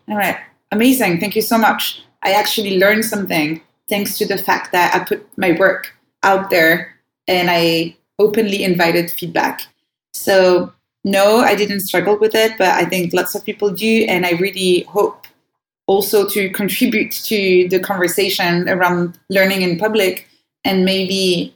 Amazing, 0.72 1.20
thank 1.20 1.34
you 1.34 1.42
so 1.42 1.58
much. 1.58 2.02
I 2.22 2.32
actually 2.32 2.78
learned 2.78 3.04
something 3.04 3.62
thanks 3.88 4.18
to 4.18 4.26
the 4.26 4.38
fact 4.38 4.72
that 4.72 4.94
I 4.94 5.04
put 5.04 5.26
my 5.38 5.52
work 5.52 5.94
out 6.22 6.50
there 6.50 6.94
and 7.28 7.48
I 7.50 7.96
openly 8.18 8.64
invited 8.64 9.10
feedback. 9.10 9.62
So, 10.12 10.72
no, 11.04 11.38
I 11.38 11.54
didn't 11.54 11.80
struggle 11.80 12.18
with 12.18 12.34
it, 12.34 12.58
but 12.58 12.68
I 12.68 12.84
think 12.84 13.12
lots 13.12 13.34
of 13.34 13.44
people 13.44 13.70
do. 13.70 14.06
And 14.08 14.26
I 14.26 14.32
really 14.32 14.80
hope 14.88 15.25
also 15.86 16.28
to 16.28 16.50
contribute 16.50 17.12
to 17.12 17.68
the 17.68 17.78
conversation 17.78 18.68
around 18.68 19.18
learning 19.30 19.62
in 19.62 19.78
public 19.78 20.28
and 20.64 20.84
maybe 20.84 21.54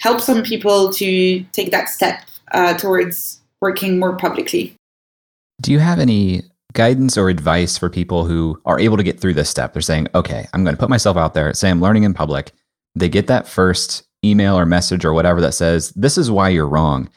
help 0.00 0.20
some 0.20 0.42
people 0.42 0.92
to 0.92 1.42
take 1.52 1.70
that 1.70 1.88
step 1.88 2.20
uh, 2.52 2.74
towards 2.74 3.40
working 3.60 3.98
more 3.98 4.16
publicly. 4.16 4.74
Do 5.60 5.72
you 5.72 5.78
have 5.78 5.98
any 5.98 6.42
guidance 6.74 7.16
or 7.16 7.28
advice 7.28 7.78
for 7.78 7.88
people 7.88 8.24
who 8.24 8.60
are 8.66 8.78
able 8.78 8.96
to 8.96 9.02
get 9.02 9.18
through 9.18 9.34
this 9.34 9.48
step? 9.48 9.72
They're 9.72 9.82
saying, 9.82 10.08
okay, 10.14 10.46
I'm 10.52 10.62
going 10.62 10.76
to 10.76 10.80
put 10.80 10.90
myself 10.90 11.16
out 11.16 11.34
there, 11.34 11.52
say 11.54 11.70
I'm 11.70 11.80
learning 11.80 12.04
in 12.04 12.14
public. 12.14 12.52
They 12.94 13.08
get 13.08 13.26
that 13.26 13.48
first 13.48 14.04
email 14.24 14.58
or 14.58 14.66
message 14.66 15.04
or 15.04 15.12
whatever 15.12 15.40
that 15.40 15.54
says, 15.54 15.90
this 15.90 16.18
is 16.18 16.30
why 16.30 16.50
you're 16.50 16.68
wrong. 16.68 17.08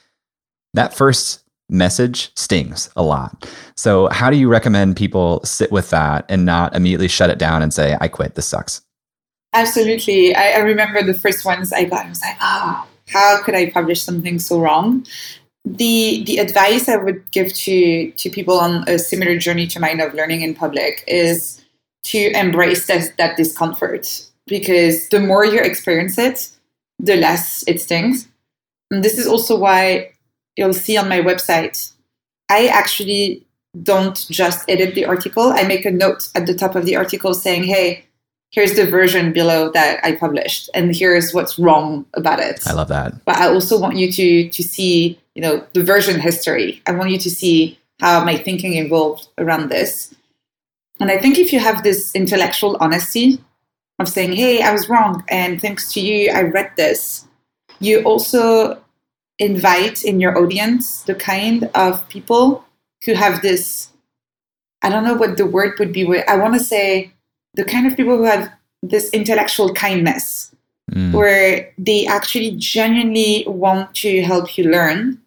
That 0.73 0.93
first 0.93 1.43
message 1.69 2.31
stings 2.35 2.89
a 2.95 3.03
lot. 3.03 3.49
So, 3.75 4.07
how 4.09 4.29
do 4.29 4.37
you 4.37 4.49
recommend 4.49 4.97
people 4.97 5.41
sit 5.43 5.71
with 5.71 5.89
that 5.91 6.25
and 6.29 6.45
not 6.45 6.75
immediately 6.75 7.07
shut 7.07 7.29
it 7.29 7.37
down 7.37 7.61
and 7.61 7.73
say, 7.73 7.97
I 8.01 8.07
quit, 8.07 8.35
this 8.35 8.47
sucks? 8.47 8.81
Absolutely. 9.53 10.35
I, 10.35 10.51
I 10.53 10.57
remember 10.59 11.01
the 11.01 11.13
first 11.13 11.45
ones 11.45 11.73
I 11.73 11.85
got, 11.85 12.05
I 12.05 12.09
was 12.09 12.21
like, 12.21 12.37
oh, 12.41 12.87
how 13.07 13.41
could 13.43 13.55
I 13.55 13.69
publish 13.69 14.01
something 14.01 14.39
so 14.39 14.59
wrong? 14.59 15.05
The, 15.65 16.23
the 16.25 16.37
advice 16.37 16.87
I 16.87 16.97
would 16.97 17.29
give 17.31 17.53
to, 17.53 18.11
to 18.11 18.29
people 18.29 18.59
on 18.59 18.87
a 18.87 18.97
similar 18.99 19.37
journey 19.37 19.67
to 19.67 19.79
mine 19.79 19.99
of 19.99 20.13
learning 20.13 20.41
in 20.41 20.55
public 20.55 21.03
is 21.07 21.63
to 22.03 22.31
embrace 22.37 22.87
that, 22.87 23.17
that 23.17 23.37
discomfort 23.37 24.25
because 24.47 25.09
the 25.09 25.19
more 25.19 25.45
you 25.45 25.59
experience 25.59 26.17
it, 26.17 26.49
the 26.97 27.15
less 27.15 27.63
it 27.67 27.81
stings. 27.81 28.27
And 28.91 29.03
this 29.03 29.17
is 29.17 29.27
also 29.27 29.57
why 29.57 30.11
you'll 30.55 30.73
see 30.73 30.97
on 30.97 31.09
my 31.09 31.19
website, 31.19 31.91
I 32.49 32.67
actually 32.67 33.45
don't 33.83 34.27
just 34.29 34.67
edit 34.67 34.95
the 34.95 35.05
article. 35.05 35.51
I 35.51 35.63
make 35.63 35.85
a 35.85 35.91
note 35.91 36.29
at 36.35 36.47
the 36.47 36.55
top 36.55 36.75
of 36.75 36.85
the 36.85 36.95
article 36.95 37.33
saying, 37.33 37.63
hey, 37.63 38.05
here's 38.51 38.75
the 38.75 38.85
version 38.85 39.31
below 39.31 39.69
that 39.71 40.03
I 40.03 40.15
published, 40.15 40.69
and 40.73 40.95
here's 40.95 41.33
what's 41.33 41.59
wrong 41.59 42.05
about 42.15 42.39
it. 42.39 42.65
I 42.65 42.73
love 42.73 42.87
that. 42.87 43.23
But 43.25 43.37
I 43.37 43.47
also 43.47 43.79
want 43.79 43.97
you 43.97 44.11
to 44.11 44.49
to 44.49 44.63
see, 44.63 45.19
you 45.35 45.41
know, 45.41 45.65
the 45.73 45.83
version 45.83 46.19
history. 46.19 46.81
I 46.87 46.91
want 46.93 47.11
you 47.11 47.19
to 47.19 47.29
see 47.29 47.77
how 47.99 48.23
my 48.23 48.37
thinking 48.37 48.73
evolved 48.73 49.27
around 49.37 49.69
this. 49.69 50.15
And 50.99 51.11
I 51.11 51.17
think 51.17 51.37
if 51.37 51.53
you 51.53 51.59
have 51.59 51.83
this 51.83 52.15
intellectual 52.15 52.75
honesty 52.79 53.39
of 53.99 54.09
saying, 54.09 54.33
hey, 54.33 54.61
I 54.61 54.71
was 54.71 54.89
wrong, 54.89 55.23
and 55.27 55.61
thanks 55.61 55.93
to 55.93 56.01
you, 56.01 56.31
I 56.31 56.41
read 56.41 56.71
this, 56.75 57.27
you 57.79 58.01
also 58.03 58.81
invite 59.39 60.03
in 60.03 60.19
your 60.19 60.37
audience 60.37 61.03
the 61.03 61.15
kind 61.15 61.69
of 61.73 62.07
people 62.09 62.65
who 63.05 63.13
have 63.13 63.41
this 63.41 63.89
i 64.81 64.89
don't 64.89 65.03
know 65.03 65.15
what 65.15 65.37
the 65.37 65.45
word 65.45 65.77
would 65.79 65.93
be 65.93 66.05
i 66.27 66.35
want 66.35 66.53
to 66.53 66.59
say 66.59 67.11
the 67.53 67.63
kind 67.63 67.87
of 67.87 67.95
people 67.95 68.17
who 68.17 68.23
have 68.23 68.51
this 68.81 69.09
intellectual 69.11 69.73
kindness 69.73 70.55
mm. 70.91 71.13
where 71.13 71.71
they 71.77 72.05
actually 72.05 72.55
genuinely 72.57 73.43
want 73.47 73.93
to 73.95 74.21
help 74.21 74.57
you 74.57 74.65
learn. 74.65 75.21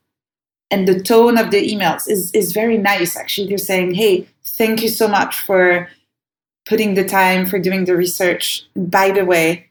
And 0.70 0.88
the 0.88 1.02
tone 1.02 1.36
of 1.36 1.50
the 1.50 1.68
emails 1.68 2.08
is, 2.08 2.30
is 2.32 2.52
very 2.52 2.78
nice 2.78 3.16
actually. 3.16 3.48
They're 3.48 3.58
saying 3.58 3.94
hey 3.94 4.26
thank 4.44 4.82
you 4.82 4.88
so 4.88 5.08
much 5.08 5.40
for 5.40 5.88
putting 6.64 6.94
the 6.94 7.04
time 7.04 7.46
for 7.46 7.58
doing 7.58 7.84
the 7.84 7.96
research. 7.96 8.64
By 8.74 9.10
the 9.10 9.24
way 9.24 9.66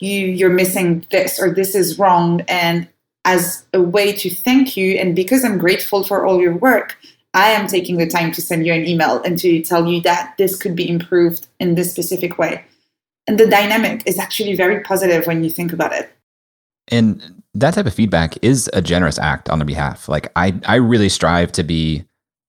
you 0.00 0.26
you're 0.26 0.50
missing 0.50 1.06
this 1.10 1.40
or 1.40 1.52
this 1.52 1.74
is 1.74 1.98
wrong 1.98 2.42
and 2.42 2.88
as 3.24 3.64
a 3.72 3.80
way 3.80 4.12
to 4.12 4.30
thank 4.30 4.76
you. 4.76 4.96
And 4.98 5.16
because 5.16 5.44
I'm 5.44 5.58
grateful 5.58 6.04
for 6.04 6.24
all 6.26 6.40
your 6.40 6.56
work, 6.56 6.96
I 7.32 7.50
am 7.50 7.66
taking 7.66 7.96
the 7.96 8.06
time 8.06 8.30
to 8.32 8.42
send 8.42 8.66
you 8.66 8.72
an 8.72 8.86
email 8.86 9.22
and 9.22 9.38
to 9.40 9.60
tell 9.62 9.86
you 9.86 10.00
that 10.02 10.34
this 10.38 10.56
could 10.56 10.76
be 10.76 10.88
improved 10.88 11.48
in 11.58 11.74
this 11.74 11.90
specific 11.90 12.38
way. 12.38 12.64
And 13.26 13.40
the 13.40 13.46
dynamic 13.46 14.02
is 14.06 14.18
actually 14.18 14.54
very 14.54 14.80
positive 14.80 15.26
when 15.26 15.42
you 15.42 15.50
think 15.50 15.72
about 15.72 15.92
it. 15.92 16.12
And 16.88 17.42
that 17.54 17.74
type 17.74 17.86
of 17.86 17.94
feedback 17.94 18.36
is 18.42 18.70
a 18.72 18.82
generous 18.82 19.18
act 19.18 19.48
on 19.48 19.58
their 19.58 19.66
behalf. 19.66 20.08
Like 20.08 20.30
I, 20.36 20.54
I 20.66 20.76
really 20.76 21.08
strive 21.08 21.50
to 21.52 21.64
be 21.64 22.04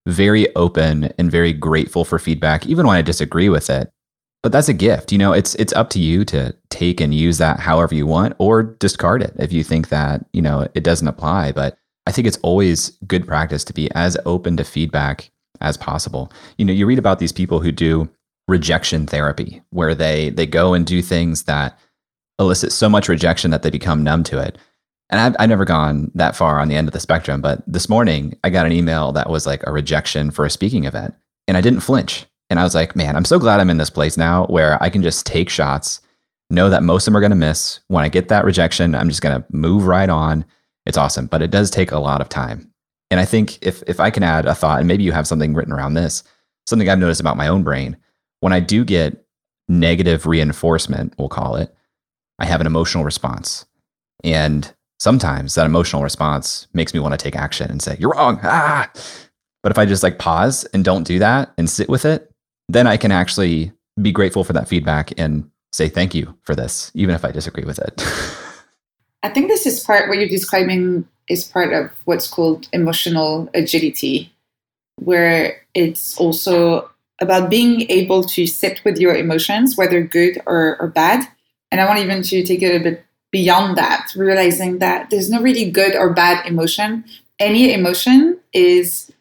very 0.05 0.53
open 0.55 1.05
and 1.17 1.31
very 1.31 1.53
grateful 1.53 2.05
for 2.05 2.19
feedback, 2.19 2.67
even 2.67 2.85
when 2.85 2.97
I 2.97 3.01
disagree 3.01 3.49
with 3.49 3.69
it. 3.69 3.91
But 4.45 4.51
that's 4.51 4.69
a 4.69 4.73
gift. 4.73 5.11
You 5.11 5.17
know, 5.17 5.33
it's 5.33 5.55
it's 5.55 5.73
up 5.73 5.89
to 5.89 5.99
you 5.99 6.23
to 6.25 6.55
take 6.69 7.01
and 7.01 7.11
use 7.11 7.39
that 7.39 7.59
however 7.59 7.95
you 7.95 8.05
want 8.05 8.35
or 8.37 8.61
discard 8.61 9.23
it 9.23 9.33
if 9.39 9.51
you 9.51 9.63
think 9.63 9.89
that, 9.89 10.23
you 10.33 10.41
know, 10.43 10.67
it 10.75 10.83
doesn't 10.83 11.07
apply. 11.07 11.51
But 11.51 11.79
I 12.05 12.11
think 12.11 12.27
it's 12.27 12.37
always 12.43 12.91
good 13.07 13.25
practice 13.25 13.63
to 13.63 13.73
be 13.73 13.89
as 13.95 14.15
open 14.27 14.55
to 14.57 14.63
feedback 14.63 15.31
as 15.61 15.77
possible. 15.77 16.31
You 16.59 16.65
know, 16.65 16.73
you 16.73 16.85
read 16.85 16.99
about 16.99 17.17
these 17.17 17.31
people 17.31 17.59
who 17.59 17.71
do 17.71 18.07
rejection 18.47 19.07
therapy 19.07 19.63
where 19.71 19.95
they 19.95 20.29
they 20.29 20.45
go 20.45 20.75
and 20.75 20.85
do 20.85 21.01
things 21.01 21.45
that 21.45 21.79
elicit 22.37 22.71
so 22.71 22.87
much 22.87 23.09
rejection 23.09 23.49
that 23.49 23.63
they 23.63 23.71
become 23.71 24.03
numb 24.03 24.23
to 24.25 24.39
it. 24.39 24.59
And 25.09 25.19
I've, 25.19 25.35
I've 25.39 25.49
never 25.49 25.65
gone 25.65 26.11
that 26.13 26.35
far 26.35 26.59
on 26.59 26.67
the 26.67 26.75
end 26.75 26.87
of 26.87 26.93
the 26.93 26.99
spectrum, 26.99 27.41
but 27.41 27.63
this 27.65 27.89
morning 27.89 28.37
I 28.43 28.51
got 28.51 28.67
an 28.67 28.73
email 28.73 29.11
that 29.13 29.27
was 29.27 29.47
like 29.47 29.65
a 29.65 29.71
rejection 29.71 30.29
for 30.29 30.45
a 30.45 30.51
speaking 30.51 30.83
event, 30.83 31.15
and 31.47 31.57
I 31.57 31.61
didn't 31.61 31.79
flinch. 31.79 32.27
And 32.49 32.59
I 32.59 32.63
was 32.63 32.75
like, 32.75 32.95
man, 32.95 33.15
I'm 33.15 33.25
so 33.25 33.39
glad 33.39 33.59
I'm 33.59 33.69
in 33.69 33.77
this 33.77 33.89
place 33.89 34.17
now 34.17 34.45
where 34.47 34.81
I 34.81 34.89
can 34.89 35.01
just 35.01 35.25
take 35.25 35.49
shots, 35.49 36.01
know 36.49 36.69
that 36.69 36.83
most 36.83 37.03
of 37.03 37.11
them 37.11 37.17
are 37.17 37.21
going 37.21 37.31
to 37.31 37.35
miss. 37.35 37.79
When 37.87 38.03
I 38.03 38.09
get 38.09 38.27
that 38.27 38.45
rejection, 38.45 38.93
I'm 38.95 39.09
just 39.09 39.21
going 39.21 39.41
to 39.41 39.45
move 39.51 39.87
right 39.87 40.09
on. 40.09 40.45
It's 40.85 40.97
awesome, 40.97 41.25
but 41.25 41.41
it 41.41 41.51
does 41.51 41.71
take 41.71 41.91
a 41.91 41.99
lot 41.99 42.21
of 42.21 42.29
time. 42.29 42.71
And 43.11 43.19
I 43.19 43.25
think 43.25 43.61
if 43.63 43.83
if 43.87 43.99
I 43.99 44.09
can 44.09 44.23
add 44.23 44.45
a 44.45 44.55
thought, 44.55 44.79
and 44.79 44.87
maybe 44.87 45.03
you 45.03 45.11
have 45.11 45.27
something 45.27 45.53
written 45.53 45.73
around 45.73 45.93
this, 45.93 46.23
something 46.67 46.89
I've 46.89 46.99
noticed 46.99 47.21
about 47.21 47.37
my 47.37 47.47
own 47.47 47.63
brain, 47.63 47.97
when 48.39 48.53
I 48.53 48.59
do 48.59 48.83
get 48.83 49.25
negative 49.67 50.25
reinforcement, 50.25 51.13
we'll 51.17 51.29
call 51.29 51.55
it, 51.55 51.73
I 52.39 52.45
have 52.45 52.61
an 52.61 52.67
emotional 52.67 53.03
response. 53.03 53.65
And 54.23 54.71
sometimes 54.99 55.55
that 55.55 55.65
emotional 55.65 56.03
response 56.03 56.67
makes 56.73 56.93
me 56.93 56.99
want 56.99 57.13
to 57.13 57.23
take 57.23 57.35
action 57.35 57.69
and 57.69 57.81
say, 57.81 57.97
You're 57.99 58.11
wrong. 58.11 58.39
Ah. 58.43 58.91
But 59.63 59.71
if 59.71 59.79
I 59.79 59.85
just 59.85 60.03
like 60.03 60.19
pause 60.19 60.63
and 60.65 60.85
don't 60.85 61.07
do 61.07 61.17
that 61.19 61.51
and 61.57 61.67
sit 61.67 61.89
with 61.89 62.05
it, 62.05 62.31
then 62.67 62.87
I 62.87 62.97
can 62.97 63.11
actually 63.11 63.71
be 64.01 64.11
grateful 64.11 64.43
for 64.43 64.53
that 64.53 64.67
feedback 64.67 65.13
and 65.17 65.49
say 65.71 65.89
thank 65.89 66.15
you 66.15 66.35
for 66.43 66.55
this, 66.55 66.91
even 66.93 67.15
if 67.15 67.25
I 67.25 67.31
disagree 67.31 67.65
with 67.65 67.79
it. 67.79 68.03
I 69.23 69.29
think 69.29 69.47
this 69.47 69.65
is 69.65 69.83
part 69.83 70.07
what 70.07 70.17
you're 70.17 70.27
describing 70.27 71.07
is 71.27 71.45
part 71.45 71.73
of 71.73 71.91
what's 72.05 72.27
called 72.27 72.67
emotional 72.71 73.49
agility, 73.53 74.31
where 74.97 75.61
it's 75.73 76.17
also 76.17 76.89
about 77.21 77.49
being 77.49 77.89
able 77.89 78.23
to 78.23 78.45
sit 78.45 78.81
with 78.83 78.97
your 78.97 79.15
emotions, 79.15 79.77
whether 79.77 80.01
good 80.01 80.39
or, 80.45 80.77
or 80.79 80.87
bad. 80.87 81.27
And 81.71 81.81
I 81.81 81.85
want 81.85 81.99
even 81.99 82.21
to 82.23 82.43
take 82.43 82.61
it 82.61 82.75
a 82.75 82.83
bit 82.83 83.05
beyond 83.31 83.77
that, 83.77 84.11
realizing 84.15 84.79
that 84.79 85.09
there's 85.09 85.29
no 85.29 85.41
really 85.41 85.69
good 85.69 85.95
or 85.95 86.13
bad 86.13 86.45
emotion. 86.45 87.03
Any 87.39 87.73
emotion 87.73 88.39
is 88.53 89.11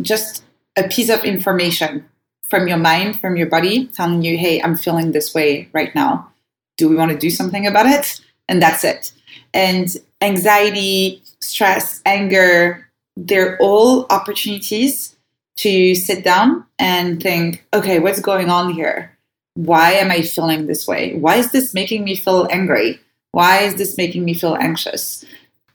just 0.00 0.44
a 0.76 0.88
piece 0.88 1.10
of 1.10 1.24
information 1.24 2.08
from 2.48 2.68
your 2.68 2.78
mind, 2.78 3.20
from 3.20 3.36
your 3.36 3.46
body, 3.46 3.86
telling 3.88 4.22
you, 4.22 4.38
hey, 4.38 4.60
I'm 4.62 4.76
feeling 4.76 5.12
this 5.12 5.34
way 5.34 5.68
right 5.72 5.94
now. 5.94 6.30
Do 6.76 6.88
we 6.88 6.96
want 6.96 7.12
to 7.12 7.18
do 7.18 7.30
something 7.30 7.66
about 7.66 7.86
it? 7.86 8.20
And 8.48 8.62
that's 8.62 8.84
it. 8.84 9.12
And 9.52 9.94
anxiety, 10.20 11.22
stress, 11.40 12.00
anger, 12.06 12.88
they're 13.16 13.58
all 13.58 14.06
opportunities 14.10 15.16
to 15.56 15.94
sit 15.94 16.24
down 16.24 16.64
and 16.78 17.20
think, 17.20 17.66
okay, 17.74 17.98
what's 17.98 18.20
going 18.20 18.48
on 18.48 18.72
here? 18.72 19.16
Why 19.54 19.92
am 19.92 20.10
I 20.10 20.22
feeling 20.22 20.66
this 20.66 20.86
way? 20.86 21.14
Why 21.14 21.36
is 21.36 21.50
this 21.50 21.74
making 21.74 22.04
me 22.04 22.14
feel 22.14 22.46
angry? 22.50 23.00
Why 23.32 23.60
is 23.62 23.74
this 23.74 23.98
making 23.98 24.24
me 24.24 24.34
feel 24.34 24.56
anxious? 24.56 25.24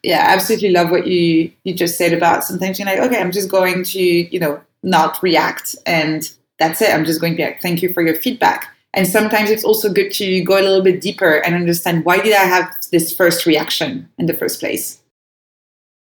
Yeah, 0.02 0.26
I 0.28 0.34
absolutely 0.34 0.72
love 0.72 0.90
what 0.90 1.08
you 1.08 1.52
you 1.64 1.74
just 1.74 1.98
said 1.98 2.14
about 2.14 2.44
sometimes 2.44 2.80
you're 2.80 2.86
like, 2.86 3.00
okay, 3.00 3.20
I'm 3.20 3.32
just 3.32 3.50
going 3.50 3.84
to, 3.86 4.02
you 4.02 4.40
know, 4.40 4.62
not 4.84 5.22
react 5.22 5.76
and 5.86 6.30
that's 6.60 6.82
it. 6.82 6.94
I'm 6.94 7.06
just 7.06 7.22
going 7.22 7.36
to 7.38 7.58
thank 7.60 7.82
you 7.82 7.94
for 7.94 8.02
your 8.02 8.16
feedback. 8.16 8.74
And 8.94 9.08
sometimes 9.08 9.50
it's 9.50 9.64
also 9.64 9.92
good 9.92 10.12
to 10.14 10.44
go 10.44 10.54
a 10.54 10.62
little 10.62 10.84
bit 10.84 11.02
deeper 11.02 11.38
and 11.38 11.56
understand 11.56 12.06
why 12.06 12.22
did 12.22 12.34
I 12.34 12.44
have 12.44 12.76
this 12.92 13.16
first 13.16 13.46
reaction 13.46 14.08
in 14.20 14.28
the 14.28 14.34
first 14.34 14.60
place? 14.60 15.02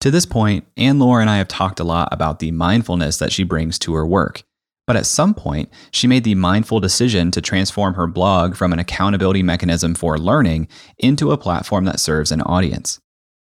To 0.02 0.10
this 0.10 0.26
point, 0.26 0.66
Anne-Laure 0.78 1.22
and 1.22 1.30
I 1.30 1.38
have 1.38 1.50
talked 1.50 1.80
a 1.80 1.84
lot 1.84 2.10
about 2.12 2.40
the 2.40 2.52
mindfulness 2.52 3.18
that 3.18 3.32
she 3.32 3.44
brings 3.44 3.78
to 3.80 3.94
her 3.94 4.08
work. 4.08 4.44
But 4.88 4.96
at 4.96 5.06
some 5.06 5.36
point, 5.36 5.70
she 5.92 6.08
made 6.08 6.24
the 6.24 6.34
mindful 6.34 6.80
decision 6.80 7.30
to 7.32 7.42
transform 7.42 7.94
her 7.94 8.08
blog 8.08 8.56
from 8.56 8.74
an 8.74 8.80
accountability 8.80 9.44
mechanism 9.44 9.94
for 9.94 10.18
learning 10.18 10.68
into 10.98 11.32
a 11.32 11.38
platform 11.38 11.86
that 11.86 12.00
serves 12.00 12.32
an 12.32 12.42
audience. 12.42 13.00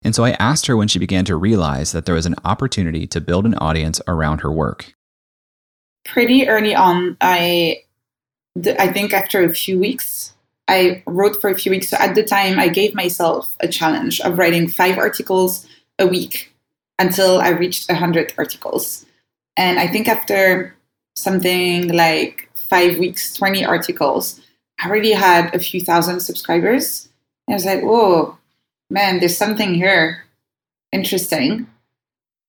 And 0.03 0.17
so 0.17 0.25
I 0.25 0.33
asked 0.33 0.67
her 0.67 0.77
when 0.77 0.89
she 0.89 0.99
began 0.99 1.25
to 1.27 1.37
realize 1.37 1.93
that 1.93 2.07
there 2.07 2.15
was 2.17 2.27
an 2.27 2.35
opportunity 2.45 3.07
to 3.07 3.21
build 3.21 3.47
an 3.47 3.55
audience 3.55 4.01
around 4.09 4.41
her 4.41 4.51
work. 4.51 4.95
Pretty 6.13 6.49
early 6.49 6.75
on, 6.75 7.17
I 7.21 7.83
I 8.79 8.89
think 8.89 9.13
after 9.13 9.45
a 9.45 9.53
few 9.53 9.79
weeks, 9.79 10.35
I 10.67 11.03
wrote 11.07 11.41
for 11.41 11.51
a 11.51 11.57
few 11.57 11.71
weeks. 11.71 11.89
So 11.89 11.97
at 11.99 12.15
the 12.15 12.25
time, 12.25 12.59
I 12.59 12.69
gave 12.69 12.95
myself 12.95 13.55
a 13.61 13.69
challenge 13.69 14.21
of 14.21 14.39
writing 14.39 14.69
five 14.69 14.99
articles 14.99 15.67
a 15.99 16.07
week 16.07 16.53
until 16.99 17.41
I 17.41 17.51
reached 17.51 17.89
100 17.89 18.35
articles. 18.37 19.07
And 19.57 19.79
I 19.79 19.87
think 19.87 20.09
after 20.09 20.75
something 21.15 21.89
like 21.89 22.51
five 22.55 22.99
weeks, 22.99 23.35
20 23.35 23.65
articles, 23.65 24.41
I 24.81 24.89
already 24.89 25.13
had 25.13 25.55
a 25.55 25.59
few 25.59 25.81
thousand 25.81 26.21
subscribers. 26.21 27.09
And 27.47 27.55
I 27.55 27.57
was 27.57 27.65
like, 27.65 27.83
whoa, 27.83 28.37
man, 28.91 29.21
there's 29.21 29.37
something 29.37 29.75
here 29.75 30.25
interesting. 30.93 31.67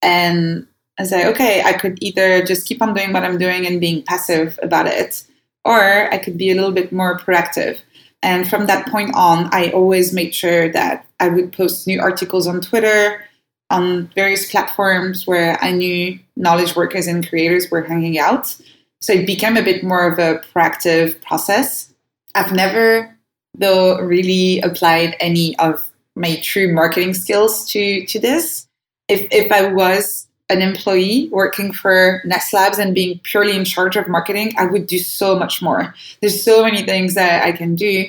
And 0.02 0.68
Was 1.00 1.12
like, 1.12 1.26
okay, 1.28 1.64
I 1.64 1.74
could 1.74 1.98
either 2.02 2.44
just 2.44 2.68
keep 2.68 2.82
on 2.82 2.94
doing 2.94 3.14
what 3.14 3.24
I'm 3.24 3.38
doing 3.38 3.66
and 3.66 3.80
being 3.80 4.04
passive 4.04 4.60
about 4.62 4.86
it, 4.86 5.24
or 5.64 6.14
I 6.14 6.18
could 6.18 6.38
be 6.38 6.52
a 6.52 6.56
little 6.56 6.72
bit 6.74 6.92
more 6.92 7.18
proactive. 7.18 7.80
And 8.22 8.50
from 8.50 8.66
that 8.66 8.88
point 8.88 9.16
on, 9.16 9.50
I 9.54 9.72
always 9.72 10.12
made 10.12 10.36
sure 10.36 10.70
that 10.74 11.06
I 11.22 11.30
would 11.30 11.54
post 11.54 11.88
new 11.88 12.02
articles 12.02 12.48
on 12.48 12.60
Twitter, 12.60 13.24
on 13.70 14.08
various 14.16 14.52
platforms 14.52 15.26
where 15.26 15.58
I 15.62 15.72
knew 15.72 16.20
knowledge 16.36 16.76
workers 16.76 17.08
and 17.08 17.28
creators 17.28 17.72
were 17.72 17.84
hanging 17.84 18.20
out. 18.20 18.56
So 19.00 19.14
it 19.14 19.26
became 19.26 19.56
a 19.56 19.64
bit 19.64 19.84
more 19.84 20.12
of 20.12 20.20
a 20.20 20.42
proactive 20.54 21.22
process. 21.22 21.94
I've 22.36 22.52
never, 22.52 23.18
though, 23.58 24.00
really 24.02 24.60
applied 24.60 25.16
any 25.22 25.58
of 25.60 25.86
my 26.16 26.42
true 26.42 26.74
marketing 26.74 27.14
skills 27.14 27.70
to, 27.72 28.06
to 28.08 28.20
this. 28.20 28.68
If, 29.08 29.28
if 29.32 29.52
I 29.52 29.72
was 29.72 30.28
an 30.50 30.62
employee 30.62 31.30
working 31.32 31.72
for 31.72 32.22
Ness 32.26 32.52
Labs 32.52 32.80
and 32.80 32.96
being 32.96 33.20
purely 33.24 33.56
in 33.56 33.66
charge 33.66 33.96
of 33.96 34.08
marketing, 34.08 34.54
I 34.58 34.66
would 34.66 34.88
do 34.88 34.98
so 34.98 35.38
much 35.38 35.62
more. 35.62 35.94
There's 36.22 36.44
so 36.44 36.64
many 36.64 36.84
things 36.84 37.14
that 37.14 37.44
I 37.44 37.52
can 37.52 37.76
do. 37.76 38.08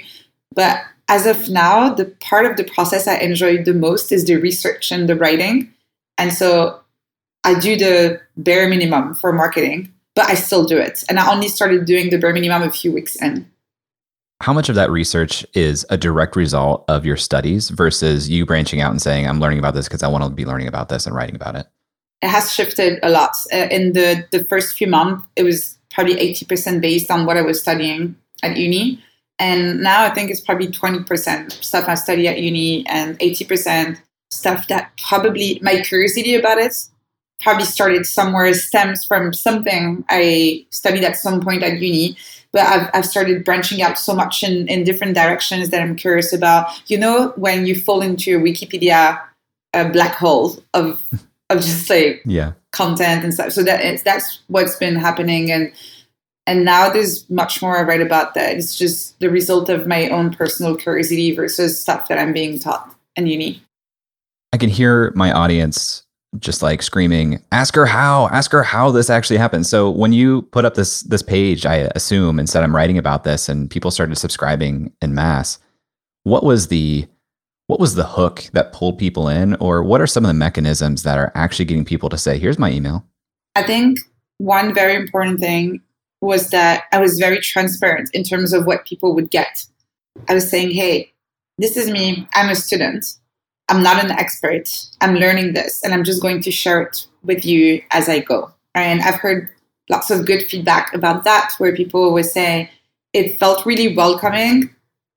But 0.54 0.82
as 1.08 1.26
of 1.26 1.50
now, 1.50 1.92
the 1.92 2.06
part 2.20 2.46
of 2.46 2.56
the 2.56 2.64
process 2.64 3.06
I 3.06 3.16
enjoy 3.16 3.62
the 3.62 3.74
most 3.74 4.10
is 4.10 4.24
the 4.24 4.36
research 4.36 4.90
and 4.90 5.08
the 5.08 5.16
writing. 5.16 5.72
And 6.18 6.32
so 6.32 6.80
I 7.44 7.58
do 7.58 7.76
the 7.76 8.20
bare 8.36 8.68
minimum 8.68 9.14
for 9.14 9.32
marketing, 9.32 9.92
but 10.14 10.26
I 10.26 10.34
still 10.34 10.64
do 10.64 10.78
it. 10.78 11.04
And 11.08 11.18
I 11.18 11.30
only 11.30 11.48
started 11.48 11.84
doing 11.84 12.10
the 12.10 12.18
bare 12.18 12.32
minimum 12.32 12.62
a 12.62 12.70
few 12.70 12.92
weeks 12.92 13.16
in. 13.16 13.50
How 14.40 14.54
much 14.54 14.70
of 14.70 14.74
that 14.76 14.90
research 14.90 15.44
is 15.52 15.84
a 15.90 15.98
direct 15.98 16.34
result 16.34 16.84
of 16.88 17.04
your 17.04 17.18
studies 17.18 17.68
versus 17.68 18.30
you 18.30 18.46
branching 18.46 18.80
out 18.80 18.90
and 18.90 19.02
saying, 19.02 19.26
I'm 19.26 19.40
learning 19.40 19.58
about 19.58 19.74
this 19.74 19.86
because 19.86 20.02
I 20.02 20.08
want 20.08 20.24
to 20.24 20.30
be 20.30 20.46
learning 20.46 20.68
about 20.68 20.88
this 20.88 21.06
and 21.06 21.14
writing 21.14 21.36
about 21.36 21.56
it? 21.56 21.66
It 22.22 22.28
has 22.28 22.52
shifted 22.52 22.98
a 23.02 23.10
lot. 23.10 23.36
Uh, 23.52 23.68
in 23.70 23.92
the, 23.92 24.26
the 24.30 24.44
first 24.44 24.76
few 24.76 24.86
months, 24.86 25.24
it 25.36 25.42
was 25.42 25.78
probably 25.92 26.16
80% 26.16 26.80
based 26.80 27.10
on 27.10 27.26
what 27.26 27.36
I 27.36 27.42
was 27.42 27.60
studying 27.60 28.16
at 28.42 28.56
uni. 28.56 29.02
And 29.38 29.80
now 29.80 30.04
I 30.04 30.10
think 30.10 30.30
it's 30.30 30.40
probably 30.40 30.68
20% 30.68 31.52
stuff 31.64 31.88
I 31.88 31.94
study 31.94 32.28
at 32.28 32.40
uni 32.40 32.86
and 32.86 33.18
80% 33.18 33.98
stuff 34.30 34.68
that 34.68 34.92
probably 35.08 35.58
my 35.62 35.80
curiosity 35.80 36.34
about 36.34 36.58
it 36.58 36.86
probably 37.40 37.64
started 37.64 38.04
somewhere, 38.04 38.52
stems 38.52 39.04
from 39.04 39.32
something 39.32 40.04
I 40.10 40.66
studied 40.70 41.04
at 41.04 41.16
some 41.16 41.40
point 41.40 41.62
at 41.62 41.80
uni. 41.80 42.16
But 42.52 42.66
I've, 42.66 42.90
I've 42.92 43.06
started 43.06 43.44
branching 43.44 43.80
out 43.80 43.96
so 43.96 44.12
much 44.12 44.42
in, 44.42 44.68
in 44.68 44.84
different 44.84 45.14
directions 45.14 45.70
that 45.70 45.80
I'm 45.80 45.96
curious 45.96 46.32
about. 46.32 46.68
You 46.90 46.98
know, 46.98 47.32
when 47.36 47.64
you 47.64 47.80
fall 47.80 48.02
into 48.02 48.36
a 48.36 48.40
Wikipedia 48.40 49.20
a 49.72 49.88
black 49.88 50.14
hole 50.14 50.62
of 50.74 51.00
of 51.50 51.58
just 51.58 51.90
like 51.90 52.22
yeah 52.24 52.52
content 52.72 53.24
and 53.24 53.34
stuff. 53.34 53.52
So 53.52 53.62
that 53.64 53.80
it's 53.80 54.02
that's 54.02 54.40
what's 54.48 54.76
been 54.76 54.96
happening 54.96 55.50
and 55.50 55.72
and 56.46 56.64
now 56.64 56.90
there's 56.90 57.28
much 57.30 57.60
more 57.62 57.78
I 57.78 57.82
write 57.82 58.00
about 58.00 58.34
that. 58.34 58.56
It's 58.56 58.76
just 58.76 59.18
the 59.20 59.30
result 59.30 59.68
of 59.68 59.86
my 59.86 60.08
own 60.08 60.32
personal 60.32 60.74
curiosity 60.74 61.34
versus 61.34 61.80
stuff 61.80 62.08
that 62.08 62.18
I'm 62.18 62.32
being 62.32 62.58
taught 62.58 62.94
in 63.16 63.26
uni. 63.26 63.62
I 64.52 64.56
can 64.56 64.70
hear 64.70 65.12
my 65.14 65.30
audience 65.32 66.02
just 66.38 66.62
like 66.62 66.82
screaming, 66.82 67.42
ask 67.52 67.74
her 67.74 67.86
how, 67.86 68.28
ask 68.28 68.52
her 68.52 68.62
how 68.62 68.90
this 68.90 69.10
actually 69.10 69.36
happened. 69.36 69.66
So 69.66 69.90
when 69.90 70.12
you 70.12 70.42
put 70.42 70.64
up 70.64 70.74
this 70.74 71.00
this 71.02 71.22
page, 71.22 71.66
I 71.66 71.90
assume, 71.94 72.38
and 72.38 72.48
said 72.48 72.62
I'm 72.62 72.74
writing 72.74 72.98
about 72.98 73.24
this 73.24 73.48
and 73.48 73.70
people 73.70 73.90
started 73.90 74.16
subscribing 74.16 74.92
in 75.02 75.14
mass, 75.14 75.58
what 76.22 76.44
was 76.44 76.68
the 76.68 77.06
what 77.70 77.80
was 77.80 77.94
the 77.94 78.06
hook 78.06 78.44
that 78.52 78.72
pulled 78.72 78.98
people 78.98 79.28
in 79.28 79.54
or 79.56 79.82
what 79.82 80.00
are 80.00 80.06
some 80.06 80.24
of 80.24 80.28
the 80.28 80.34
mechanisms 80.34 81.02
that 81.04 81.18
are 81.18 81.32
actually 81.34 81.64
getting 81.64 81.84
people 81.84 82.08
to 82.08 82.18
say 82.18 82.38
here's 82.38 82.58
my 82.58 82.70
email 82.70 83.04
i 83.54 83.62
think 83.62 83.98
one 84.38 84.74
very 84.74 84.94
important 84.94 85.38
thing 85.38 85.80
was 86.20 86.50
that 86.50 86.84
I 86.92 86.98
was 86.98 87.18
very 87.18 87.38
transparent 87.40 88.10
in 88.12 88.24
terms 88.24 88.52
of 88.52 88.66
what 88.66 88.86
people 88.86 89.14
would 89.14 89.30
get. 89.30 89.66
I 90.28 90.34
was 90.34 90.50
saying, 90.50 90.72
hey, 90.72 91.12
this 91.58 91.76
is 91.76 91.90
me. 91.90 92.28
I'm 92.34 92.50
a 92.50 92.54
student. 92.54 93.06
I'm 93.68 93.82
not 93.82 94.02
an 94.02 94.10
expert. 94.10 94.68
I'm 95.00 95.14
learning 95.14 95.52
this 95.52 95.82
and 95.84 95.94
I'm 95.94 96.04
just 96.04 96.22
going 96.22 96.42
to 96.42 96.50
share 96.50 96.82
it 96.82 97.06
with 97.22 97.44
you 97.44 97.82
as 97.90 98.08
I 98.08 98.20
go. 98.20 98.52
And 98.74 99.00
I've 99.02 99.20
heard 99.20 99.50
lots 99.88 100.10
of 100.10 100.26
good 100.26 100.48
feedback 100.48 100.94
about 100.94 101.24
that 101.24 101.54
where 101.58 101.74
people 101.74 102.12
would 102.12 102.26
say 102.26 102.70
it 103.12 103.38
felt 103.38 103.66
really 103.66 103.94
welcoming 103.94 104.70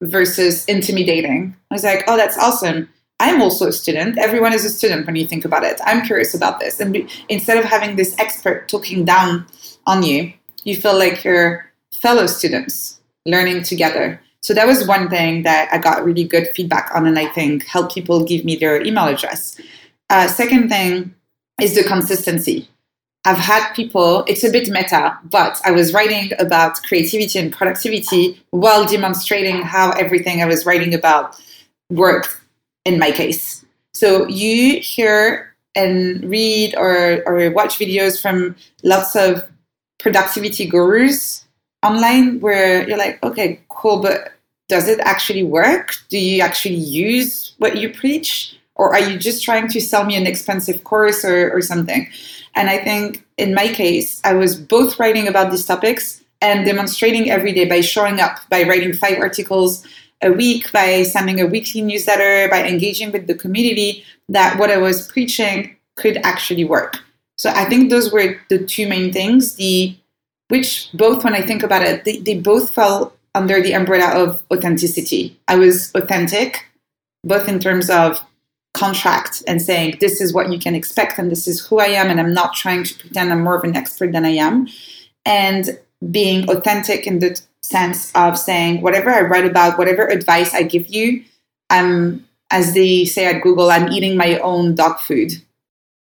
versus 0.03 0.65
intimidating. 0.65 1.55
I 1.71 1.73
was 1.73 1.83
like, 1.83 2.03
oh, 2.07 2.17
that's 2.17 2.37
awesome. 2.37 2.89
I'm 3.19 3.41
also 3.41 3.67
a 3.67 3.71
student. 3.71 4.17
Everyone 4.17 4.53
is 4.53 4.65
a 4.65 4.69
student 4.69 5.05
when 5.05 5.15
you 5.15 5.25
think 5.25 5.45
about 5.45 5.63
it. 5.63 5.79
I'm 5.85 6.05
curious 6.05 6.33
about 6.33 6.59
this. 6.59 6.79
And 6.79 7.09
instead 7.29 7.57
of 7.57 7.65
having 7.65 7.95
this 7.95 8.15
expert 8.19 8.67
talking 8.67 9.05
down 9.05 9.45
on 9.85 10.03
you, 10.03 10.33
you 10.63 10.75
feel 10.75 10.97
like 10.97 11.23
you're 11.23 11.71
fellow 11.91 12.27
students 12.27 12.99
learning 13.25 13.63
together. 13.63 14.19
So 14.41 14.53
that 14.53 14.67
was 14.67 14.85
one 14.87 15.09
thing 15.09 15.43
that 15.43 15.69
I 15.71 15.77
got 15.77 16.03
really 16.03 16.25
good 16.25 16.49
feedback 16.53 16.91
on, 16.93 17.07
and 17.07 17.17
I 17.17 17.27
think 17.27 17.65
helped 17.65 17.93
people 17.93 18.25
give 18.25 18.43
me 18.43 18.57
their 18.57 18.83
email 18.83 19.07
address. 19.07 19.59
Uh, 20.09 20.27
second 20.27 20.67
thing 20.67 21.15
is 21.61 21.75
the 21.75 21.83
consistency. 21.83 22.67
I've 23.25 23.37
had 23.37 23.73
people, 23.73 24.25
it's 24.27 24.43
a 24.43 24.51
bit 24.51 24.69
meta, 24.69 25.17
but 25.23 25.61
I 25.63 25.71
was 25.71 25.93
writing 25.93 26.31
about 26.39 26.81
creativity 26.83 27.39
and 27.39 27.53
productivity 27.53 28.41
while 28.51 28.85
demonstrating 28.85 29.61
how 29.61 29.91
everything 29.91 30.41
I 30.41 30.45
was 30.45 30.65
writing 30.65 30.93
about 30.93 31.41
worked 31.89 32.37
in 32.83 32.99
my 32.99 33.11
case. 33.11 33.63
So 33.93 34.27
you 34.27 34.79
hear 34.81 35.55
and 35.75 36.29
read 36.29 36.75
or, 36.75 37.23
or 37.25 37.49
watch 37.51 37.79
videos 37.79 38.21
from 38.21 38.55
lots 38.83 39.15
of 39.15 39.43
productivity 39.99 40.67
gurus 40.67 41.45
online 41.81 42.41
where 42.41 42.87
you're 42.87 42.97
like, 42.97 43.23
okay, 43.23 43.61
cool, 43.69 44.01
but 44.01 44.33
does 44.67 44.87
it 44.87 44.99
actually 44.99 45.43
work? 45.43 45.95
Do 46.09 46.17
you 46.17 46.41
actually 46.41 46.75
use 46.75 47.53
what 47.57 47.77
you 47.77 47.93
preach? 47.93 48.57
Or 48.75 48.93
are 48.93 48.99
you 48.99 49.17
just 49.17 49.43
trying 49.43 49.67
to 49.69 49.79
sell 49.79 50.03
me 50.03 50.15
an 50.15 50.25
expensive 50.25 50.83
course 50.83 51.23
or, 51.23 51.51
or 51.51 51.61
something? 51.61 52.09
And 52.55 52.69
I 52.69 52.77
think 52.77 53.25
in 53.37 53.53
my 53.53 53.67
case, 53.67 54.21
I 54.23 54.33
was 54.33 54.55
both 54.55 54.99
writing 54.99 55.27
about 55.27 55.51
these 55.51 55.65
topics 55.65 56.23
and 56.41 56.65
demonstrating 56.65 57.29
every 57.29 57.53
day 57.53 57.65
by 57.65 57.81
showing 57.81 58.19
up, 58.19 58.37
by 58.49 58.63
writing 58.63 58.93
five 58.93 59.17
articles 59.19 59.85
a 60.21 60.31
week, 60.31 60.71
by 60.71 61.03
sending 61.03 61.41
a 61.41 61.45
weekly 61.45 61.81
newsletter, 61.81 62.49
by 62.49 62.63
engaging 62.63 63.11
with 63.11 63.27
the 63.27 63.35
community, 63.35 64.03
that 64.29 64.57
what 64.59 64.71
I 64.71 64.77
was 64.77 65.07
preaching 65.07 65.75
could 65.95 66.17
actually 66.17 66.63
work. 66.63 66.97
So 67.37 67.49
I 67.49 67.65
think 67.65 67.89
those 67.89 68.11
were 68.11 68.39
the 68.49 68.65
two 68.65 68.87
main 68.87 69.11
things, 69.11 69.55
the 69.55 69.95
which 70.49 70.89
both 70.93 71.23
when 71.23 71.33
I 71.33 71.41
think 71.41 71.63
about 71.63 71.81
it, 71.81 72.05
they, 72.05 72.17
they 72.17 72.39
both 72.39 72.69
fell 72.69 73.13
under 73.33 73.61
the 73.61 73.73
umbrella 73.73 74.23
of 74.23 74.43
authenticity. 74.53 75.39
I 75.47 75.55
was 75.55 75.91
authentic, 75.95 76.65
both 77.23 77.47
in 77.47 77.59
terms 77.59 77.89
of 77.89 78.21
contract 78.73 79.43
and 79.47 79.61
saying 79.61 79.97
this 79.99 80.19
is 80.19 80.33
what 80.33 80.51
you 80.51 80.59
can 80.59 80.75
expect 80.75 81.19
and 81.19 81.31
this 81.31 81.47
is 81.47 81.65
who 81.65 81.79
I 81.79 81.87
am 81.87 82.09
and 82.09 82.19
I'm 82.19 82.33
not 82.33 82.53
trying 82.53 82.83
to 82.83 82.93
pretend 82.95 83.31
I'm 83.31 83.43
more 83.43 83.55
of 83.55 83.63
an 83.63 83.75
expert 83.75 84.11
than 84.11 84.25
I 84.25 84.29
am. 84.29 84.67
And 85.25 85.79
being 86.11 86.49
authentic 86.49 87.07
in 87.07 87.19
the 87.19 87.39
sense 87.61 88.11
of 88.13 88.37
saying 88.37 88.81
whatever 88.81 89.09
I 89.09 89.21
write 89.21 89.45
about 89.45 89.77
whatever 89.77 90.07
advice 90.07 90.53
I 90.53 90.63
give 90.63 90.87
you 90.87 91.23
I'm 91.69 92.25
as 92.51 92.73
they 92.73 93.05
say 93.05 93.25
at 93.25 93.41
Google 93.41 93.71
I'm 93.71 93.91
eating 93.91 94.17
my 94.17 94.37
own 94.39 94.75
dog 94.75 94.99
food. 94.99 95.31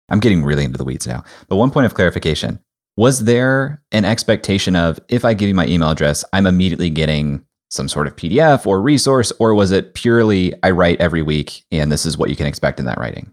I'm 0.09 0.20
getting 0.20 0.44
really 0.44 0.64
into 0.64 0.78
the 0.78 0.84
weeds 0.84 1.07
now. 1.07 1.24
But 1.48 1.57
one 1.57 1.70
point 1.70 1.86
of 1.86 1.94
clarification 1.94 2.61
was 2.96 3.24
there 3.24 3.82
an 3.92 4.04
expectation 4.04 4.76
of 4.76 4.98
if 5.09 5.24
I 5.24 5.34
give 5.34 5.48
you 5.48 5.54
my 5.54 5.66
email 5.66 5.90
address 5.90 6.24
I'm 6.32 6.46
immediately 6.46 6.90
getting 6.90 7.45
some 7.71 7.89
sort 7.89 8.07
of 8.07 8.17
PDF 8.17 8.67
or 8.67 8.81
resource, 8.81 9.33
or 9.39 9.55
was 9.55 9.73
it 9.73 9.95
purely 9.95 10.55
I 10.62 10.71
write 10.71 11.01
every 11.01 11.23
week 11.23 11.64
and 11.71 11.91
this 11.91 12.07
is 12.07 12.17
what 12.17 12.31
you 12.31 12.37
can 12.37 12.47
expect 12.47 12.79
in 12.79 12.87
that 12.87 12.99
writing? 12.99 13.33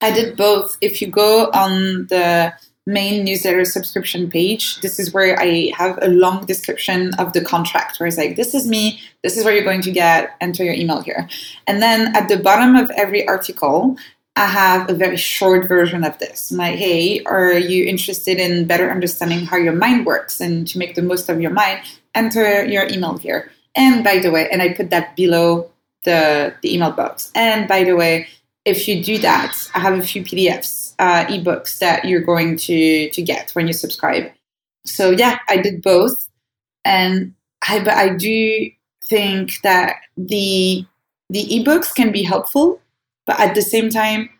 I 0.00 0.12
did 0.12 0.36
both. 0.36 0.76
If 0.80 1.00
you 1.00 1.08
go 1.08 1.50
on 1.52 2.06
the 2.08 2.52
main 2.86 3.24
newsletter 3.24 3.64
subscription 3.64 4.30
page, 4.30 4.80
this 4.80 5.00
is 5.00 5.12
where 5.12 5.38
I 5.40 5.72
have 5.76 5.98
a 6.02 6.08
long 6.08 6.46
description 6.46 7.14
of 7.14 7.32
the 7.32 7.40
contract 7.40 7.98
where 7.98 8.06
it's 8.06 8.16
like, 8.16 8.36
this 8.36 8.54
is 8.54 8.68
me, 8.68 9.00
this 9.24 9.36
is 9.36 9.44
where 9.44 9.52
you're 9.52 9.64
going 9.64 9.82
to 9.82 9.90
get, 9.90 10.36
enter 10.40 10.62
your 10.62 10.74
email 10.74 11.00
here. 11.00 11.28
And 11.66 11.82
then 11.82 12.14
at 12.14 12.28
the 12.28 12.38
bottom 12.38 12.76
of 12.76 12.90
every 12.90 13.26
article, 13.26 13.96
I 14.36 14.46
have 14.46 14.88
a 14.88 14.94
very 14.94 15.16
short 15.16 15.66
version 15.66 16.04
of 16.04 16.16
this. 16.18 16.52
My, 16.52 16.72
hey, 16.72 17.24
are 17.24 17.54
you 17.54 17.86
interested 17.86 18.38
in 18.38 18.66
better 18.66 18.90
understanding 18.90 19.46
how 19.46 19.56
your 19.56 19.72
mind 19.72 20.06
works 20.06 20.40
and 20.40 20.66
to 20.68 20.78
make 20.78 20.94
the 20.94 21.02
most 21.02 21.28
of 21.28 21.40
your 21.40 21.52
mind? 21.52 21.80
Enter 22.14 22.64
your 22.64 22.86
email 22.86 23.16
here. 23.16 23.50
And 23.76 24.02
by 24.02 24.18
the 24.18 24.30
way, 24.30 24.48
and 24.50 24.62
I 24.62 24.72
put 24.72 24.90
that 24.90 25.14
below 25.14 25.70
the, 26.04 26.54
the 26.62 26.74
email 26.74 26.92
box. 26.92 27.30
And 27.34 27.68
by 27.68 27.84
the 27.84 27.94
way, 27.94 28.26
if 28.64 28.88
you 28.88 29.02
do 29.04 29.18
that, 29.18 29.54
I 29.74 29.80
have 29.80 29.98
a 29.98 30.02
few 30.02 30.22
PDFs, 30.22 30.94
uh, 30.98 31.26
ebooks 31.26 31.78
that 31.78 32.04
you're 32.04 32.22
going 32.22 32.56
to 32.56 33.10
to 33.10 33.22
get 33.22 33.52
when 33.52 33.66
you 33.66 33.72
subscribe. 33.72 34.32
So 34.84 35.10
yeah, 35.10 35.38
I 35.48 35.58
did 35.58 35.82
both, 35.82 36.28
and 36.84 37.34
I 37.68 37.78
but 37.78 37.94
I 37.94 38.16
do 38.16 38.70
think 39.04 39.60
that 39.62 39.96
the 40.16 40.84
the 41.30 41.44
ebooks 41.44 41.94
can 41.94 42.10
be 42.10 42.24
helpful, 42.24 42.80
but 43.24 43.38
at 43.38 43.54
the 43.54 43.62
same 43.62 43.88
time, 43.88 44.30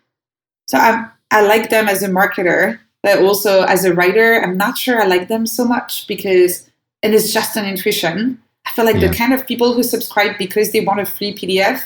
so 0.67 0.77
I 0.77 1.07
I 1.31 1.41
like 1.47 1.69
them 1.69 1.87
as 1.87 2.03
a 2.03 2.09
marketer, 2.09 2.79
but 3.03 3.19
also 3.19 3.63
as 3.63 3.85
a 3.85 3.93
writer, 3.93 4.41
I'm 4.43 4.57
not 4.57 4.77
sure 4.77 5.01
I 5.01 5.05
like 5.05 5.29
them 5.29 5.45
so 5.45 5.63
much 5.63 6.05
because 6.07 6.69
it 7.01 7.13
is 7.13 7.33
just 7.33 7.55
an 7.55 7.65
intuition 7.65 8.41
feel 8.77 8.85
like 8.85 9.01
yeah. 9.01 9.07
the 9.07 9.15
kind 9.15 9.33
of 9.33 9.47
people 9.47 9.73
who 9.73 9.81
subscribe 9.81 10.37
because 10.37 10.71
they 10.71 10.81
want 10.81 10.99
a 10.99 11.05
free 11.05 11.33
PDF 11.33 11.81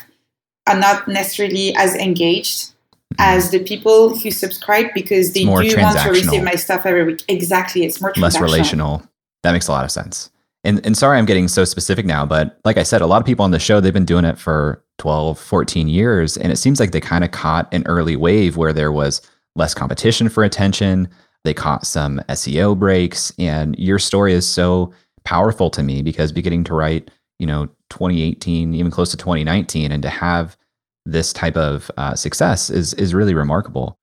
are 0.68 0.78
not 0.78 1.08
necessarily 1.08 1.74
as 1.78 1.96
engaged 1.96 2.74
as 3.18 3.50
the 3.50 3.60
people 3.60 4.18
who 4.18 4.30
subscribe 4.30 4.88
because 4.94 5.32
they 5.32 5.44
do 5.44 5.50
want 5.50 5.70
to 5.70 6.10
receive 6.10 6.44
my 6.44 6.56
stuff 6.56 6.86
every 6.86 7.06
week. 7.06 7.24
Exactly. 7.30 7.86
It's 7.86 8.02
more 8.02 8.12
less 8.18 8.42
relational. 8.42 9.04
That 9.44 9.54
makes 9.54 9.70
a 9.70 9.72
lot 9.72 9.86
of 9.86 9.92
sense. 9.92 10.32
And, 10.66 10.86
and 10.86 10.98
sorry, 10.98 11.18
I'm 11.18 11.26
getting 11.26 11.48
so 11.48 11.64
specific 11.64 12.06
now, 12.06 12.26
but 12.26 12.60
like 12.66 12.78
I 12.78 12.84
said, 12.84 13.02
a 13.02 13.08
lot 13.08 13.22
of 13.22 13.26
people 13.26 13.46
on 13.46 13.52
the 13.52 13.60
show, 13.60 13.80
they've 13.80 13.94
been 13.94 14.06
doing 14.06 14.26
it 14.26 14.38
for 14.38 14.84
12, 14.98 15.40
14 15.40 15.88
years. 15.88 16.36
And 16.36 16.52
it 16.52 16.58
seems 16.58 16.80
like 16.80 16.92
they 16.92 17.00
kind 17.00 17.24
of 17.24 17.32
caught 17.32 17.74
an 17.74 17.84
early 17.88 18.18
wave 18.18 18.58
where 18.58 18.74
there 18.74 18.92
was 18.92 19.22
less 19.56 19.74
competition 19.74 20.28
for 20.28 20.44
attention. 20.44 21.08
They 21.46 21.54
caught 21.54 21.88
some 21.88 22.22
SEO 22.28 22.78
breaks. 22.78 23.32
And 23.40 23.80
your 23.80 23.98
story 23.98 24.34
is 24.34 24.46
so 24.46 24.94
powerful 25.24 25.70
to 25.72 25.84
me 25.84 26.02
because 26.02 26.32
beginning 26.32 26.64
to 26.66 26.74
write, 26.74 27.12
you 27.40 27.48
know, 27.48 27.68
2018, 27.90 28.74
even 28.74 28.92
close 28.92 29.12
to 29.12 29.18
2019, 29.18 29.92
and 29.92 30.04
to 30.04 30.10
have 30.10 30.58
this 31.06 31.34
type 31.34 31.58
of 31.58 31.90
uh, 31.98 32.16
success 32.16 32.70
is 32.70 32.94
is 32.96 33.14
really 33.14 33.34
remarkable. 33.34 33.98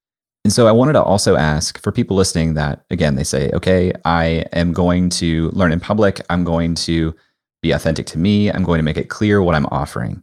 And 0.45 0.53
so 0.53 0.67
I 0.67 0.73
wanted 0.73 0.95
to 0.95 1.03
also 1.03 1.37
ask 1.37 1.81
for 1.83 1.93
people 1.93 2.17
listening 2.17 2.55
that 2.55 2.85
again 2.91 3.15
they 3.15 3.25
say, 3.25 3.51
okay, 3.53 3.93
I 4.05 4.47
am 4.53 4.73
going 4.73 5.11
to 5.11 5.51
learn 5.51 5.73
in 5.73 5.81
public. 5.81 6.21
I'm 6.31 6.45
going 6.45 6.75
to 6.77 7.15
be 7.63 7.73
authentic 7.73 8.07
to 8.07 8.19
me. 8.19 8.51
I'm 8.51 8.65
going 8.65 8.79
to 8.79 8.85
make 8.85 8.97
it 8.97 9.09
clear 9.09 9.43
what 9.43 9.55
I'm 9.55 9.67
offering. 9.67 10.23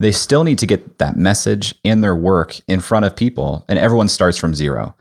They 0.00 0.12
still 0.12 0.44
need 0.44 0.58
to 0.58 0.66
get 0.66 0.98
that 0.98 1.16
message 1.16 1.74
and 1.84 2.02
their 2.02 2.16
work 2.16 2.58
in 2.68 2.80
front 2.80 3.04
of 3.04 3.14
people, 3.14 3.64
and 3.68 3.78
everyone 3.78 4.08
starts 4.08 4.36
from 4.36 4.54
zero. 4.54 4.94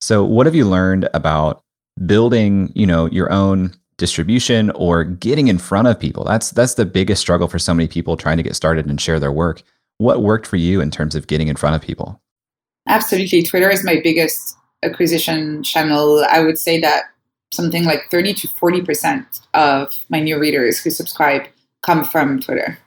So, 0.00 0.24
what 0.24 0.46
have 0.46 0.54
you 0.54 0.64
learned 0.64 1.08
about 1.14 1.62
building, 2.06 2.72
you 2.74 2.86
know, 2.86 3.06
your 3.06 3.30
own 3.32 3.74
distribution 4.00 4.70
or 4.70 5.04
getting 5.04 5.46
in 5.46 5.58
front 5.58 5.86
of 5.86 6.00
people. 6.00 6.24
That's 6.24 6.50
that's 6.50 6.74
the 6.74 6.86
biggest 6.86 7.20
struggle 7.20 7.46
for 7.46 7.60
so 7.60 7.72
many 7.72 7.86
people 7.86 8.16
trying 8.16 8.38
to 8.38 8.42
get 8.42 8.56
started 8.56 8.86
and 8.86 9.00
share 9.00 9.20
their 9.20 9.30
work. 9.30 9.62
What 9.98 10.22
worked 10.22 10.46
for 10.46 10.56
you 10.56 10.80
in 10.80 10.90
terms 10.90 11.14
of 11.14 11.28
getting 11.28 11.46
in 11.46 11.56
front 11.56 11.76
of 11.76 11.82
people? 11.82 12.20
Absolutely. 12.88 13.42
Twitter 13.42 13.70
is 13.70 13.84
my 13.84 14.00
biggest 14.02 14.56
acquisition 14.82 15.62
channel. 15.62 16.24
I 16.28 16.40
would 16.40 16.58
say 16.58 16.80
that 16.80 17.04
something 17.52 17.84
like 17.84 18.10
30 18.10 18.34
to 18.34 18.48
40% 18.48 19.26
of 19.54 19.94
my 20.08 20.20
new 20.20 20.40
readers 20.40 20.80
who 20.80 20.90
subscribe 20.90 21.42
come 21.82 22.04
from 22.04 22.40
Twitter. 22.40 22.78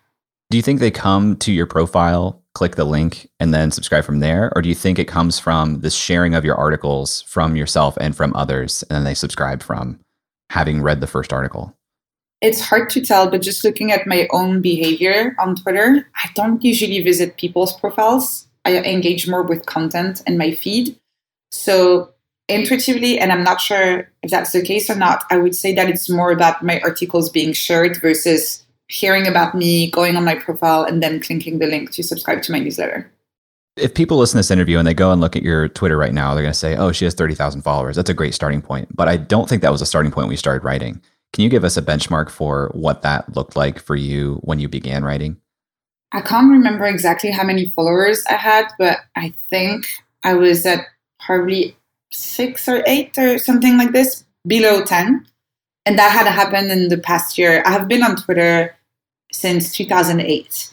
Do 0.50 0.58
you 0.58 0.64
think 0.64 0.80
they 0.80 0.92
come 0.92 1.36
to 1.38 1.52
your 1.52 1.66
profile, 1.66 2.42
click 2.54 2.76
the 2.76 2.86
link, 2.86 3.30
and 3.40 3.54
then 3.54 3.72
subscribe 3.72 4.06
from 4.06 4.20
there? 4.20 4.52
Or 4.56 4.62
do 4.62 4.70
you 4.70 4.76
think 4.76 4.98
it 4.98 5.08
comes 5.08 5.38
from 5.38 5.82
the 5.82 5.90
sharing 5.90 6.34
of 6.34 6.46
your 6.46 6.56
articles 6.56 7.22
from 7.24 7.56
yourself 7.56 7.98
and 8.00 8.16
from 8.16 8.36
others, 8.36 8.84
and 8.84 8.98
then 8.98 9.04
they 9.04 9.14
subscribe 9.14 9.62
from 9.62 10.00
having 10.54 10.84
read 10.84 11.02
the 11.02 11.08
first 11.08 11.34
article? 11.34 11.76
It's 12.40 12.62
hard 12.62 12.90
to 12.92 13.02
tell, 13.02 13.30
but 13.30 13.42
just 13.42 13.64
looking 13.64 13.92
at 13.92 14.06
my 14.06 14.28
own 14.32 14.62
behavior 14.62 15.36
on 15.40 15.56
Twitter, 15.56 16.08
I 16.16 16.30
don't 16.36 16.64
usually 16.64 17.02
visit 17.02 17.38
people's 17.38 17.74
profiles. 17.80 18.48
I 18.64 18.78
engage 18.78 19.28
more 19.28 19.42
with 19.42 19.66
content 19.66 20.22
in 20.28 20.38
my 20.38 20.52
feed. 20.52 20.96
So, 21.52 22.12
intuitively, 22.48 23.18
and 23.18 23.32
I'm 23.32 23.44
not 23.44 23.62
sure 23.62 24.08
if 24.22 24.30
that's 24.30 24.52
the 24.52 24.62
case 24.62 24.90
or 24.90 24.96
not, 24.96 25.24
I 25.32 25.38
would 25.38 25.56
say 25.56 25.74
that 25.74 25.90
it's 25.90 26.10
more 26.10 26.32
about 26.32 26.62
my 26.62 26.80
articles 26.82 27.32
being 27.32 27.54
shared 27.54 28.00
versus 28.00 28.64
hearing 28.90 29.28
about 29.28 29.56
me, 29.56 29.90
going 29.90 30.16
on 30.16 30.26
my 30.26 30.36
profile, 30.36 30.84
and 30.84 31.02
then 31.02 31.20
clicking 31.20 31.58
the 31.58 31.68
link 31.68 31.92
to 31.92 32.04
subscribe 32.04 32.44
to 32.44 32.52
my 32.52 32.60
newsletter. 32.60 33.10
If 33.76 33.96
people 33.96 34.18
listen 34.18 34.38
to 34.38 34.40
this 34.40 34.52
interview 34.52 34.78
and 34.78 34.88
they 34.88 34.94
go 34.94 35.12
and 35.12 35.20
look 35.20 35.36
at 35.36 35.42
your 35.44 35.68
Twitter 35.68 35.98
right 35.98 36.14
now, 36.14 36.34
they're 36.34 36.44
going 36.44 36.54
to 36.54 36.60
say, 36.60 36.76
oh, 36.76 36.92
she 36.92 37.06
has 37.06 37.16
30,000 37.16 37.64
followers. 37.64 37.96
That's 37.96 38.10
a 38.10 38.14
great 38.14 38.36
starting 38.36 38.62
point. 38.62 38.96
But 38.96 39.08
I 39.08 39.18
don't 39.18 39.50
think 39.50 39.62
that 39.64 39.72
was 39.72 39.82
a 39.82 39.86
starting 39.86 40.12
point 40.12 40.28
we 40.28 40.36
started 40.36 40.64
writing. 40.64 41.02
Can 41.34 41.44
you 41.44 41.50
give 41.50 41.64
us 41.64 41.76
a 41.76 41.82
benchmark 41.82 42.30
for 42.30 42.70
what 42.76 43.02
that 43.02 43.36
looked 43.36 43.56
like 43.56 43.80
for 43.80 43.96
you 43.96 44.36
when 44.44 44.60
you 44.60 44.68
began 44.70 45.04
writing? 45.04 45.38
I 46.12 46.22
can't 46.22 46.52
remember 46.52 46.86
exactly 46.86 47.32
how 47.32 47.44
many 47.44 47.72
followers 47.72 48.24
I 48.30 48.34
had, 48.34 48.68
but 48.78 49.00
I 49.16 49.34
think 49.50 49.88
I 50.24 50.36
was 50.36 50.64
at 50.68 50.86
probably 51.20 51.76
six 52.12 52.68
or 52.68 52.84
eight 52.86 53.18
or 53.18 53.40
something 53.40 53.78
like 53.78 53.92
this, 53.92 54.24
below 54.46 54.84
10. 54.84 55.26
And 55.88 55.98
that 55.98 56.12
had 56.12 56.28
happened 56.28 56.72
in 56.72 56.90
the 56.90 57.00
past 57.00 57.38
year. 57.40 57.64
I 57.66 57.72
have 57.72 57.88
been 57.88 58.04
on 58.04 58.16
Twitter 58.16 58.76
since 59.32 59.74
2008, 59.74 60.72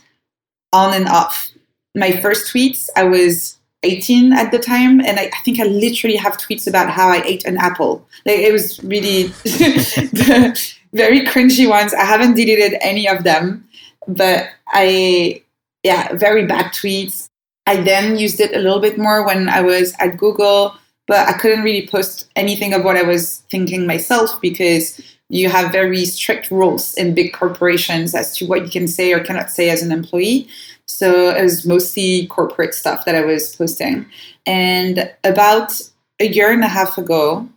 on 0.75 0.95
and 0.95 1.09
off. 1.09 1.51
My 1.95 2.21
first 2.21 2.53
tweets, 2.53 2.89
I 2.97 3.05
was 3.05 3.59
18 3.83 4.33
at 4.33 4.53
the 4.53 4.59
time, 4.59 5.01
and 5.01 5.19
I, 5.19 5.31
I, 5.33 5.39
think 5.45 5.59
I 5.59 5.65
literally 5.65 6.17
have 6.17 6.37
tweets 6.37 6.67
about 6.67 6.91
how 6.91 7.09
I 7.09 7.23
ate 7.25 7.45
an 7.45 7.57
apple. 7.59 8.07
Like 8.27 8.39
it 8.39 8.53
was 8.53 8.83
really 8.85 9.25
very 10.93 11.27
cringy 11.27 11.69
ones. 11.69 11.95
I 11.95 12.05
haven't 12.05 12.35
deleted 12.35 12.79
any 12.81 13.09
of 13.09 13.25
them, 13.25 13.67
but 14.07 14.49
I, 14.69 15.43
yeah, 15.83 16.15
very 16.15 16.47
bad 16.47 16.67
tweets. 16.73 17.29
I 17.67 17.77
then 17.77 18.19
used 18.19 18.41
it 18.41 18.55
a 18.55 18.59
little 18.59 18.81
bit 18.81 18.99
more 18.99 19.25
when 19.25 19.49
I 19.49 19.61
was 19.63 19.95
at 19.99 20.17
Google, 20.17 20.75
but 21.07 21.29
I 21.29 21.33
couldn't 21.35 21.63
really 21.63 21.87
post 21.87 22.29
anything 22.37 22.75
of 22.75 22.85
what 22.85 22.97
I 22.97 23.03
was 23.03 23.39
thinking 23.51 23.87
myself 23.87 24.41
because 24.41 25.01
you 25.29 25.49
have 25.49 25.73
very 25.73 26.05
strict 26.05 26.51
rules 26.51 26.95
in 26.95 27.15
big 27.15 27.33
corporations 27.33 28.15
as 28.15 28.37
to 28.37 28.47
what 28.47 28.65
you 28.65 28.71
can 28.71 28.89
say 28.89 29.13
or 29.13 29.21
cannot 29.21 29.49
say 29.51 29.71
as 29.71 29.83
an 29.83 29.93
employee. 29.93 30.49
So 30.91 31.31
it 31.31 31.43
was 31.43 31.67
mostly 31.67 32.27
corporate 32.27 32.75
stuff 32.75 33.05
that 33.05 33.15
I 33.15 33.25
was 33.25 33.55
posting. 33.57 34.07
And 34.47 35.11
about 35.25 35.73
a 36.19 36.27
year 36.27 36.53
and 36.53 36.65
a 36.65 36.69
half 36.69 36.99
ago, 36.99 37.49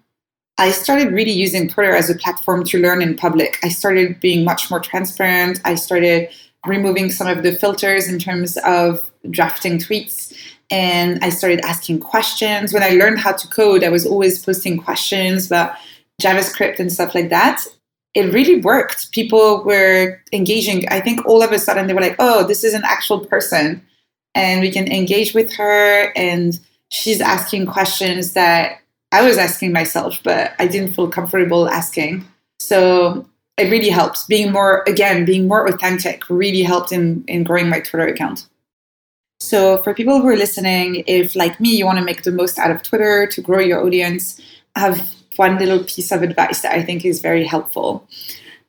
I 0.58 0.72
started 0.72 1.12
really 1.12 1.32
using 1.32 1.68
Twitter 1.68 1.96
as 1.96 2.10
a 2.10 2.16
platform 2.16 2.64
to 2.66 2.80
learn 2.80 3.02
in 3.02 3.18
public. 3.18 3.58
I 3.64 3.70
started 3.70 4.20
being 4.20 4.46
much 4.46 4.70
more 4.70 4.80
transparent. 4.80 5.60
I 5.66 5.76
started 5.76 6.30
removing 6.66 7.12
some 7.12 7.28
of 7.28 7.44
the 7.44 7.56
filters 7.56 8.08
in 8.08 8.20
terms 8.20 8.58
of 8.58 9.12
drafting 9.30 9.80
tweets. 9.80 10.34
And 10.70 11.24
I 11.24 11.30
started 11.30 11.60
asking 11.66 12.00
questions. 12.00 12.74
When 12.74 12.84
I 12.84 12.92
learned 12.92 13.20
how 13.20 13.34
to 13.34 13.48
code, 13.48 13.84
I 13.84 13.90
was 13.90 14.06
always 14.06 14.44
posting 14.44 14.78
questions 14.78 15.48
about 15.48 15.76
JavaScript 16.22 16.80
and 16.80 16.92
stuff 16.92 17.16
like 17.16 17.30
that 17.30 17.66
it 18.14 18.34
really 18.34 18.62
worked. 18.62 19.12
People 19.12 19.64
were 19.64 20.22
engaging. 20.32 20.88
I 20.90 21.00
think 21.00 21.26
all 21.26 21.42
of 21.42 21.52
a 21.52 21.60
sudden 21.60 21.88
they 21.88 21.94
were 21.94 22.02
like, 22.02 22.16
oh, 22.20 22.46
this 22.46 22.64
is 22.64 22.74
an 22.74 22.84
actual 22.86 23.26
person. 23.26 23.86
And 24.36 24.62
we 24.62 24.72
can 24.72 24.92
engage 24.92 25.34
with 25.34 25.54
her. 25.54 26.12
And 26.16 26.60
she's 26.90 27.22
asking 27.22 27.66
questions 27.68 28.34
that 28.34 28.80
I 29.12 29.22
was 29.24 29.38
asking 29.38 29.74
myself, 29.74 30.20
but 30.24 30.54
I 30.60 30.68
didn't 30.68 30.94
feel 30.94 31.10
comfortable 31.10 31.70
asking. 31.70 32.26
So 32.60 33.28
it 33.58 33.70
really 33.70 33.90
helped. 33.90 34.28
Being 34.28 34.52
more, 34.52 34.84
again, 34.88 35.26
being 35.26 35.48
more 35.48 35.68
authentic 35.68 36.28
really 36.30 36.64
helped 36.64 36.92
in, 36.92 37.24
in 37.28 37.44
growing 37.44 37.70
my 37.70 37.80
Twitter 37.80 38.08
account. 38.08 38.48
So 39.40 39.78
for 39.84 39.94
people 39.94 40.22
who 40.22 40.28
are 40.30 40.38
listening, 40.38 41.04
if 41.06 41.36
like 41.36 41.60
me, 41.60 41.76
you 41.76 41.86
want 41.86 42.00
to 42.00 42.06
make 42.06 42.24
the 42.24 42.32
most 42.32 42.58
out 42.58 42.72
of 42.72 42.82
Twitter 42.82 43.28
to 43.28 43.42
grow 43.42 43.60
your 43.60 43.86
audience, 43.86 44.40
have 44.76 45.12
one 45.38 45.58
little 45.58 45.84
piece 45.84 46.12
of 46.12 46.24
advice 46.24 46.62
that 46.62 46.74
I 46.74 46.84
think 46.84 47.06
is 47.06 47.22
very 47.22 47.46
helpful. 47.46 48.08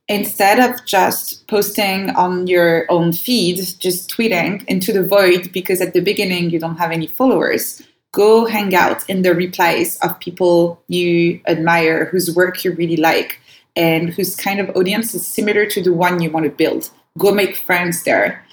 Instead 0.09 0.59
of 0.59 0.85
just 0.85 1.47
posting 1.49 2.11
on 2.11 2.47
your 2.47 2.85
own 2.91 3.12
feed, 3.12 3.57
just 3.79 4.11
tweeting 4.11 4.62
into 4.67 4.93
the 4.93 5.07
void 5.07 5.51
because 5.53 5.81
at 5.81 5.95
the 5.95 6.01
beginning 6.01 6.51
you 6.51 6.59
don't 6.59 6.77
have 6.77 6.91
any 6.91 7.07
followers, 7.07 7.83
go 8.12 8.45
hang 8.45 8.75
out 8.75 9.09
in 9.09 9.23
the 9.23 9.35
replies 9.35 9.99
of 9.99 10.19
people 10.21 10.83
you 10.89 11.41
admire, 11.47 12.05
whose 12.07 12.35
work 12.37 12.65
you 12.65 12.73
really 12.73 12.97
like, 12.97 13.41
and 13.77 14.11
whose 14.11 14.37
kind 14.37 14.61
of 14.61 14.71
audience 14.77 15.15
is 15.15 15.27
similar 15.27 15.67
to 15.67 15.83
the 15.83 15.93
one 15.93 16.23
you 16.23 16.31
want 16.31 16.45
to 16.45 16.51
build. 16.51 16.91
Go 17.19 17.33
make 17.33 17.57
friends 17.57 18.05
there. 18.05 18.45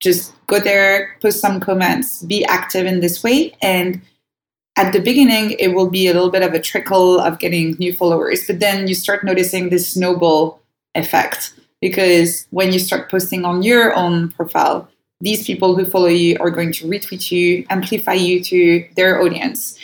Just 0.00 0.34
go 0.46 0.58
there, 0.58 1.16
post 1.22 1.40
some 1.40 1.58
comments, 1.58 2.22
be 2.22 2.44
active 2.44 2.86
in 2.86 3.00
this 3.00 3.22
way, 3.22 3.54
and 3.62 4.00
at 4.82 4.92
the 4.92 5.00
beginning, 5.00 5.52
it 5.60 5.68
will 5.68 5.88
be 5.88 6.08
a 6.08 6.12
little 6.12 6.30
bit 6.30 6.42
of 6.42 6.54
a 6.54 6.60
trickle 6.60 7.20
of 7.20 7.38
getting 7.38 7.76
new 7.78 7.94
followers, 7.94 8.44
but 8.48 8.58
then 8.58 8.88
you 8.88 8.96
start 8.96 9.22
noticing 9.22 9.68
this 9.68 9.88
snowball 9.88 10.60
effect 10.96 11.54
because 11.80 12.48
when 12.50 12.72
you 12.72 12.80
start 12.80 13.08
posting 13.08 13.44
on 13.44 13.62
your 13.62 13.94
own 13.94 14.30
profile, 14.30 14.88
these 15.20 15.46
people 15.46 15.76
who 15.76 15.84
follow 15.84 16.08
you 16.08 16.36
are 16.40 16.50
going 16.50 16.72
to 16.72 16.86
retweet 16.86 17.30
you, 17.30 17.64
amplify 17.70 18.14
you 18.14 18.42
to 18.42 18.84
their 18.96 19.22
audience. 19.22 19.78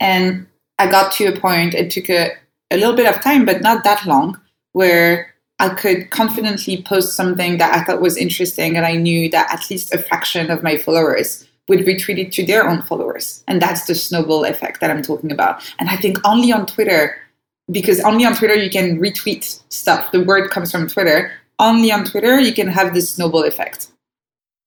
And 0.00 0.48
I 0.80 0.90
got 0.90 1.12
to 1.12 1.26
a 1.26 1.38
point, 1.38 1.74
it 1.74 1.92
took 1.92 2.10
a, 2.10 2.32
a 2.72 2.76
little 2.76 2.96
bit 2.96 3.06
of 3.06 3.22
time, 3.22 3.44
but 3.44 3.62
not 3.62 3.84
that 3.84 4.04
long, 4.04 4.40
where 4.72 5.32
I 5.60 5.68
could 5.68 6.10
confidently 6.10 6.82
post 6.82 7.14
something 7.14 7.58
that 7.58 7.72
I 7.72 7.84
thought 7.84 8.00
was 8.00 8.16
interesting 8.16 8.76
and 8.76 8.84
I 8.84 8.96
knew 8.96 9.30
that 9.30 9.52
at 9.52 9.70
least 9.70 9.94
a 9.94 9.98
fraction 9.98 10.50
of 10.50 10.64
my 10.64 10.76
followers 10.76 11.46
would 11.68 11.80
retweet 11.80 12.18
it 12.18 12.32
to 12.32 12.44
their 12.44 12.68
own 12.68 12.82
followers. 12.82 13.44
And 13.46 13.62
that's 13.62 13.86
the 13.86 13.94
snowball 13.94 14.44
effect 14.44 14.80
that 14.80 14.90
I'm 14.90 15.02
talking 15.02 15.30
about. 15.30 15.62
And 15.78 15.88
I 15.88 15.96
think 15.96 16.18
only 16.26 16.52
on 16.52 16.66
Twitter, 16.66 17.16
because 17.70 18.00
only 18.00 18.24
on 18.24 18.34
Twitter 18.34 18.54
you 18.54 18.70
can 18.70 18.98
retweet 18.98 19.60
stuff. 19.72 20.10
The 20.12 20.24
word 20.24 20.50
comes 20.50 20.72
from 20.72 20.88
Twitter. 20.88 21.32
Only 21.58 21.92
on 21.92 22.04
Twitter 22.04 22.40
you 22.40 22.52
can 22.52 22.68
have 22.68 22.94
this 22.94 23.10
snowball 23.10 23.44
effect. 23.44 23.88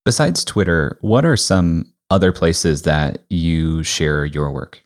Besides 0.04 0.44
Twitter, 0.44 0.98
what 1.00 1.24
are 1.24 1.36
some 1.36 1.92
other 2.10 2.32
places 2.32 2.82
that 2.82 3.22
you 3.28 3.82
share 3.82 4.24
your 4.24 4.50
work? 4.50 4.82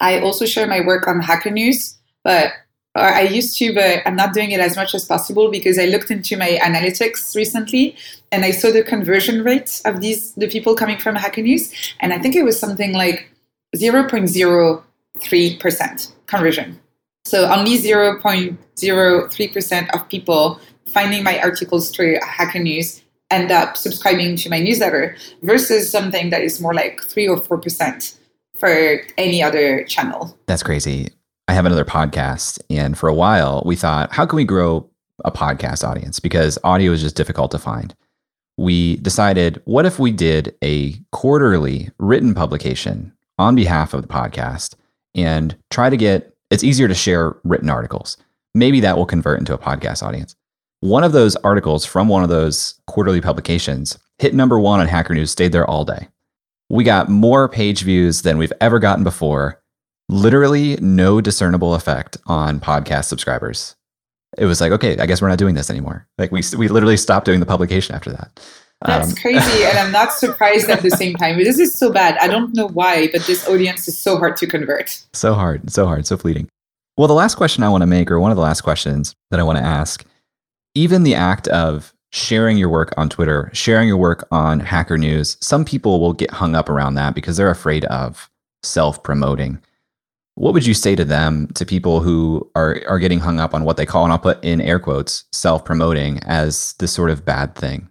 I 0.00 0.20
also 0.20 0.46
share 0.46 0.66
my 0.66 0.80
work 0.80 1.06
on 1.08 1.20
Hacker 1.20 1.50
News, 1.50 1.98
but 2.24 2.52
I 2.94 3.22
used 3.22 3.58
to, 3.58 3.74
but 3.74 4.02
I'm 4.06 4.14
not 4.16 4.32
doing 4.34 4.50
it 4.50 4.60
as 4.60 4.76
much 4.76 4.94
as 4.94 5.04
possible 5.04 5.50
because 5.50 5.78
I 5.78 5.84
looked 5.84 6.10
into 6.10 6.36
my 6.36 6.58
analytics 6.62 7.36
recently 7.36 7.96
and 8.32 8.44
I 8.44 8.50
saw 8.50 8.72
the 8.72 8.82
conversion 8.82 9.44
rate 9.44 9.80
of 9.84 10.00
these 10.00 10.32
the 10.34 10.48
people 10.48 10.74
coming 10.74 10.98
from 10.98 11.14
Hacker 11.14 11.42
News, 11.42 11.72
and 12.00 12.12
I 12.12 12.18
think 12.18 12.34
it 12.34 12.42
was 12.42 12.58
something 12.58 12.92
like 12.92 13.30
0.03% 13.76 16.12
conversion. 16.26 16.80
So 17.24 17.48
only 17.48 17.78
0.03% 17.78 19.94
of 19.94 20.08
people 20.08 20.58
finding 20.86 21.22
my 21.22 21.38
articles 21.40 21.90
through 21.90 22.18
Hacker 22.22 22.58
News 22.58 23.00
end 23.30 23.52
up 23.52 23.76
subscribing 23.76 24.36
to 24.36 24.48
my 24.48 24.58
newsletter 24.58 25.14
versus 25.42 25.90
something 25.90 26.30
that 26.30 26.40
is 26.40 26.60
more 26.60 26.72
like 26.72 27.02
3 27.02 27.28
or 27.28 27.36
4% 27.36 28.16
for 28.56 29.02
any 29.18 29.42
other 29.42 29.84
channel. 29.84 30.34
That's 30.46 30.62
crazy. 30.62 31.10
I 31.48 31.54
have 31.54 31.66
another 31.66 31.84
podcast. 31.84 32.60
And 32.70 32.96
for 32.96 33.08
a 33.08 33.14
while, 33.14 33.62
we 33.64 33.74
thought, 33.74 34.12
how 34.12 34.26
can 34.26 34.36
we 34.36 34.44
grow 34.44 34.88
a 35.24 35.32
podcast 35.32 35.82
audience? 35.82 36.20
Because 36.20 36.58
audio 36.62 36.92
is 36.92 37.02
just 37.02 37.16
difficult 37.16 37.50
to 37.52 37.58
find. 37.58 37.94
We 38.58 38.96
decided, 38.96 39.62
what 39.64 39.86
if 39.86 39.98
we 39.98 40.12
did 40.12 40.54
a 40.62 40.92
quarterly 41.10 41.90
written 41.98 42.34
publication 42.34 43.12
on 43.38 43.54
behalf 43.54 43.94
of 43.94 44.02
the 44.02 44.08
podcast 44.08 44.74
and 45.14 45.56
try 45.70 45.88
to 45.90 45.96
get 45.96 46.34
it's 46.50 46.64
easier 46.64 46.88
to 46.88 46.94
share 46.94 47.36
written 47.44 47.68
articles. 47.68 48.16
Maybe 48.54 48.80
that 48.80 48.96
will 48.96 49.06
convert 49.06 49.38
into 49.38 49.52
a 49.54 49.58
podcast 49.58 50.02
audience. 50.02 50.34
One 50.80 51.04
of 51.04 51.12
those 51.12 51.36
articles 51.36 51.84
from 51.84 52.08
one 52.08 52.22
of 52.22 52.30
those 52.30 52.80
quarterly 52.86 53.20
publications 53.20 53.98
hit 54.18 54.34
number 54.34 54.58
one 54.58 54.80
on 54.80 54.86
Hacker 54.86 55.14
News, 55.14 55.30
stayed 55.30 55.52
there 55.52 55.68
all 55.68 55.84
day. 55.84 56.08
We 56.70 56.84
got 56.84 57.08
more 57.08 57.48
page 57.48 57.82
views 57.82 58.22
than 58.22 58.38
we've 58.38 58.52
ever 58.60 58.78
gotten 58.78 59.04
before 59.04 59.60
literally 60.08 60.76
no 60.76 61.20
discernible 61.20 61.74
effect 61.74 62.16
on 62.26 62.60
podcast 62.60 63.04
subscribers. 63.04 63.76
It 64.36 64.44
was 64.44 64.60
like, 64.60 64.72
okay, 64.72 64.98
I 64.98 65.06
guess 65.06 65.22
we're 65.22 65.28
not 65.28 65.38
doing 65.38 65.54
this 65.54 65.70
anymore. 65.70 66.06
Like 66.18 66.32
we 66.32 66.42
we 66.56 66.68
literally 66.68 66.96
stopped 66.96 67.26
doing 67.26 67.40
the 67.40 67.46
publication 67.46 67.94
after 67.94 68.10
that. 68.12 68.40
That's 68.84 69.10
um, 69.10 69.16
crazy, 69.16 69.64
and 69.64 69.78
I'm 69.78 69.90
not 69.90 70.12
surprised 70.24 70.70
at 70.70 70.82
the 70.82 70.90
same 70.90 71.14
time. 71.16 71.38
This 71.38 71.58
is 71.58 71.74
so 71.74 71.90
bad. 71.90 72.16
I 72.18 72.28
don't 72.28 72.54
know 72.54 72.68
why, 72.68 73.08
but 73.08 73.22
this 73.22 73.48
audience 73.48 73.88
is 73.88 73.98
so 73.98 74.16
hard 74.18 74.36
to 74.36 74.46
convert. 74.46 75.02
So 75.14 75.34
hard, 75.34 75.72
so 75.72 75.86
hard, 75.86 76.06
so 76.06 76.16
fleeting. 76.16 76.48
Well, 76.96 77.08
the 77.08 77.14
last 77.14 77.34
question 77.34 77.62
I 77.62 77.68
want 77.68 77.82
to 77.82 77.86
make, 77.86 78.10
or 78.10 78.20
one 78.20 78.30
of 78.30 78.36
the 78.36 78.42
last 78.42 78.60
questions 78.60 79.14
that 79.30 79.40
I 79.40 79.42
want 79.42 79.58
to 79.58 79.64
ask, 79.64 80.04
even 80.74 81.02
the 81.02 81.14
act 81.14 81.48
of 81.48 81.92
sharing 82.12 82.56
your 82.56 82.68
work 82.68 82.94
on 82.96 83.08
Twitter, 83.08 83.50
sharing 83.52 83.88
your 83.88 83.96
work 83.96 84.26
on 84.30 84.60
Hacker 84.60 84.98
News, 84.98 85.36
some 85.40 85.64
people 85.64 86.00
will 86.00 86.12
get 86.12 86.30
hung 86.30 86.54
up 86.54 86.68
around 86.68 86.94
that 86.94 87.14
because 87.14 87.36
they're 87.36 87.50
afraid 87.50 87.84
of 87.86 88.30
self 88.62 89.02
promoting. 89.02 89.60
What 90.38 90.54
would 90.54 90.64
you 90.64 90.74
say 90.74 90.94
to 90.94 91.04
them, 91.04 91.48
to 91.54 91.66
people 91.66 91.98
who 91.98 92.48
are, 92.54 92.80
are 92.86 93.00
getting 93.00 93.18
hung 93.18 93.40
up 93.40 93.54
on 93.54 93.64
what 93.64 93.76
they 93.76 93.84
call, 93.84 94.04
and 94.04 94.12
I'll 94.12 94.20
put 94.20 94.42
in 94.44 94.60
air 94.60 94.78
quotes, 94.78 95.24
self 95.32 95.64
promoting 95.64 96.20
as 96.26 96.74
this 96.78 96.92
sort 96.92 97.10
of 97.10 97.24
bad 97.24 97.56
thing? 97.56 97.88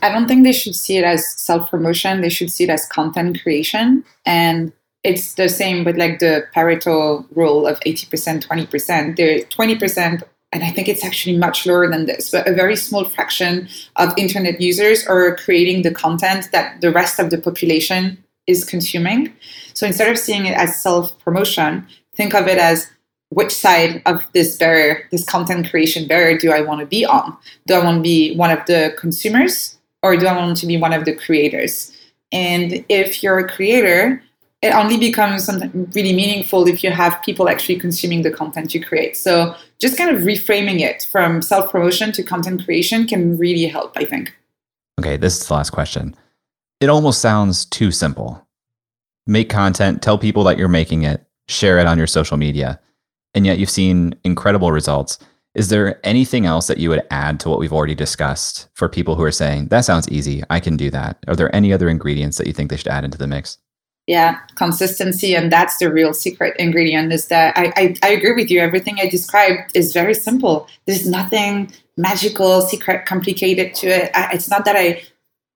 I 0.00 0.10
don't 0.10 0.28
think 0.28 0.44
they 0.44 0.52
should 0.52 0.76
see 0.76 0.98
it 0.98 1.04
as 1.04 1.28
self 1.36 1.68
promotion. 1.70 2.20
They 2.20 2.28
should 2.28 2.52
see 2.52 2.62
it 2.62 2.70
as 2.70 2.86
content 2.86 3.42
creation. 3.42 4.04
And 4.24 4.72
it's 5.02 5.34
the 5.34 5.48
same 5.48 5.84
with 5.84 5.96
like 5.96 6.20
the 6.20 6.46
Pareto 6.54 7.26
rule 7.34 7.66
of 7.66 7.80
80%, 7.80 8.46
20%. 8.46 9.16
The 9.16 9.44
20%, 9.46 10.22
and 10.52 10.62
I 10.62 10.70
think 10.70 10.86
it's 10.88 11.04
actually 11.04 11.36
much 11.36 11.66
lower 11.66 11.90
than 11.90 12.06
this, 12.06 12.30
but 12.30 12.46
a 12.46 12.54
very 12.54 12.76
small 12.76 13.06
fraction 13.06 13.68
of 13.96 14.14
internet 14.16 14.60
users 14.60 15.04
are 15.08 15.34
creating 15.34 15.82
the 15.82 15.92
content 15.92 16.50
that 16.52 16.80
the 16.80 16.92
rest 16.92 17.18
of 17.18 17.30
the 17.30 17.38
population 17.38 18.23
is 18.46 18.64
consuming. 18.64 19.32
So 19.74 19.86
instead 19.86 20.10
of 20.10 20.18
seeing 20.18 20.46
it 20.46 20.56
as 20.56 20.80
self 20.80 21.18
promotion, 21.20 21.86
think 22.14 22.34
of 22.34 22.46
it 22.46 22.58
as 22.58 22.90
which 23.30 23.52
side 23.52 24.00
of 24.06 24.24
this 24.32 24.56
barrier, 24.56 25.08
this 25.10 25.24
content 25.24 25.68
creation 25.68 26.06
barrier, 26.06 26.38
do 26.38 26.52
I 26.52 26.60
want 26.60 26.80
to 26.80 26.86
be 26.86 27.04
on? 27.04 27.36
Do 27.66 27.74
I 27.74 27.84
want 27.84 27.96
to 27.98 28.02
be 28.02 28.36
one 28.36 28.50
of 28.50 28.64
the 28.66 28.94
consumers 28.96 29.76
or 30.02 30.16
do 30.16 30.26
I 30.26 30.36
want 30.36 30.56
to 30.58 30.66
be 30.66 30.76
one 30.76 30.92
of 30.92 31.04
the 31.04 31.14
creators? 31.14 31.90
And 32.30 32.84
if 32.88 33.22
you're 33.22 33.38
a 33.38 33.48
creator, 33.48 34.22
it 34.62 34.72
only 34.74 34.96
becomes 34.96 35.44
something 35.44 35.90
really 35.94 36.14
meaningful 36.14 36.66
if 36.66 36.82
you 36.82 36.90
have 36.90 37.20
people 37.22 37.48
actually 37.48 37.78
consuming 37.78 38.22
the 38.22 38.30
content 38.30 38.74
you 38.74 38.82
create. 38.82 39.16
So 39.16 39.54
just 39.78 39.98
kind 39.98 40.14
of 40.14 40.22
reframing 40.22 40.80
it 40.80 41.06
from 41.10 41.42
self 41.42 41.70
promotion 41.70 42.12
to 42.12 42.22
content 42.22 42.64
creation 42.64 43.06
can 43.06 43.36
really 43.36 43.66
help, 43.66 43.92
I 43.96 44.04
think. 44.04 44.34
Okay, 45.00 45.16
this 45.16 45.40
is 45.40 45.48
the 45.48 45.54
last 45.54 45.70
question. 45.70 46.16
It 46.80 46.88
almost 46.88 47.20
sounds 47.20 47.64
too 47.64 47.90
simple. 47.90 48.46
Make 49.26 49.48
content, 49.48 50.02
tell 50.02 50.18
people 50.18 50.44
that 50.44 50.58
you're 50.58 50.68
making 50.68 51.02
it, 51.04 51.24
share 51.48 51.78
it 51.78 51.86
on 51.86 51.98
your 51.98 52.06
social 52.06 52.36
media, 52.36 52.80
and 53.34 53.46
yet 53.46 53.58
you've 53.58 53.70
seen 53.70 54.14
incredible 54.24 54.70
results. 54.70 55.18
Is 55.54 55.68
there 55.68 56.00
anything 56.04 56.46
else 56.46 56.66
that 56.66 56.78
you 56.78 56.88
would 56.90 57.06
add 57.10 57.38
to 57.40 57.48
what 57.48 57.58
we've 57.58 57.72
already 57.72 57.94
discussed 57.94 58.68
for 58.74 58.88
people 58.88 59.14
who 59.14 59.22
are 59.22 59.30
saying, 59.30 59.68
that 59.68 59.84
sounds 59.84 60.08
easy, 60.08 60.42
I 60.50 60.60
can 60.60 60.76
do 60.76 60.90
that? 60.90 61.18
Are 61.28 61.36
there 61.36 61.54
any 61.54 61.72
other 61.72 61.88
ingredients 61.88 62.38
that 62.38 62.46
you 62.46 62.52
think 62.52 62.70
they 62.70 62.76
should 62.76 62.88
add 62.88 63.04
into 63.04 63.18
the 63.18 63.28
mix? 63.28 63.58
Yeah, 64.06 64.38
consistency. 64.56 65.34
And 65.34 65.50
that's 65.50 65.78
the 65.78 65.90
real 65.90 66.12
secret 66.12 66.54
ingredient 66.58 67.12
is 67.12 67.28
that 67.28 67.56
I, 67.56 67.72
I, 67.76 67.96
I 68.02 68.08
agree 68.10 68.34
with 68.34 68.50
you. 68.50 68.60
Everything 68.60 68.98
I 69.00 69.08
described 69.08 69.70
is 69.74 69.94
very 69.94 70.12
simple. 70.12 70.68
There's 70.84 71.08
nothing 71.08 71.72
magical, 71.96 72.60
secret, 72.60 73.06
complicated 73.06 73.74
to 73.76 73.86
it. 73.86 74.10
I, 74.14 74.32
it's 74.34 74.50
not 74.50 74.66
that 74.66 74.76
I 74.76 75.02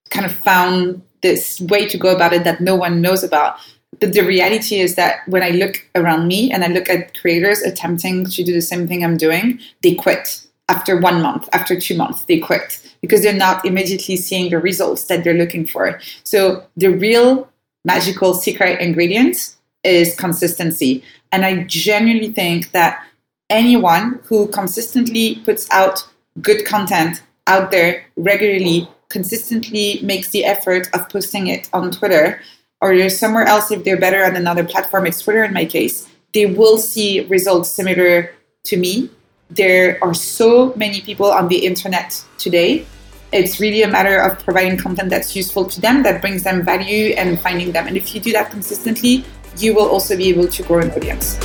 kind 0.09 0.25
of 0.25 0.33
found 0.33 1.03
this 1.23 1.61
way 1.63 1.87
to 1.89 1.99
go 1.99 2.15
about 2.15 2.33
it 2.33 2.45
that 2.45 2.61
no 2.61 2.75
one 2.75 3.01
knows 3.01 3.23
about. 3.25 3.59
But 4.01 4.13
the 4.13 4.23
reality 4.23 4.81
is 4.81 4.95
that 4.95 5.27
when 5.27 5.43
I 5.43 5.51
look 5.51 5.87
around 5.95 6.29
me 6.29 6.53
and 6.53 6.65
I 6.65 6.69
look 6.69 6.89
at 6.89 7.19
creators 7.19 7.63
attempting 7.63 8.27
to 8.27 8.45
do 8.45 8.53
the 8.53 8.63
same 8.63 8.87
thing 8.87 9.05
I'm 9.05 9.17
doing, 9.17 9.59
they 9.83 9.95
quit 9.95 10.47
after 10.69 10.99
one 10.99 11.23
month, 11.23 11.49
after 11.53 11.81
two 11.81 11.97
months, 11.97 12.25
they 12.25 12.39
quit 12.39 12.81
because 13.01 13.23
they're 13.23 13.33
not 13.33 13.65
immediately 13.65 14.17
seeing 14.17 14.51
the 14.51 14.59
results 14.59 15.05
that 15.05 15.25
they're 15.25 15.35
looking 15.35 15.67
for. 15.67 16.01
So 16.25 16.65
the 16.77 16.89
real 16.89 17.49
magical 17.85 18.35
secret 18.35 18.81
ingredient 18.81 19.57
is 19.85 20.15
consistency. 20.17 21.03
And 21.33 21.45
I 21.45 21.65
genuinely 21.65 22.33
think 22.33 22.73
that 22.73 23.03
anyone 23.51 24.21
who 24.25 24.49
consistently 24.49 25.37
puts 25.45 25.69
out 25.71 26.07
good 26.43 26.67
content 26.67 27.23
out 27.47 27.71
there 27.71 28.05
regularly, 28.17 28.89
consistently 29.09 30.01
makes 30.03 30.31
the 30.31 30.45
effort 30.45 30.89
of 30.95 31.09
posting 31.09 31.47
it 31.47 31.69
on 31.73 31.91
Twitter, 31.91 32.41
or 32.81 33.09
somewhere 33.09 33.45
else 33.45 33.71
if 33.71 33.85
they're 33.85 33.99
better 33.99 34.25
on 34.25 34.37
another 34.37 34.65
platform, 34.65 35.07
it's 35.07 35.23
Twitter 35.23 35.45
in 35.45 35.53
my 35.53 35.65
case, 35.65 36.09
they 36.35 36.47
will 36.47 36.79
see 36.79 37.21
results 37.27 37.71
similar 37.71 38.35
to 38.65 38.77
me. 38.77 39.11
There 39.51 39.99
are 40.03 40.15
so 40.15 40.75
many 40.77 41.01
people 41.01 41.27
on 41.27 41.49
the 41.49 41.65
internet 41.65 42.23
today. 42.37 42.87
It's 43.33 43.61
really 43.61 43.83
a 43.83 43.89
matter 43.89 44.19
of 44.19 44.39
providing 44.45 44.79
content 44.79 45.11
that's 45.11 45.35
useful 45.35 45.65
to 45.67 45.81
them, 45.81 46.03
that 46.03 46.21
brings 46.21 46.43
them 46.43 46.65
value, 46.65 47.15
and 47.17 47.41
finding 47.41 47.73
them. 47.73 47.87
And 47.87 47.97
if 47.97 48.15
you 48.15 48.21
do 48.21 48.33
that 48.33 48.51
consistently, 48.51 49.25
you 49.57 49.75
will 49.75 49.89
also 49.89 50.17
be 50.17 50.29
able 50.29 50.49
to 50.49 50.63
grow 50.63 50.81
an 50.81 50.91
audience. 50.91 51.37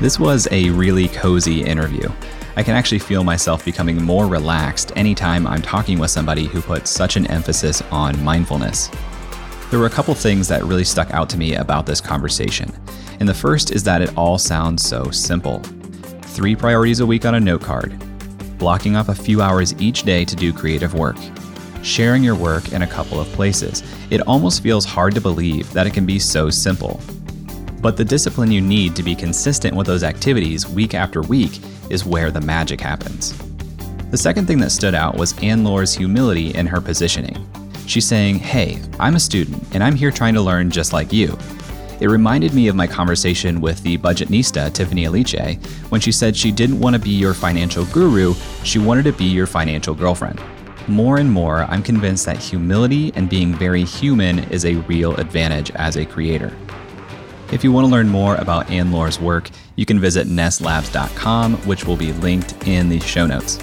This 0.00 0.18
was 0.18 0.48
a 0.50 0.70
really 0.70 1.08
cozy 1.08 1.62
interview. 1.62 2.08
I 2.56 2.62
can 2.62 2.74
actually 2.74 3.00
feel 3.00 3.22
myself 3.22 3.66
becoming 3.66 4.02
more 4.02 4.26
relaxed 4.26 4.92
anytime 4.96 5.46
I'm 5.46 5.60
talking 5.60 5.98
with 5.98 6.10
somebody 6.10 6.46
who 6.46 6.62
puts 6.62 6.88
such 6.88 7.16
an 7.16 7.26
emphasis 7.26 7.82
on 7.92 8.24
mindfulness. 8.24 8.90
There 9.70 9.78
were 9.78 9.84
a 9.84 9.90
couple 9.90 10.14
things 10.14 10.48
that 10.48 10.64
really 10.64 10.84
stuck 10.84 11.10
out 11.10 11.28
to 11.30 11.36
me 11.36 11.56
about 11.56 11.84
this 11.84 12.00
conversation. 12.00 12.72
And 13.20 13.28
the 13.28 13.34
first 13.34 13.72
is 13.72 13.84
that 13.84 14.00
it 14.00 14.16
all 14.16 14.38
sounds 14.38 14.82
so 14.82 15.10
simple 15.10 15.58
three 16.22 16.56
priorities 16.56 17.00
a 17.00 17.06
week 17.06 17.26
on 17.26 17.34
a 17.34 17.40
note 17.40 17.60
card, 17.60 17.92
blocking 18.56 18.96
off 18.96 19.10
a 19.10 19.14
few 19.14 19.42
hours 19.42 19.74
each 19.82 20.04
day 20.04 20.24
to 20.24 20.34
do 20.34 20.50
creative 20.50 20.94
work, 20.94 21.18
sharing 21.82 22.24
your 22.24 22.36
work 22.36 22.72
in 22.72 22.80
a 22.80 22.86
couple 22.86 23.20
of 23.20 23.28
places. 23.28 23.82
It 24.08 24.22
almost 24.22 24.62
feels 24.62 24.86
hard 24.86 25.14
to 25.14 25.20
believe 25.20 25.70
that 25.74 25.86
it 25.86 25.92
can 25.92 26.06
be 26.06 26.18
so 26.18 26.48
simple. 26.48 27.02
But 27.80 27.96
the 27.96 28.04
discipline 28.04 28.50
you 28.50 28.60
need 28.60 28.94
to 28.96 29.02
be 29.02 29.14
consistent 29.14 29.74
with 29.74 29.86
those 29.86 30.04
activities 30.04 30.68
week 30.68 30.94
after 30.94 31.22
week 31.22 31.60
is 31.88 32.04
where 32.04 32.30
the 32.30 32.40
magic 32.40 32.80
happens. 32.80 33.34
The 34.10 34.18
second 34.18 34.46
thing 34.46 34.58
that 34.58 34.72
stood 34.72 34.94
out 34.94 35.16
was 35.16 35.38
Anne-Laure's 35.42 35.94
humility 35.94 36.54
in 36.54 36.66
her 36.66 36.80
positioning. 36.80 37.46
She's 37.86 38.06
saying, 38.06 38.40
Hey, 38.40 38.80
I'm 38.98 39.16
a 39.16 39.20
student 39.20 39.62
and 39.72 39.82
I'm 39.82 39.96
here 39.96 40.10
trying 40.10 40.34
to 40.34 40.40
learn 40.40 40.70
just 40.70 40.92
like 40.92 41.12
you. 41.12 41.38
It 42.00 42.08
reminded 42.08 42.54
me 42.54 42.68
of 42.68 42.76
my 42.76 42.86
conversation 42.86 43.60
with 43.60 43.82
the 43.82 43.98
budgetnista, 43.98 44.72
Tiffany 44.72 45.04
Aliche, 45.04 45.62
when 45.90 46.00
she 46.00 46.12
said 46.12 46.34
she 46.34 46.50
didn't 46.50 46.80
want 46.80 46.94
to 46.94 47.00
be 47.00 47.10
your 47.10 47.34
financial 47.34 47.84
guru, 47.86 48.34
she 48.64 48.78
wanted 48.78 49.04
to 49.04 49.12
be 49.12 49.24
your 49.24 49.46
financial 49.46 49.94
girlfriend. 49.94 50.40
More 50.88 51.18
and 51.18 51.30
more, 51.30 51.64
I'm 51.64 51.82
convinced 51.82 52.24
that 52.24 52.38
humility 52.38 53.12
and 53.16 53.28
being 53.28 53.54
very 53.54 53.84
human 53.84 54.38
is 54.50 54.64
a 54.64 54.76
real 54.76 55.14
advantage 55.16 55.70
as 55.72 55.96
a 55.96 56.06
creator. 56.06 56.56
If 57.52 57.64
you 57.64 57.72
want 57.72 57.86
to 57.86 57.90
learn 57.90 58.08
more 58.08 58.36
about 58.36 58.70
Anne-Laure's 58.70 59.18
work, 59.18 59.50
you 59.74 59.84
can 59.84 59.98
visit 59.98 60.28
nesslabs.com, 60.28 61.56
which 61.66 61.84
will 61.84 61.96
be 61.96 62.12
linked 62.12 62.66
in 62.66 62.88
the 62.88 63.00
show 63.00 63.26
notes. 63.26 63.56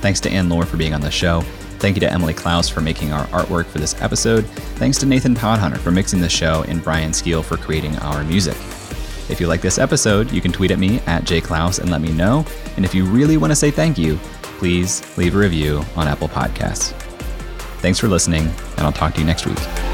Thanks 0.00 0.20
to 0.20 0.30
Anne-Laure 0.30 0.66
for 0.66 0.76
being 0.76 0.94
on 0.94 1.00
the 1.00 1.10
show. 1.10 1.42
Thank 1.78 1.96
you 1.96 2.00
to 2.00 2.12
Emily 2.12 2.34
Clouse 2.34 2.68
for 2.68 2.80
making 2.80 3.12
our 3.12 3.26
artwork 3.26 3.66
for 3.66 3.78
this 3.78 4.00
episode. 4.02 4.46
Thanks 4.76 4.98
to 4.98 5.06
Nathan 5.06 5.34
Podhunter 5.34 5.78
for 5.78 5.90
mixing 5.90 6.20
the 6.20 6.28
show 6.28 6.64
and 6.66 6.82
Brian 6.82 7.12
Skeel 7.12 7.44
for 7.44 7.56
creating 7.56 7.96
our 7.98 8.24
music. 8.24 8.56
If 9.30 9.40
you 9.40 9.46
like 9.46 9.60
this 9.60 9.78
episode, 9.78 10.30
you 10.32 10.40
can 10.40 10.52
tweet 10.52 10.70
at 10.70 10.78
me 10.78 11.00
at 11.06 11.24
jclouse 11.24 11.80
and 11.80 11.90
let 11.90 12.00
me 12.00 12.12
know. 12.12 12.44
And 12.76 12.84
if 12.84 12.94
you 12.94 13.04
really 13.04 13.36
want 13.36 13.50
to 13.50 13.56
say 13.56 13.70
thank 13.70 13.96
you, 13.96 14.16
please 14.58 15.16
leave 15.16 15.34
a 15.34 15.38
review 15.38 15.82
on 15.96 16.08
Apple 16.08 16.28
Podcasts. 16.28 16.92
Thanks 17.80 17.98
for 17.98 18.08
listening, 18.08 18.46
and 18.76 18.80
I'll 18.80 18.92
talk 18.92 19.14
to 19.14 19.20
you 19.20 19.26
next 19.26 19.46
week. 19.46 19.93